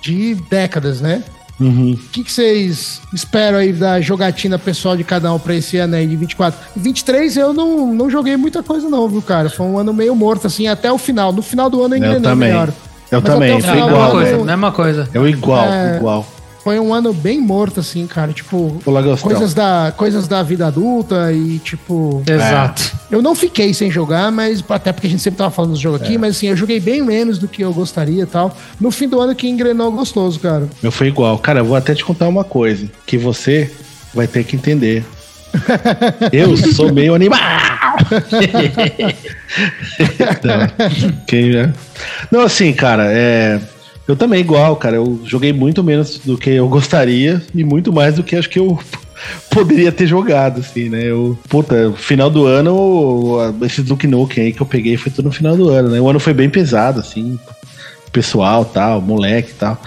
[0.00, 1.22] de décadas, né?
[1.62, 1.92] Uhum.
[1.92, 5.94] O que, que, vocês esperam aí da jogatina pessoal de cada um pra esse ano
[5.94, 6.58] aí de 24?
[6.76, 9.48] 23 eu não, não joguei muita coisa não, viu, cara?
[9.50, 11.32] Foi um ano meio morto, assim, até o final.
[11.32, 12.72] No final do ano eu engrenei melhor.
[13.10, 14.10] Eu Mas também, foi igual.
[14.10, 15.08] Coisa, mesma coisa.
[15.12, 16.26] Eu igual, é, igual.
[16.62, 18.32] Foi um ano bem morto, assim, cara.
[18.32, 18.80] Tipo,
[19.20, 22.22] coisas da, coisas da vida adulta e, tipo.
[22.26, 22.92] Exato.
[23.10, 23.14] É.
[23.16, 26.00] Eu não fiquei sem jogar, mas até porque a gente sempre tava falando dos jogos
[26.00, 26.18] aqui, é.
[26.18, 28.56] mas assim, eu joguei bem menos do que eu gostaria e tal.
[28.80, 30.68] No fim do ano que engrenou gostoso, cara.
[30.82, 31.36] Eu fui igual.
[31.38, 33.70] Cara, eu vou até te contar uma coisa que você
[34.14, 35.04] vai ter que entender.
[36.32, 37.40] eu sou meio animal.
[40.44, 40.68] não,
[41.26, 41.72] quem, é?
[42.30, 43.60] não, assim, cara, é.
[44.06, 44.96] Eu também, igual, cara.
[44.96, 48.58] Eu joguei muito menos do que eu gostaria e muito mais do que acho que
[48.58, 48.78] eu
[49.50, 51.04] poderia ter jogado, assim, né?
[51.04, 55.32] Eu, puta, final do ano, esse Duke Nukem aí que eu peguei foi tudo no
[55.32, 56.00] final do ano, né?
[56.00, 57.38] O ano foi bem pesado, assim,
[58.12, 59.80] pessoal tal, moleque tal.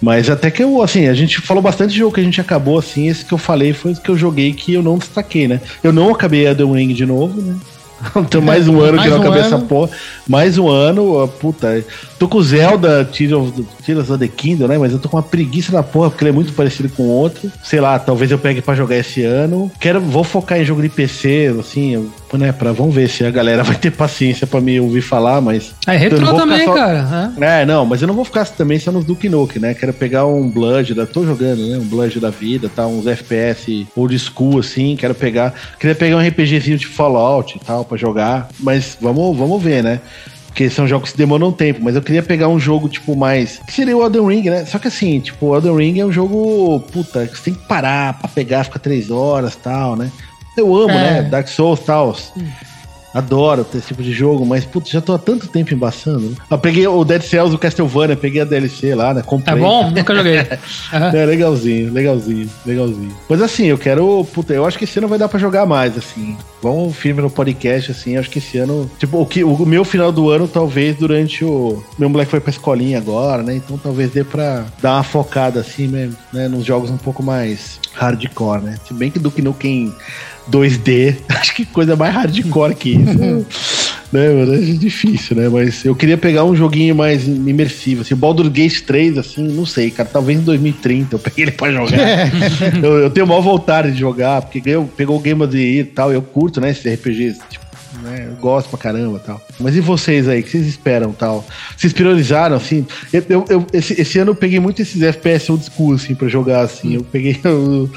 [0.00, 2.76] Mas até que eu, assim, a gente falou bastante de jogo que a gente acabou,
[2.76, 5.60] assim, esse que eu falei foi o que eu joguei que eu não destaquei, né?
[5.82, 7.56] Eu não acabei a The Ring de novo, né?
[8.16, 9.54] Então, mais um ano mais que eu um acabei ano.
[9.54, 9.90] essa porra.
[10.26, 11.84] Mais um ano, puta.
[12.18, 14.78] Tô com o Zelda Tears of, the Kingdom, né?
[14.78, 17.08] Mas eu tô com uma preguiça da porra, porque ele é muito parecido com o
[17.08, 17.50] outro.
[17.62, 19.70] Sei lá, talvez eu pegue pra jogar esse ano.
[19.80, 22.52] Quero, vou focar em jogo de PC, assim, né?
[22.52, 25.74] Pra, vamos ver se a galera vai ter paciência pra me ouvir falar, mas.
[25.86, 26.74] É retro também, só...
[26.74, 27.32] cara.
[27.40, 27.62] É.
[27.62, 27.66] é.
[27.66, 29.74] não, mas eu não vou ficar também só nos Duke Nuke, né?
[29.74, 31.78] Quero pegar um Blood, da, tô jogando, né?
[31.78, 32.86] Um Blood da vida, tá?
[32.86, 34.96] Uns FPS old school, assim.
[34.96, 35.54] Quero pegar.
[35.78, 38.48] Queria pegar um RPGzinho de Fallout e tal, pra jogar.
[38.60, 40.00] Mas vamos, vamos ver, né?
[40.52, 43.58] Porque são jogos que demoram tempo, mas eu queria pegar um jogo, tipo, mais.
[43.66, 44.66] Que seria o Elden Ring, né?
[44.66, 46.80] Só que assim, tipo, o Elden Ring é um jogo.
[46.92, 50.12] Puta, que você tem que parar pra pegar, ficar três horas tal, né?
[50.56, 50.94] Eu amo, é.
[50.94, 51.22] né?
[51.22, 52.16] Dark Souls e tal.
[52.36, 52.48] Hum.
[53.14, 56.30] Adoro esse tipo de jogo, mas putz, já tô há tanto tempo embaçando.
[56.30, 56.36] Né?
[56.50, 59.22] Eu peguei o Dead Cells, o Castlevania, peguei a DLC lá, né?
[59.22, 59.54] Comprei.
[59.54, 59.90] É bom?
[59.90, 60.38] Nunca joguei.
[60.92, 63.14] é, legalzinho, legalzinho, legalzinho.
[63.28, 64.26] Mas assim, eu quero.
[64.32, 66.36] Puta, eu acho que esse ano vai dar pra jogar mais, assim.
[66.62, 68.16] Vamos firme no podcast, assim.
[68.16, 68.90] Acho que esse ano.
[68.98, 71.84] Tipo, o, que, o meu final do ano, talvez durante o.
[71.98, 73.56] Meu moleque foi pra escolinha agora, né?
[73.56, 76.48] Então talvez dê pra dar uma focada, assim, mesmo, né?
[76.48, 78.78] Nos jogos um pouco mais hardcore, né?
[78.86, 79.92] Se bem que do que no quem
[80.50, 81.16] 2D.
[81.28, 83.18] Acho que coisa mais hardcore que isso.
[84.12, 84.54] né, mano?
[84.54, 85.48] É difícil, né?
[85.48, 88.02] Mas eu queria pegar um joguinho mais imersivo.
[88.02, 90.08] Assim, o Baldur's Gate 3, assim, não sei, cara.
[90.12, 91.98] Talvez em 2030 eu peguei ele pra jogar.
[92.82, 95.86] eu, eu, tenho maior vontade de jogar, porque ganhou, pegou o Game of the Year
[95.86, 96.12] e tal.
[96.12, 97.62] Eu curto, né, esses RPGs, tipo,
[98.02, 98.28] né?
[98.30, 99.40] Eu gosto pra caramba tal.
[99.60, 100.40] Mas e vocês aí?
[100.40, 101.46] O que vocês esperam tal?
[101.76, 102.86] Vocês priorizaram, assim?
[103.12, 106.28] Eu, eu, eu esse, esse, ano eu peguei muito esses FPS old school, assim, pra
[106.28, 106.94] jogar, assim.
[106.94, 107.38] Eu peguei.
[107.44, 107.90] Eu,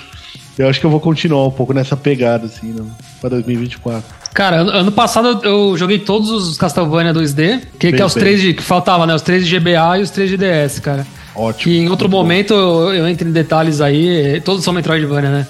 [0.57, 2.83] eu acho que eu vou continuar um pouco nessa pegada, assim, né,
[3.19, 4.03] pra 2024.
[4.33, 8.53] Cara, ano, passado eu, joguei todos os Castlevania 2D, que, que é os três de,
[8.53, 9.15] que faltava, né?
[9.15, 11.07] Os três de GBA e os três de DS, cara.
[11.33, 11.63] Ótimo.
[11.63, 14.41] Que em outro momento eu, eu entro em detalhes aí.
[14.41, 15.47] Todos são Metroidvania, né?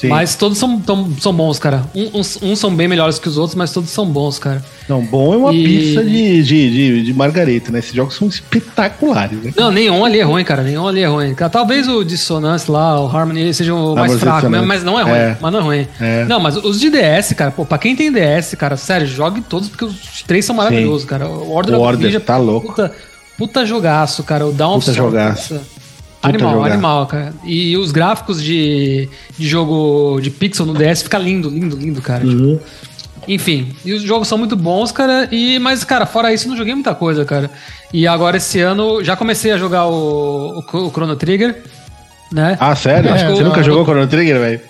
[0.00, 0.08] Sim.
[0.08, 1.84] Mas todos são, tão, são bons, cara.
[1.94, 4.64] Uns, uns, são bem melhores que os outros, mas todos são bons, cara.
[4.88, 5.62] Não, bom é uma e...
[5.62, 7.80] pizza de, de, de, de, margareta, né?
[7.80, 9.52] Esses jogos são espetaculares, né?
[9.54, 10.62] Não, nenhum ali é ruim, cara.
[10.62, 11.34] Nenhum ali é ruim.
[11.52, 15.12] Talvez o Dissonance lá, o Harmony seja o mais fraco, mesmo, mas não é ruim.
[15.12, 15.36] É.
[15.38, 15.88] Mas não é ruim.
[16.00, 16.24] É.
[16.24, 19.68] Não, mas os de DS, cara, pô, pra quem tem DS, cara, sério, jogue todos,
[19.68, 21.08] porque os três são maravilhosos, Sim.
[21.08, 21.28] cara.
[21.28, 22.68] O Order, o Order tá louco.
[22.68, 22.92] Puta,
[23.36, 24.46] puta jogaço, cara.
[24.46, 25.54] O Down Puta jogaço.
[25.54, 25.79] Puta,
[26.22, 26.72] Animal, jogar.
[26.72, 27.34] animal, cara.
[27.44, 29.08] E os gráficos de,
[29.38, 32.24] de jogo de pixel no DS fica lindo, lindo, lindo, cara.
[32.24, 32.58] Uhum.
[32.58, 32.64] Tipo,
[33.26, 35.28] enfim, e os jogos são muito bons, cara.
[35.30, 37.50] E, mas, cara, fora isso, não joguei muita coisa, cara.
[37.92, 41.62] E agora esse ano já comecei a jogar o, o, o Chrono Trigger,
[42.30, 42.56] né?
[42.60, 43.10] Ah, sério?
[43.10, 44.60] É, Você nunca jogou Chrono Trigger, velho?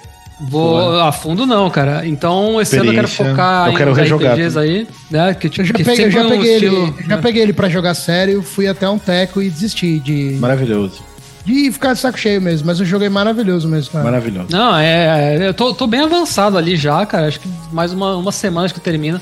[0.49, 2.07] Vou a fundo não, cara.
[2.07, 5.35] Então esse ano eu quero focar eu quero em rejogar, RPGs aí, né?
[5.35, 7.23] Que, eu já que peguei, já, peguei um ele, estilo, já né?
[7.23, 10.39] peguei ele pra jogar sério, fui até um teco e desisti de.
[10.41, 11.10] Maravilhoso
[11.45, 14.05] de ficar de saco cheio mesmo, mas eu joguei maravilhoso mesmo, cara.
[14.05, 14.49] Maravilhoso.
[14.51, 15.37] Não, é.
[15.37, 17.29] é eu tô, tô bem avançado ali já, cara.
[17.29, 19.21] Acho que mais uma, uma semana que eu termino.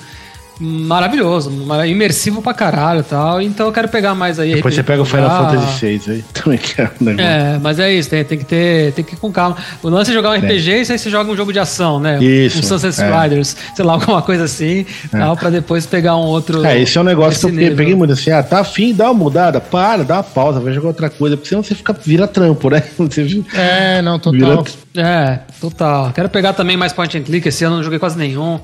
[0.61, 1.53] Maravilhoso,
[1.87, 3.41] imersivo pra caralho e tal.
[3.41, 4.55] Então eu quero pegar mais aí.
[4.55, 6.25] Depois você pega o Final Fantasy VI aí.
[6.35, 7.31] Também quero um negócio.
[7.31, 9.57] É, mas é isso, tem, tem, que ter, tem que ir com calma.
[9.83, 10.39] O lance é jogar um é.
[10.39, 12.23] RPG e aí você joga um jogo de ação, né?
[12.23, 12.59] Isso.
[12.59, 13.23] Um Sunset é.
[13.23, 15.19] Riders, sei lá, alguma coisa assim, é.
[15.19, 16.65] tal, pra depois pegar um outro.
[16.65, 19.15] É, esse é um negócio que eu peguei muito assim, ah, tá afim, dá uma
[19.15, 22.71] mudada, para, dá uma pausa, vai jogar outra coisa, porque senão você fica, vira trampo,
[22.71, 22.83] né?
[22.99, 24.65] Você é, não, total.
[24.93, 25.09] Vira...
[25.09, 26.13] É, total.
[26.13, 28.61] Quero pegar também mais point and click, esse ano não joguei quase nenhum.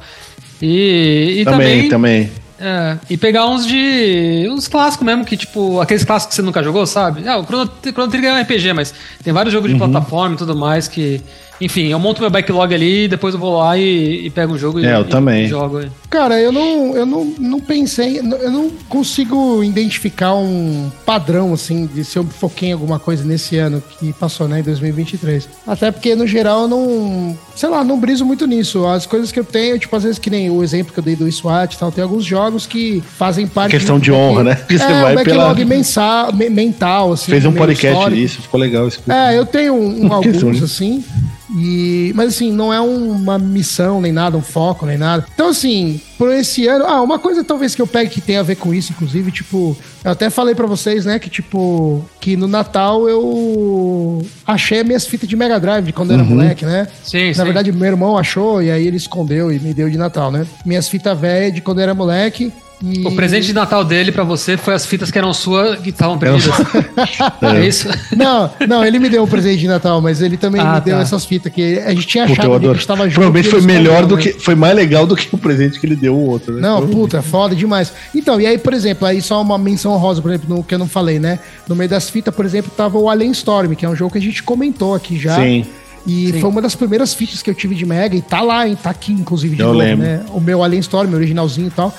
[0.66, 4.48] E, e também, também, é, e pegar uns de.
[4.50, 7.28] uns clássicos mesmo, que tipo, aqueles clássicos que você nunca jogou, sabe?
[7.28, 9.90] Ah, o Chrono, Chrono Trigger é um RPG, mas tem vários jogos de uhum.
[9.90, 11.20] plataforma e tudo mais que
[11.60, 14.80] enfim, eu monto meu backlog ali, depois eu vou lá e, e pego um jogo
[14.80, 15.46] é, e, eu também.
[15.46, 15.80] jogo.
[16.10, 22.04] Cara, eu não, eu não, não pensei, eu não consigo identificar um padrão, assim, de
[22.04, 25.48] se eu foquei em alguma coisa nesse ano que passou, né, em 2023.
[25.66, 28.86] Até porque, no geral, eu não, sei lá, não briso muito nisso.
[28.86, 31.16] As coisas que eu tenho, tipo, às vezes que nem o exemplo que eu dei
[31.16, 33.72] do SWAT e tal, tem alguns jogos que fazem parte...
[33.72, 34.54] Questão de honra, né?
[34.68, 35.68] Que você é, vai backlog pela...
[35.68, 37.30] mensal, mental, assim.
[37.30, 38.88] Fez um podcast disso, ficou legal.
[38.88, 39.00] Isso.
[39.08, 41.04] É, eu tenho um, um alguns, assim...
[41.56, 45.24] E, mas assim, não é uma missão nem nada, um foco nem nada.
[45.32, 46.84] Então, assim, por esse ano.
[46.84, 49.76] Ah, uma coisa talvez que eu pegue que tem a ver com isso, inclusive, tipo,
[50.02, 55.28] eu até falei para vocês, né, que tipo, que no Natal eu achei minhas fitas
[55.28, 56.30] de Mega Drive de quando eu era uhum.
[56.30, 56.88] moleque, né?
[57.02, 57.44] Sim, Na sim.
[57.44, 60.46] verdade, meu irmão achou e aí ele escondeu e me deu de Natal, né?
[60.64, 62.52] Minhas fitas velhas de quando eu era moleque.
[62.82, 63.06] E...
[63.06, 66.18] O presente de Natal dele para você foi as fitas que eram suas que estavam
[66.18, 66.54] perdidas.
[67.40, 67.46] é.
[67.46, 67.88] é isso?
[68.16, 70.96] Não, não, ele me deu um presente de Natal, mas ele também ah, me deu
[70.96, 71.02] tá.
[71.02, 73.14] essas fitas que a gente tinha achado que a gente tava junto.
[73.14, 74.32] Provavelmente foi melhor do que.
[74.32, 76.60] Foi mais legal do que o presente que ele deu o outro, né?
[76.60, 77.92] Não, puta, foda demais.
[78.14, 80.78] Então, e aí, por exemplo, aí só uma menção rosa, por exemplo, no que eu
[80.78, 81.38] não falei, né?
[81.68, 84.18] No meio das fitas, por exemplo, tava o Alien Storm, que é um jogo que
[84.18, 85.36] a gente comentou aqui já.
[85.36, 85.64] Sim.
[86.06, 86.40] E Sim.
[86.40, 88.76] foi uma das primeiras fitas que eu tive de Mega, e tá lá, hein?
[88.80, 90.04] Tá aqui, inclusive, de eu novo, lembro.
[90.04, 90.22] né?
[90.34, 91.94] O meu Alien Storm, originalzinho e tal.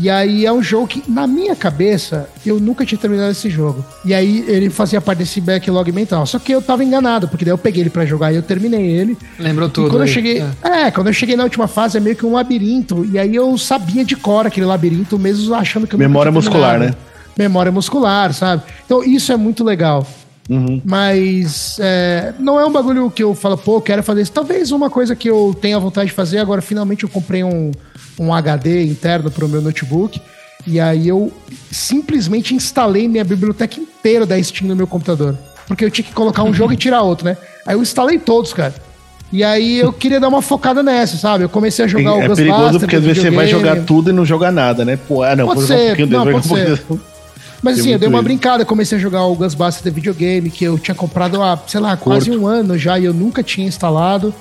[0.00, 3.84] E aí é um jogo que, na minha cabeça, eu nunca tinha terminado esse jogo.
[4.02, 6.24] E aí ele fazia parte desse backlog mental.
[6.24, 8.80] Só que eu tava enganado, porque daí eu peguei ele para jogar e eu terminei
[8.80, 9.18] ele.
[9.38, 9.88] Lembrou tudo.
[9.88, 10.08] E quando aí.
[10.08, 10.42] eu cheguei.
[10.62, 10.86] É.
[10.86, 10.90] é.
[10.90, 13.06] quando eu cheguei na última fase é meio que um labirinto.
[13.12, 16.94] E aí eu sabia de cor aquele labirinto, mesmo achando que eu Memória muscular, né?
[17.36, 18.62] Memória muscular, sabe?
[18.86, 20.06] Então isso é muito legal.
[20.50, 20.82] Uhum.
[20.84, 24.32] Mas é, não é um bagulho que eu falo, pô, quero fazer isso.
[24.32, 27.70] Talvez uma coisa que eu tenha vontade de fazer, agora finalmente eu comprei um
[28.20, 30.20] um HD interno para o meu notebook.
[30.66, 31.32] E aí eu
[31.70, 35.36] simplesmente instalei minha biblioteca inteira da Steam no meu computador.
[35.66, 37.36] Porque eu tinha que colocar um jogo e tirar outro, né?
[37.66, 38.74] Aí eu instalei todos, cara.
[39.32, 41.44] E aí eu queria dar uma focada nessa, sabe?
[41.44, 44.10] Eu comecei a jogar é, o É perigoso porque às vezes você vai jogar tudo
[44.10, 44.98] e não joga nada, né?
[45.08, 46.82] Pô, ah, não, pode ser, um não, pode ser.
[47.62, 50.78] Mas assim, eu dei uma brincada, comecei a jogar o Ghostbusters de videogame, que eu
[50.78, 54.34] tinha comprado há, sei lá, quase um ano já e eu nunca tinha instalado.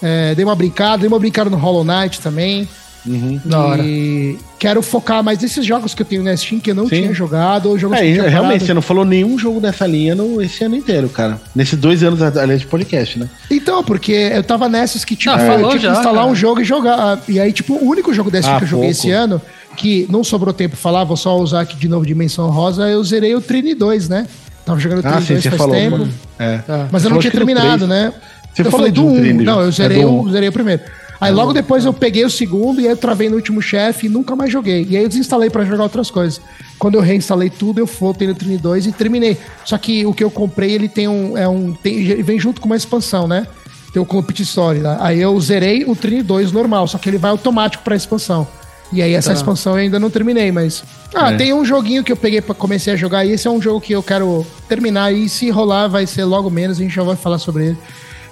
[0.00, 2.68] É, dei uma brincada, dei uma brincada no Hollow Knight também.
[3.04, 3.40] Uhum,
[3.82, 7.02] e quero focar mais nesses jogos que eu tenho na Steam que eu não Sim.
[7.02, 7.68] tinha jogado.
[7.68, 10.76] Ou jogos é, que realmente, você não falou nenhum jogo dessa linha no, esse ano
[10.76, 11.40] inteiro, cara.
[11.54, 13.28] Nesses dois anos, aliás, de podcast, né?
[13.50, 16.26] Então, porque eu tava nessas que, tipo, ah, eu tinha já, que instalar cara.
[16.32, 17.20] um jogo e jogar.
[17.28, 19.00] E aí, tipo, o único jogo desse ah, que eu joguei pouco.
[19.00, 19.42] esse ano,
[19.76, 23.02] que não sobrou tempo pra falar, vou só usar aqui de novo Dimensão Rosa, eu
[23.02, 24.26] zerei o Trini 2, né?
[24.64, 26.08] Tava jogando o Trini ah, 2 sim, faz falou, tempo.
[26.38, 26.58] É.
[26.58, 26.88] Tá.
[26.90, 28.12] Mas eu não tinha terminado, né?
[28.52, 29.08] Você eu falei do 1.
[29.08, 29.34] Um.
[29.42, 30.82] Não, eu zerei, é o, zerei o primeiro.
[31.20, 34.08] Aí logo depois eu peguei o segundo e aí eu travei no último chefe e
[34.08, 34.84] nunca mais joguei.
[34.90, 36.40] E aí eu desinstalei para jogar outras coisas.
[36.80, 39.38] Quando eu reinstalei tudo, eu voltei no Trini 2 e terminei.
[39.64, 41.38] Só que o que eu comprei, ele tem um.
[41.38, 43.46] É um tem, vem junto com uma expansão, né?
[43.92, 44.98] Tem o Complete Story lá.
[45.00, 48.48] Aí eu zerei o Trini 2 normal, só que ele vai automático pra expansão.
[48.92, 49.34] E aí essa tá.
[49.34, 50.84] expansão eu ainda não terminei, mas.
[51.14, 51.36] Ah, é.
[51.36, 53.80] tem um joguinho que eu peguei para comecei a jogar, e esse é um jogo
[53.80, 57.16] que eu quero terminar, e se rolar, vai ser logo menos, a gente já vai
[57.16, 57.78] falar sobre ele.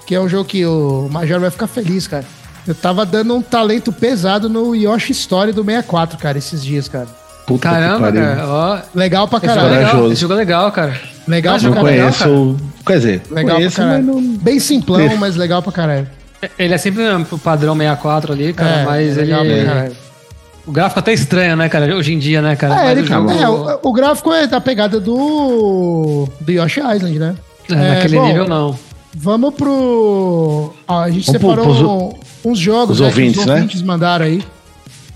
[0.06, 2.24] Que é um jogo que o Major vai ficar feliz, cara.
[2.66, 7.08] Eu tava dando um talento pesado no Yoshi Story do 64, cara, esses dias, cara.
[7.46, 8.46] Puta Caramba, cara.
[8.46, 9.82] Ó, legal pra caralho.
[9.82, 11.00] Esse jogo, esse jogo é legal, cara.
[11.26, 11.84] Legal pra caralho.
[11.84, 12.56] Conheço, legal,
[12.86, 14.04] quer dizer, legal conheço, pra caralho.
[14.04, 14.22] Não...
[14.36, 16.08] Bem simplão, mas legal pra caralho.
[16.58, 19.64] Ele é sempre o padrão 64 ali, cara, é, mas é legal ele...
[19.64, 20.09] Pra caralho.
[20.66, 21.96] O gráfico até estranho, né, cara?
[21.96, 22.88] Hoje em dia, né, cara?
[22.88, 23.30] É, ele, o, jogo...
[23.30, 26.28] é o, o, gráfico é da pegada do.
[26.40, 27.34] do Yoshi Island, né?
[27.70, 28.78] É, naquele bom, nível não.
[29.14, 30.72] Vamos pro.
[30.86, 33.86] Ah, a gente vamos separou pro, uns jogos os né, ouvintes, que os ouvintes né?
[33.86, 34.42] mandaram aí.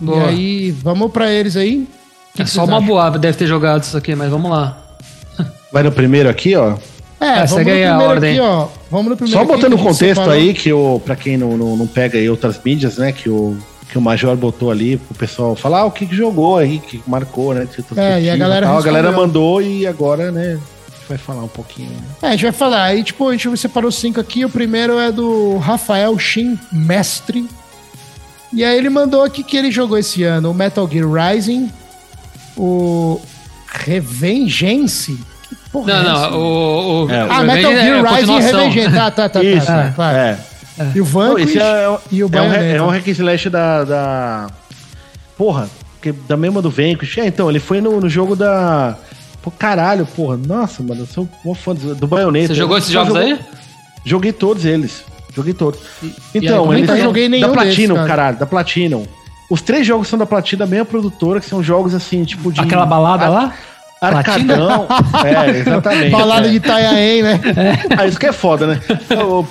[0.01, 0.19] Boa.
[0.19, 1.87] E aí, vamos pra eles aí.
[2.35, 4.77] Que é que só uma boa deve ter jogado isso aqui, mas vamos lá.
[5.73, 6.77] Vai no primeiro aqui, ó.
[7.21, 8.33] É, é segue aí a ordem.
[8.33, 8.69] Aqui, ó.
[8.91, 11.87] Vamos no primeiro Só botando o contexto aí, que o, pra quem não, não, não
[11.87, 13.57] pega aí outras mídias, né, que o,
[13.95, 17.01] que o Major botou ali pro pessoal falar ah, o que, que jogou aí, que
[17.07, 17.69] marcou, né?
[17.97, 20.59] É, e a galera, a galera mandou e agora, né,
[21.09, 21.91] vai falar um pouquinho.
[21.91, 22.03] Né?
[22.23, 22.83] É, a gente vai falar.
[22.83, 24.45] Aí, tipo, a gente separou cinco aqui.
[24.45, 27.49] O primeiro é do Rafael Shin Mestre.
[28.53, 31.71] E aí ele mandou aqui que ele jogou esse ano o Metal Gear Rising,
[32.57, 33.21] o
[33.69, 35.17] Revengeance.
[35.49, 36.35] Que porra Não, é não, essa?
[36.35, 37.05] o.
[37.05, 38.41] o É, Ah, Revenge Metal é Gear a Rising e.
[38.41, 38.97] Revengeance.
[38.97, 39.43] Tá, tá, tá.
[39.45, 40.17] Isso, tá, claro.
[40.17, 40.54] é.
[40.95, 42.65] E o Vanquish esse é, e o é um, Bayonetta.
[42.65, 44.47] é um hack and slash da, da...
[45.37, 45.69] Porra,
[46.03, 47.19] que, da mesma do Vanquish.
[47.19, 48.97] É, então, ele foi no, no jogo da...
[49.43, 50.37] Pô, caralho, porra.
[50.37, 52.49] Nossa, mano, eu sou um fã do, do Bayonetta.
[52.49, 53.39] Você jogou esses jogos jogou- aí?
[54.05, 55.05] Joguei todos eles.
[55.35, 55.81] Joguei todos.
[56.03, 56.97] aí, Então, é eles que tá?
[56.97, 58.09] são joguei da nenhum Platinum, desses, cara.
[58.09, 59.05] caralho, da Platinum.
[59.51, 62.61] Os três jogos são da Platinum, da mesma produtora, que são jogos assim, tipo de.
[62.61, 63.55] Aquela balada ar- lá?
[64.01, 64.87] Arcadão.
[65.25, 66.11] é, exatamente.
[66.11, 66.51] Balada é.
[66.51, 67.41] de Itanhaém, né?
[67.97, 68.81] Ah, isso que é foda, né?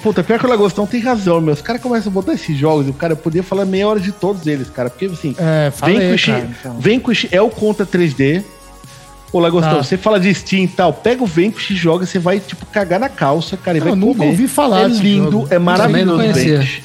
[0.02, 1.54] Puta, pior que o Lagostão tem razão, meu.
[1.54, 4.12] Os caras começam a botar esses jogos e o cara podia falar meia hora de
[4.12, 4.90] todos eles, cara.
[4.90, 6.80] Porque assim, É, falei, Vanquish, cara, então.
[6.80, 8.44] Vanquish é o contra 3D.
[9.32, 9.84] Ô, Lagostão, Tá.
[9.84, 13.00] você fala de Steam e tal, pega o Vanquish e joga, você vai, tipo, cagar
[13.00, 13.78] na calça, cara.
[13.78, 14.30] E Eu vai nunca comer.
[14.30, 15.48] ouvi falar É lindo, jogo.
[15.50, 16.34] é maravilhoso não o.
[16.34, 16.82] Vanquish.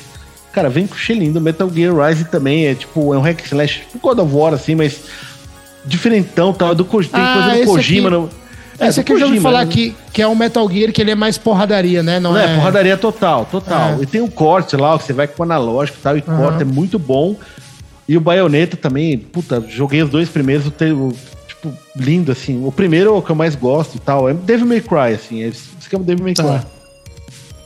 [0.52, 1.38] Cara, Vanquish é lindo.
[1.42, 4.74] Metal Gear Rising também é, tipo, é um hack slash, tipo God of War, assim,
[4.74, 4.98] mas
[5.88, 6.74] diferentão, tal.
[6.74, 8.08] Do, tem Ah, coisa do Kojima.
[8.08, 8.30] aqui- no-
[8.78, 9.72] é, Esse aqui eu já ouvi Kojima, falar né?
[9.72, 12.20] que, que é um Metal Gear que ele é mais porradaria, né?
[12.20, 13.96] Não, Não, é, é porradaria total, total.
[13.98, 14.02] É.
[14.02, 16.36] E tem um corte lá, que você vai com o analógico e tal, e Aham.
[16.38, 17.34] corta, é muito bom.
[18.08, 20.70] E o Bayonetta também, puta, joguei os dois primeiros, o
[21.46, 22.64] tipo, lindo, assim.
[22.64, 25.42] O primeiro é o que eu mais gosto e tal, é Devil May Cry, assim,
[25.42, 26.44] é, esse aqui é o Devil May Cry.
[26.44, 26.64] Tá.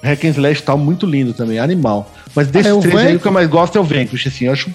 [0.03, 2.11] Hack and Slash e tal, muito lindo também, animal.
[2.35, 3.17] Mas desses Ah, é o três aí, Vanquish?
[3.19, 4.69] o que eu mais gosto é o Vanquish, assim, eu acho...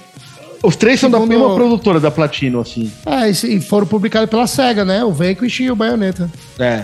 [0.63, 2.91] Os três são da Segundo- mesma produtora, da Platino, assim.
[3.05, 5.03] Ah, esse- e foram publicados pela SEGA, né?
[5.03, 6.29] O Vanquish e o Bayonetta.
[6.59, 6.83] É.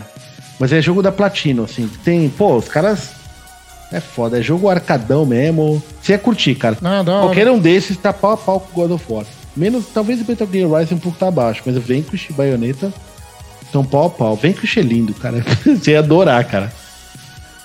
[0.59, 1.89] Mas é jogo da Platino, assim.
[2.03, 3.09] Tem, pô, os caras.
[3.91, 5.81] É foda, é jogo arcadão mesmo.
[6.01, 6.77] Você ia curtir, cara.
[6.81, 7.25] Não, da hora.
[7.27, 9.25] Qualquer um desses tá pau a pau com o God of War.
[9.55, 12.91] Menos, talvez o Metal Gear Rising um pouco tá abaixo, mas o Vanquish e Bayonetta
[13.63, 14.35] estão pau a pau.
[14.35, 15.43] Vanquish é lindo, cara.
[15.65, 16.73] Você ia adorar, cara.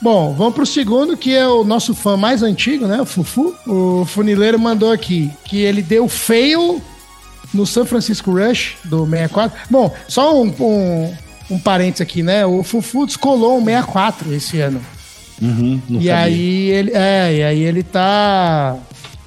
[0.01, 3.01] Bom, vamos pro segundo, que é o nosso fã mais antigo, né?
[3.01, 3.55] O Fufu.
[3.67, 6.81] O funileiro mandou aqui que ele deu fail
[7.53, 9.59] no San Francisco Rush do 64.
[9.69, 11.15] Bom, só um, um,
[11.51, 12.47] um parênteses aqui, né?
[12.47, 14.81] O Fufu descolou um 64 esse ano.
[15.43, 16.19] Uhum, não e sabia.
[16.19, 16.91] aí ele.
[16.95, 18.77] É, e aí ele tá.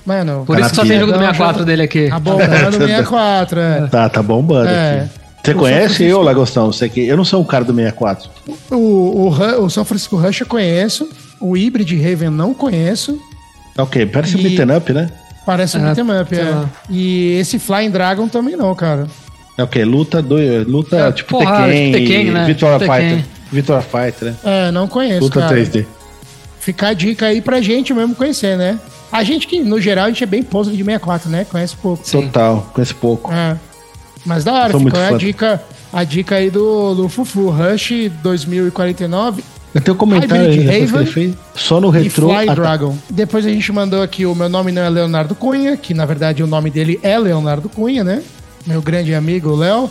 [0.06, 2.07] Mano, Por isso que só tem jogo do Não, 64 jogo- dele aqui.
[2.10, 3.88] tá bombando o 64, é.
[3.88, 5.02] Tá, tá bombando É.
[5.02, 5.20] aqui.
[5.43, 6.72] Você O conhece eu, Lagostão?
[6.72, 8.30] Você que eu não sou um cara do 64.
[8.69, 11.09] O, o, Ru- o São Francisco Rush eu conheço.
[11.39, 13.19] O Hybrid Raven eu não conheço.
[13.76, 15.09] Tá ok, parece um E- beat'em up, né?
[15.45, 16.43] Parece um É, beat'em up, é.
[16.43, 16.69] lá.
[16.89, 19.07] E esse Flying Dragon também não, cara.
[19.57, 19.84] É o quê?
[19.84, 20.35] Luta, do,
[20.68, 22.45] luta É, tipo porrada, Tekken, tipo Tekken, né?
[22.45, 22.95] Victoria Tekken.
[23.09, 23.26] Fighter.
[23.51, 24.35] Victoria Fighter, né?
[24.43, 25.55] É, não conheço, Luta cara.
[25.55, 25.85] 3D.
[26.59, 28.77] Fica a dica aí pra gente mesmo conhecer, né?
[29.11, 31.45] A gente que, no geral, a gente é bem poser de 64, né?
[31.49, 32.07] Conhece pouco.
[32.07, 32.22] Sim.
[32.22, 33.34] Total, conheço pouco.
[33.34, 33.57] É.
[34.26, 35.61] Mas da hora, ficou a dica,
[35.91, 37.49] a dica aí do, do Fufu.
[37.49, 39.43] Rush 2049
[39.73, 41.35] Eu tenho um comentário Hybrid aí depois que Raven ele fez.
[41.56, 42.30] Só no retrô.
[42.30, 42.56] Fly.
[42.56, 42.95] Dragon.
[43.10, 46.43] Depois a gente mandou aqui o meu nome não é Leonardo Cunha, que na verdade
[46.43, 48.22] o nome dele é Leonardo Cunha, né?
[48.68, 49.89] Meu grande amigo Léo.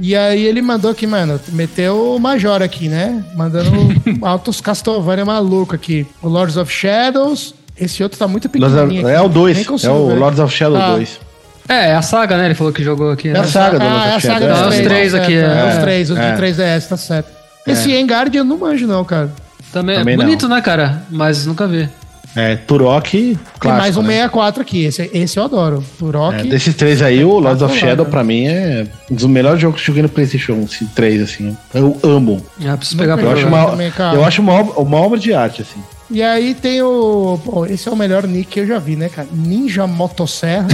[0.00, 3.24] E aí ele mandou aqui, mano, meteu o Major aqui, né?
[3.34, 3.70] Mandando
[4.22, 6.06] altos Castlevania maluco aqui.
[6.22, 7.52] O Lords of Shadows.
[7.76, 9.08] Esse outro tá muito pequenininho.
[9.08, 10.14] é aqui, o 2, nem é o.
[10.16, 10.94] Lords of Shadow Tá.
[10.96, 11.20] 2.
[11.68, 12.46] É, é a saga, né?
[12.46, 13.28] Ele falou que jogou aqui.
[13.28, 13.40] É Né?
[13.40, 14.88] a saga do Ah, Lords é a saga dos É, os três.
[14.88, 15.68] três aqui, é.
[15.70, 16.30] Os três, os É.
[16.30, 17.30] de 3DS, tá certo.
[17.66, 19.30] Esse Engard eu não manjo não, cara.
[19.72, 20.24] Também, Também é não.
[20.24, 21.02] bonito, né, cara?
[21.10, 21.88] Mas nunca vi.
[22.36, 24.08] É, Turok, Tem clássico, mais um né?
[24.14, 24.84] 64 aqui.
[24.84, 25.82] Esse, esse eu adoro.
[25.98, 26.34] Turok.
[26.40, 29.80] É, desses três aí, o Lords of Shadow, pra mim, é um dos melhores jogos
[29.80, 31.56] que eu joguei no PlayStation 3, assim.
[31.74, 32.44] Eu amo.
[32.66, 33.18] Ah, preciso pegar.
[33.18, 33.56] Eu acho jogar.
[33.64, 34.14] uma, também, cara.
[34.16, 35.82] eu acho uma, obra- uma obra de arte, assim.
[36.10, 37.38] E aí tem o.
[37.44, 39.28] Pô, esse é o melhor nick que eu já vi, né, cara?
[39.30, 40.66] Ninja Motosserra,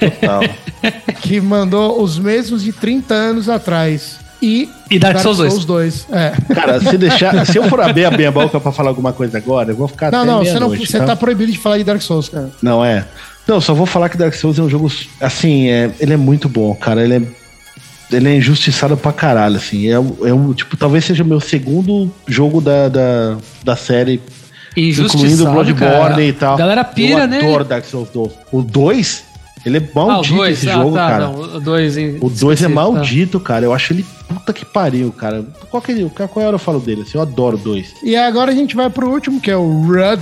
[0.00, 0.42] Total.
[1.20, 4.16] que mandou os mesmos de 30 anos atrás.
[4.40, 5.64] E, E Dark Souls 2.
[5.64, 6.06] 2.
[6.12, 6.32] É.
[6.54, 7.44] Cara, se deixar.
[7.44, 10.12] se eu for abrir a minha boca pra falar alguma coisa agora, eu vou ficar
[10.12, 12.50] Não, até não, você, não, meia-noite, você tá proibido de falar de Dark Souls, cara.
[12.62, 13.04] Não é.
[13.48, 14.90] Não, só vou falar que Dark Souls é um jogo.
[15.20, 17.02] Assim, é, ele é muito bom, cara.
[17.02, 17.22] Ele é.
[18.16, 19.88] Ele é injustiçado pra caralho, assim.
[19.88, 24.22] É, um- é um, tipo, talvez seja o meu segundo jogo da, da, da série,
[24.78, 26.22] incluindo Injustiçado, Bloodborne cara.
[26.24, 26.56] e tal.
[26.56, 27.38] Galera pira, eu né?
[27.40, 28.32] adoro Dark Souls 2.
[28.52, 29.24] O 2,
[29.66, 30.58] ele é Ah, o maldito 2.
[30.58, 31.24] esse Ah, jogo, tá, cara.
[31.26, 32.74] não, o 2 em O 2 é tá.
[32.74, 33.64] maldito, cara.
[33.64, 35.44] Eu acho ele puta que pariu, cara.
[35.70, 37.02] Qual, que, qual qual hora eu falo dele?
[37.02, 37.94] Assim, eu adoro o 2.
[38.02, 40.20] E agora a gente vai pro último, que é o Rud.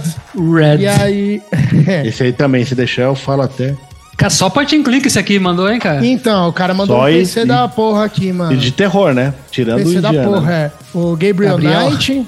[0.54, 0.78] Red.
[0.82, 1.42] E aí.
[2.04, 3.74] Esse aí também, se deixar, eu falo até.
[4.16, 6.06] Cara, só point and click esse aqui mandou, hein, cara?
[6.06, 8.50] então, o cara mandou Só um PC e- da porra aqui, mano.
[8.54, 9.34] E de terror, né?
[9.50, 10.30] Tirando PC o da Indiana.
[10.30, 10.70] porra, é.
[10.94, 11.90] O Gabriel, Gabriel.
[11.90, 12.26] Knight,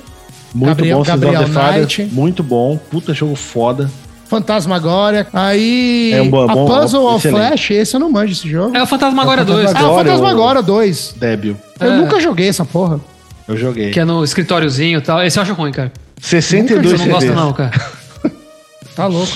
[0.55, 2.03] Muito Gabriel- bom, of Gabriel Father, Knight.
[2.13, 2.79] Muito bom.
[2.91, 3.91] Puta jogo foda.
[4.29, 5.27] Fantasmagória.
[5.33, 6.13] Aí.
[6.15, 7.49] É um bom- a bom- Puzzle of excelente.
[7.49, 8.77] Flash, esse eu não manjo esse jogo.
[8.77, 11.15] É o Fantasma Agora 2, Ah, o Fantasmagória, Fantasmagória 2.
[11.17, 11.57] Débil.
[11.81, 11.97] Eu É.
[11.97, 13.01] nunca joguei essa porra.
[13.47, 13.91] Eu joguei.
[13.91, 15.23] que é no escritóriozinho e tal.
[15.23, 15.91] Esse eu acho ruim, cara.
[16.21, 17.71] 62 Eu não gosto não, cara.
[18.95, 19.33] Tá louco.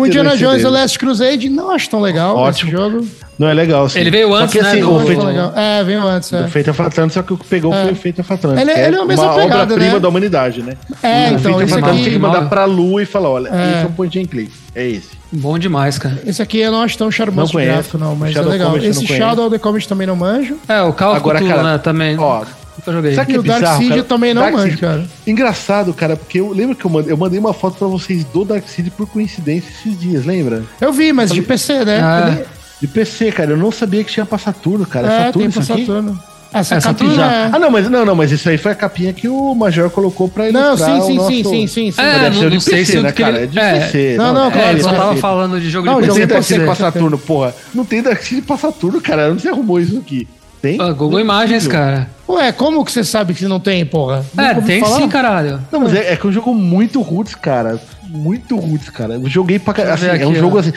[0.00, 2.70] O Indiana Jones The Last Crusade não acho tão legal Ótimo.
[2.70, 3.06] esse jogo.
[3.38, 3.98] Não é legal, sim.
[3.98, 4.84] Ele veio antes, que, assim, né?
[4.84, 5.52] O Não, feito, não legal.
[5.56, 6.32] É, veio antes.
[6.32, 6.42] É.
[6.42, 7.82] o feito of Atlantis, só que o que pegou É.
[7.84, 8.62] foi o Feito of Atlantis.
[8.62, 9.98] Ele- que ele é a mesma uma pegada, obra-prima né?
[10.00, 10.76] da humanidade, né?
[11.02, 13.48] É, o então, Feito esse Atlantis aqui- tem que mandar pra lua e falar, olha,
[13.48, 13.72] É.
[13.72, 14.52] esse é um point and click.
[14.74, 15.08] É esse.
[15.32, 16.20] Bom demais, cara.
[16.24, 17.72] Esse aqui eu não acho tão Não charmoso de conheço.
[17.72, 18.68] gráfico, não, mas Shadow é legal.
[18.70, 19.16] Combat eu Esse não.
[19.16, 20.56] Shadow of the Comet também não manjo.
[20.68, 22.16] É, o Call of Agora, Cthulhu, cara, né, também.
[22.18, 22.44] Ó,
[22.86, 23.14] Nunca joguei.
[23.14, 24.00] Sabe E que o Dark bizarro, Seed cara?
[24.00, 25.04] eu também não Dark manjo, Seed- cara.
[25.26, 28.44] Engraçado, cara, porque eu lembro que eu mandei, eu mandei uma foto pra vocês do
[28.44, 30.62] Dark Seed por coincidência esses dias, lembra?
[30.80, 32.00] Eu vi, mas de PC, né?
[32.00, 32.42] Ah.
[32.80, 35.06] De PC, cara, eu não sabia que tinha pra Saturno, cara.
[35.06, 35.62] É, Saturno tem pra?
[35.62, 36.20] Saturno.
[36.52, 37.50] Essa É, Saturno Saturno é...
[37.52, 40.28] Ah, não, mas não, não, mas isso aí foi a capinha que o Major colocou
[40.28, 41.28] pra Não, ilustrar sim, o sim, nosso...
[41.30, 42.00] sim, sim, sim, sim.
[42.00, 43.36] É, Mas deve não- ser de não sei PC, se o né, que cara?
[43.38, 43.72] ele- É de é.
[43.80, 44.14] PC.
[44.16, 46.28] Não, não, É, claro, ele só tava falando de jogo Não, de jogo Não PC.
[46.28, 46.92] tem Dark Seed PC, pra.
[46.92, 47.54] Saturno, porra.
[47.74, 49.32] Não tem Dark Seed pra Saturno, cara.
[49.32, 50.28] Onde você arrumou isso aqui?
[50.64, 50.80] Tem?
[50.80, 52.08] Ah, Google Imagens, cara.
[52.26, 54.24] Ué, como que você sabe que não tem, porra?
[54.38, 54.96] É, Nunca tem falar?
[54.96, 55.60] sim, caralho.
[55.70, 57.78] Não, mas é, é que é um jogo muito roots, cara.
[58.08, 59.14] Muito roots, cara.
[59.16, 60.60] Eu joguei pra eu Assim, é um aqui, jogo ó.
[60.60, 60.72] assim.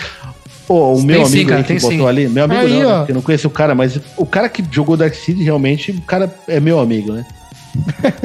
[0.68, 2.05] Pô, o meu Tem sim, amigo cara, aí que tem botou sim.
[2.05, 2.99] ali, meu amigo Aí, não, ó.
[2.99, 6.01] né, eu não conheço o cara, mas o cara que jogou Dark Seed realmente, o
[6.01, 7.26] cara é meu amigo, né?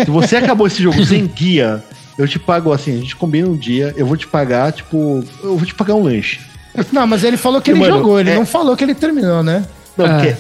[0.05, 1.81] Se você acabou esse jogo sem guia,
[2.19, 5.57] eu te pago assim, a gente combina um dia, eu vou te pagar, tipo, eu
[5.57, 6.41] vou te pagar um lanche.
[6.91, 8.95] Não, mas ele falou que Que, ele mano, jogou, ele é- não falou que ele
[8.97, 9.65] terminou, né?
[9.97, 10.09] Não, É.
[10.09, 10.37] porque é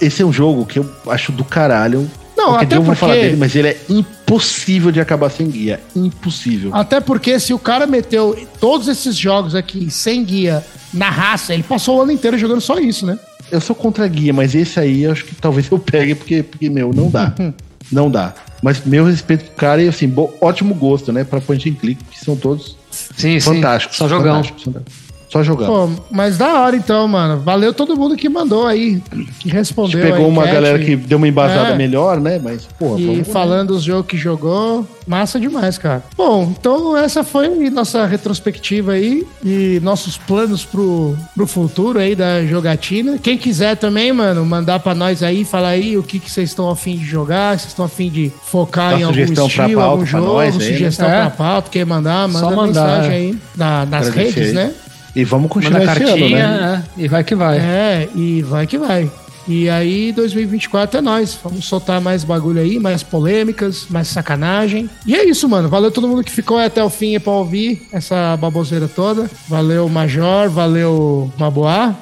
[0.00, 2.10] esse é um jogo que eu acho do caralho.
[2.36, 5.30] Não, Qualquer até dia eu vou porque- falar dele, mas ele é impossível de acabar
[5.30, 5.80] sem guia.
[5.94, 6.70] Impossível.
[6.74, 11.62] Até porque se o cara meteu todos esses jogos aqui sem guia na raça, ele
[11.62, 13.18] passou o ano inteiro jogando só isso, né?
[13.50, 16.70] Eu sou contra guia, mas esse aí eu acho que talvez eu pegue, porque, porque
[16.70, 17.34] meu, não dá.
[17.92, 18.32] não dá.
[18.62, 21.24] Mas meu respeito pro cara e assim, bo- ótimo gosto, né?
[21.24, 23.40] Pra point and click, que são todos Sim, sim.
[23.40, 23.96] fantásticos.
[23.96, 24.34] Só jogão.
[24.36, 25.09] fantásticos, fantásticos.
[25.30, 25.66] Só jogão.
[25.96, 27.40] Pô, mas da hora então, mano.
[27.40, 29.00] Valeu todo mundo que mandou aí,
[29.38, 30.00] que a respondeu.
[30.00, 30.54] gente pegou a uma enquete.
[30.54, 31.76] galera que deu uma embasada É.
[31.76, 32.40] melhor, né?
[32.42, 36.02] Mas, porra, E falando dos jogos que jogou, massa demais, cara.
[36.16, 42.44] Bom, então essa foi nossa retrospectiva aí e nossos planos pro, pro futuro aí da
[42.44, 43.16] jogatina.
[43.16, 46.68] Quem quiser também, mano, mandar pra nós aí, falar aí o que, que vocês estão
[46.68, 49.80] afim de jogar, se vocês estão afim de focar Dá em algum sugestão pra estilo,
[49.80, 50.72] pauta algum pra jogo, nós aí, né?
[50.72, 51.20] sugestão É.
[51.20, 53.14] pra pauta, quer mandar, manda Só mandar, mensagem é.
[53.14, 54.52] aí na- nas redes, aí.
[54.52, 54.72] né?
[55.14, 56.84] E vamos continuar Manda esse cartinha, ano, né?
[56.98, 57.58] é, e vai que vai.
[57.58, 59.10] É, e vai que vai.
[59.48, 61.36] E aí, 2024 é nós.
[61.42, 64.88] Vamos soltar mais bagulho aí, mais polêmicas, mais sacanagem.
[65.04, 65.68] E é isso, mano.
[65.68, 69.28] Valeu todo mundo que ficou aí até o fim pra ouvir essa baboseira toda.
[69.48, 70.48] Valeu, Major.
[70.48, 71.94] Valeu, Maboá.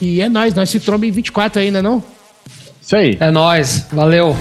[0.00, 0.54] E é nóis.
[0.54, 2.02] Nós se tromba em 24 ainda, não?
[2.80, 3.16] Isso aí.
[3.20, 3.86] É nóis.
[3.92, 4.34] Valeu.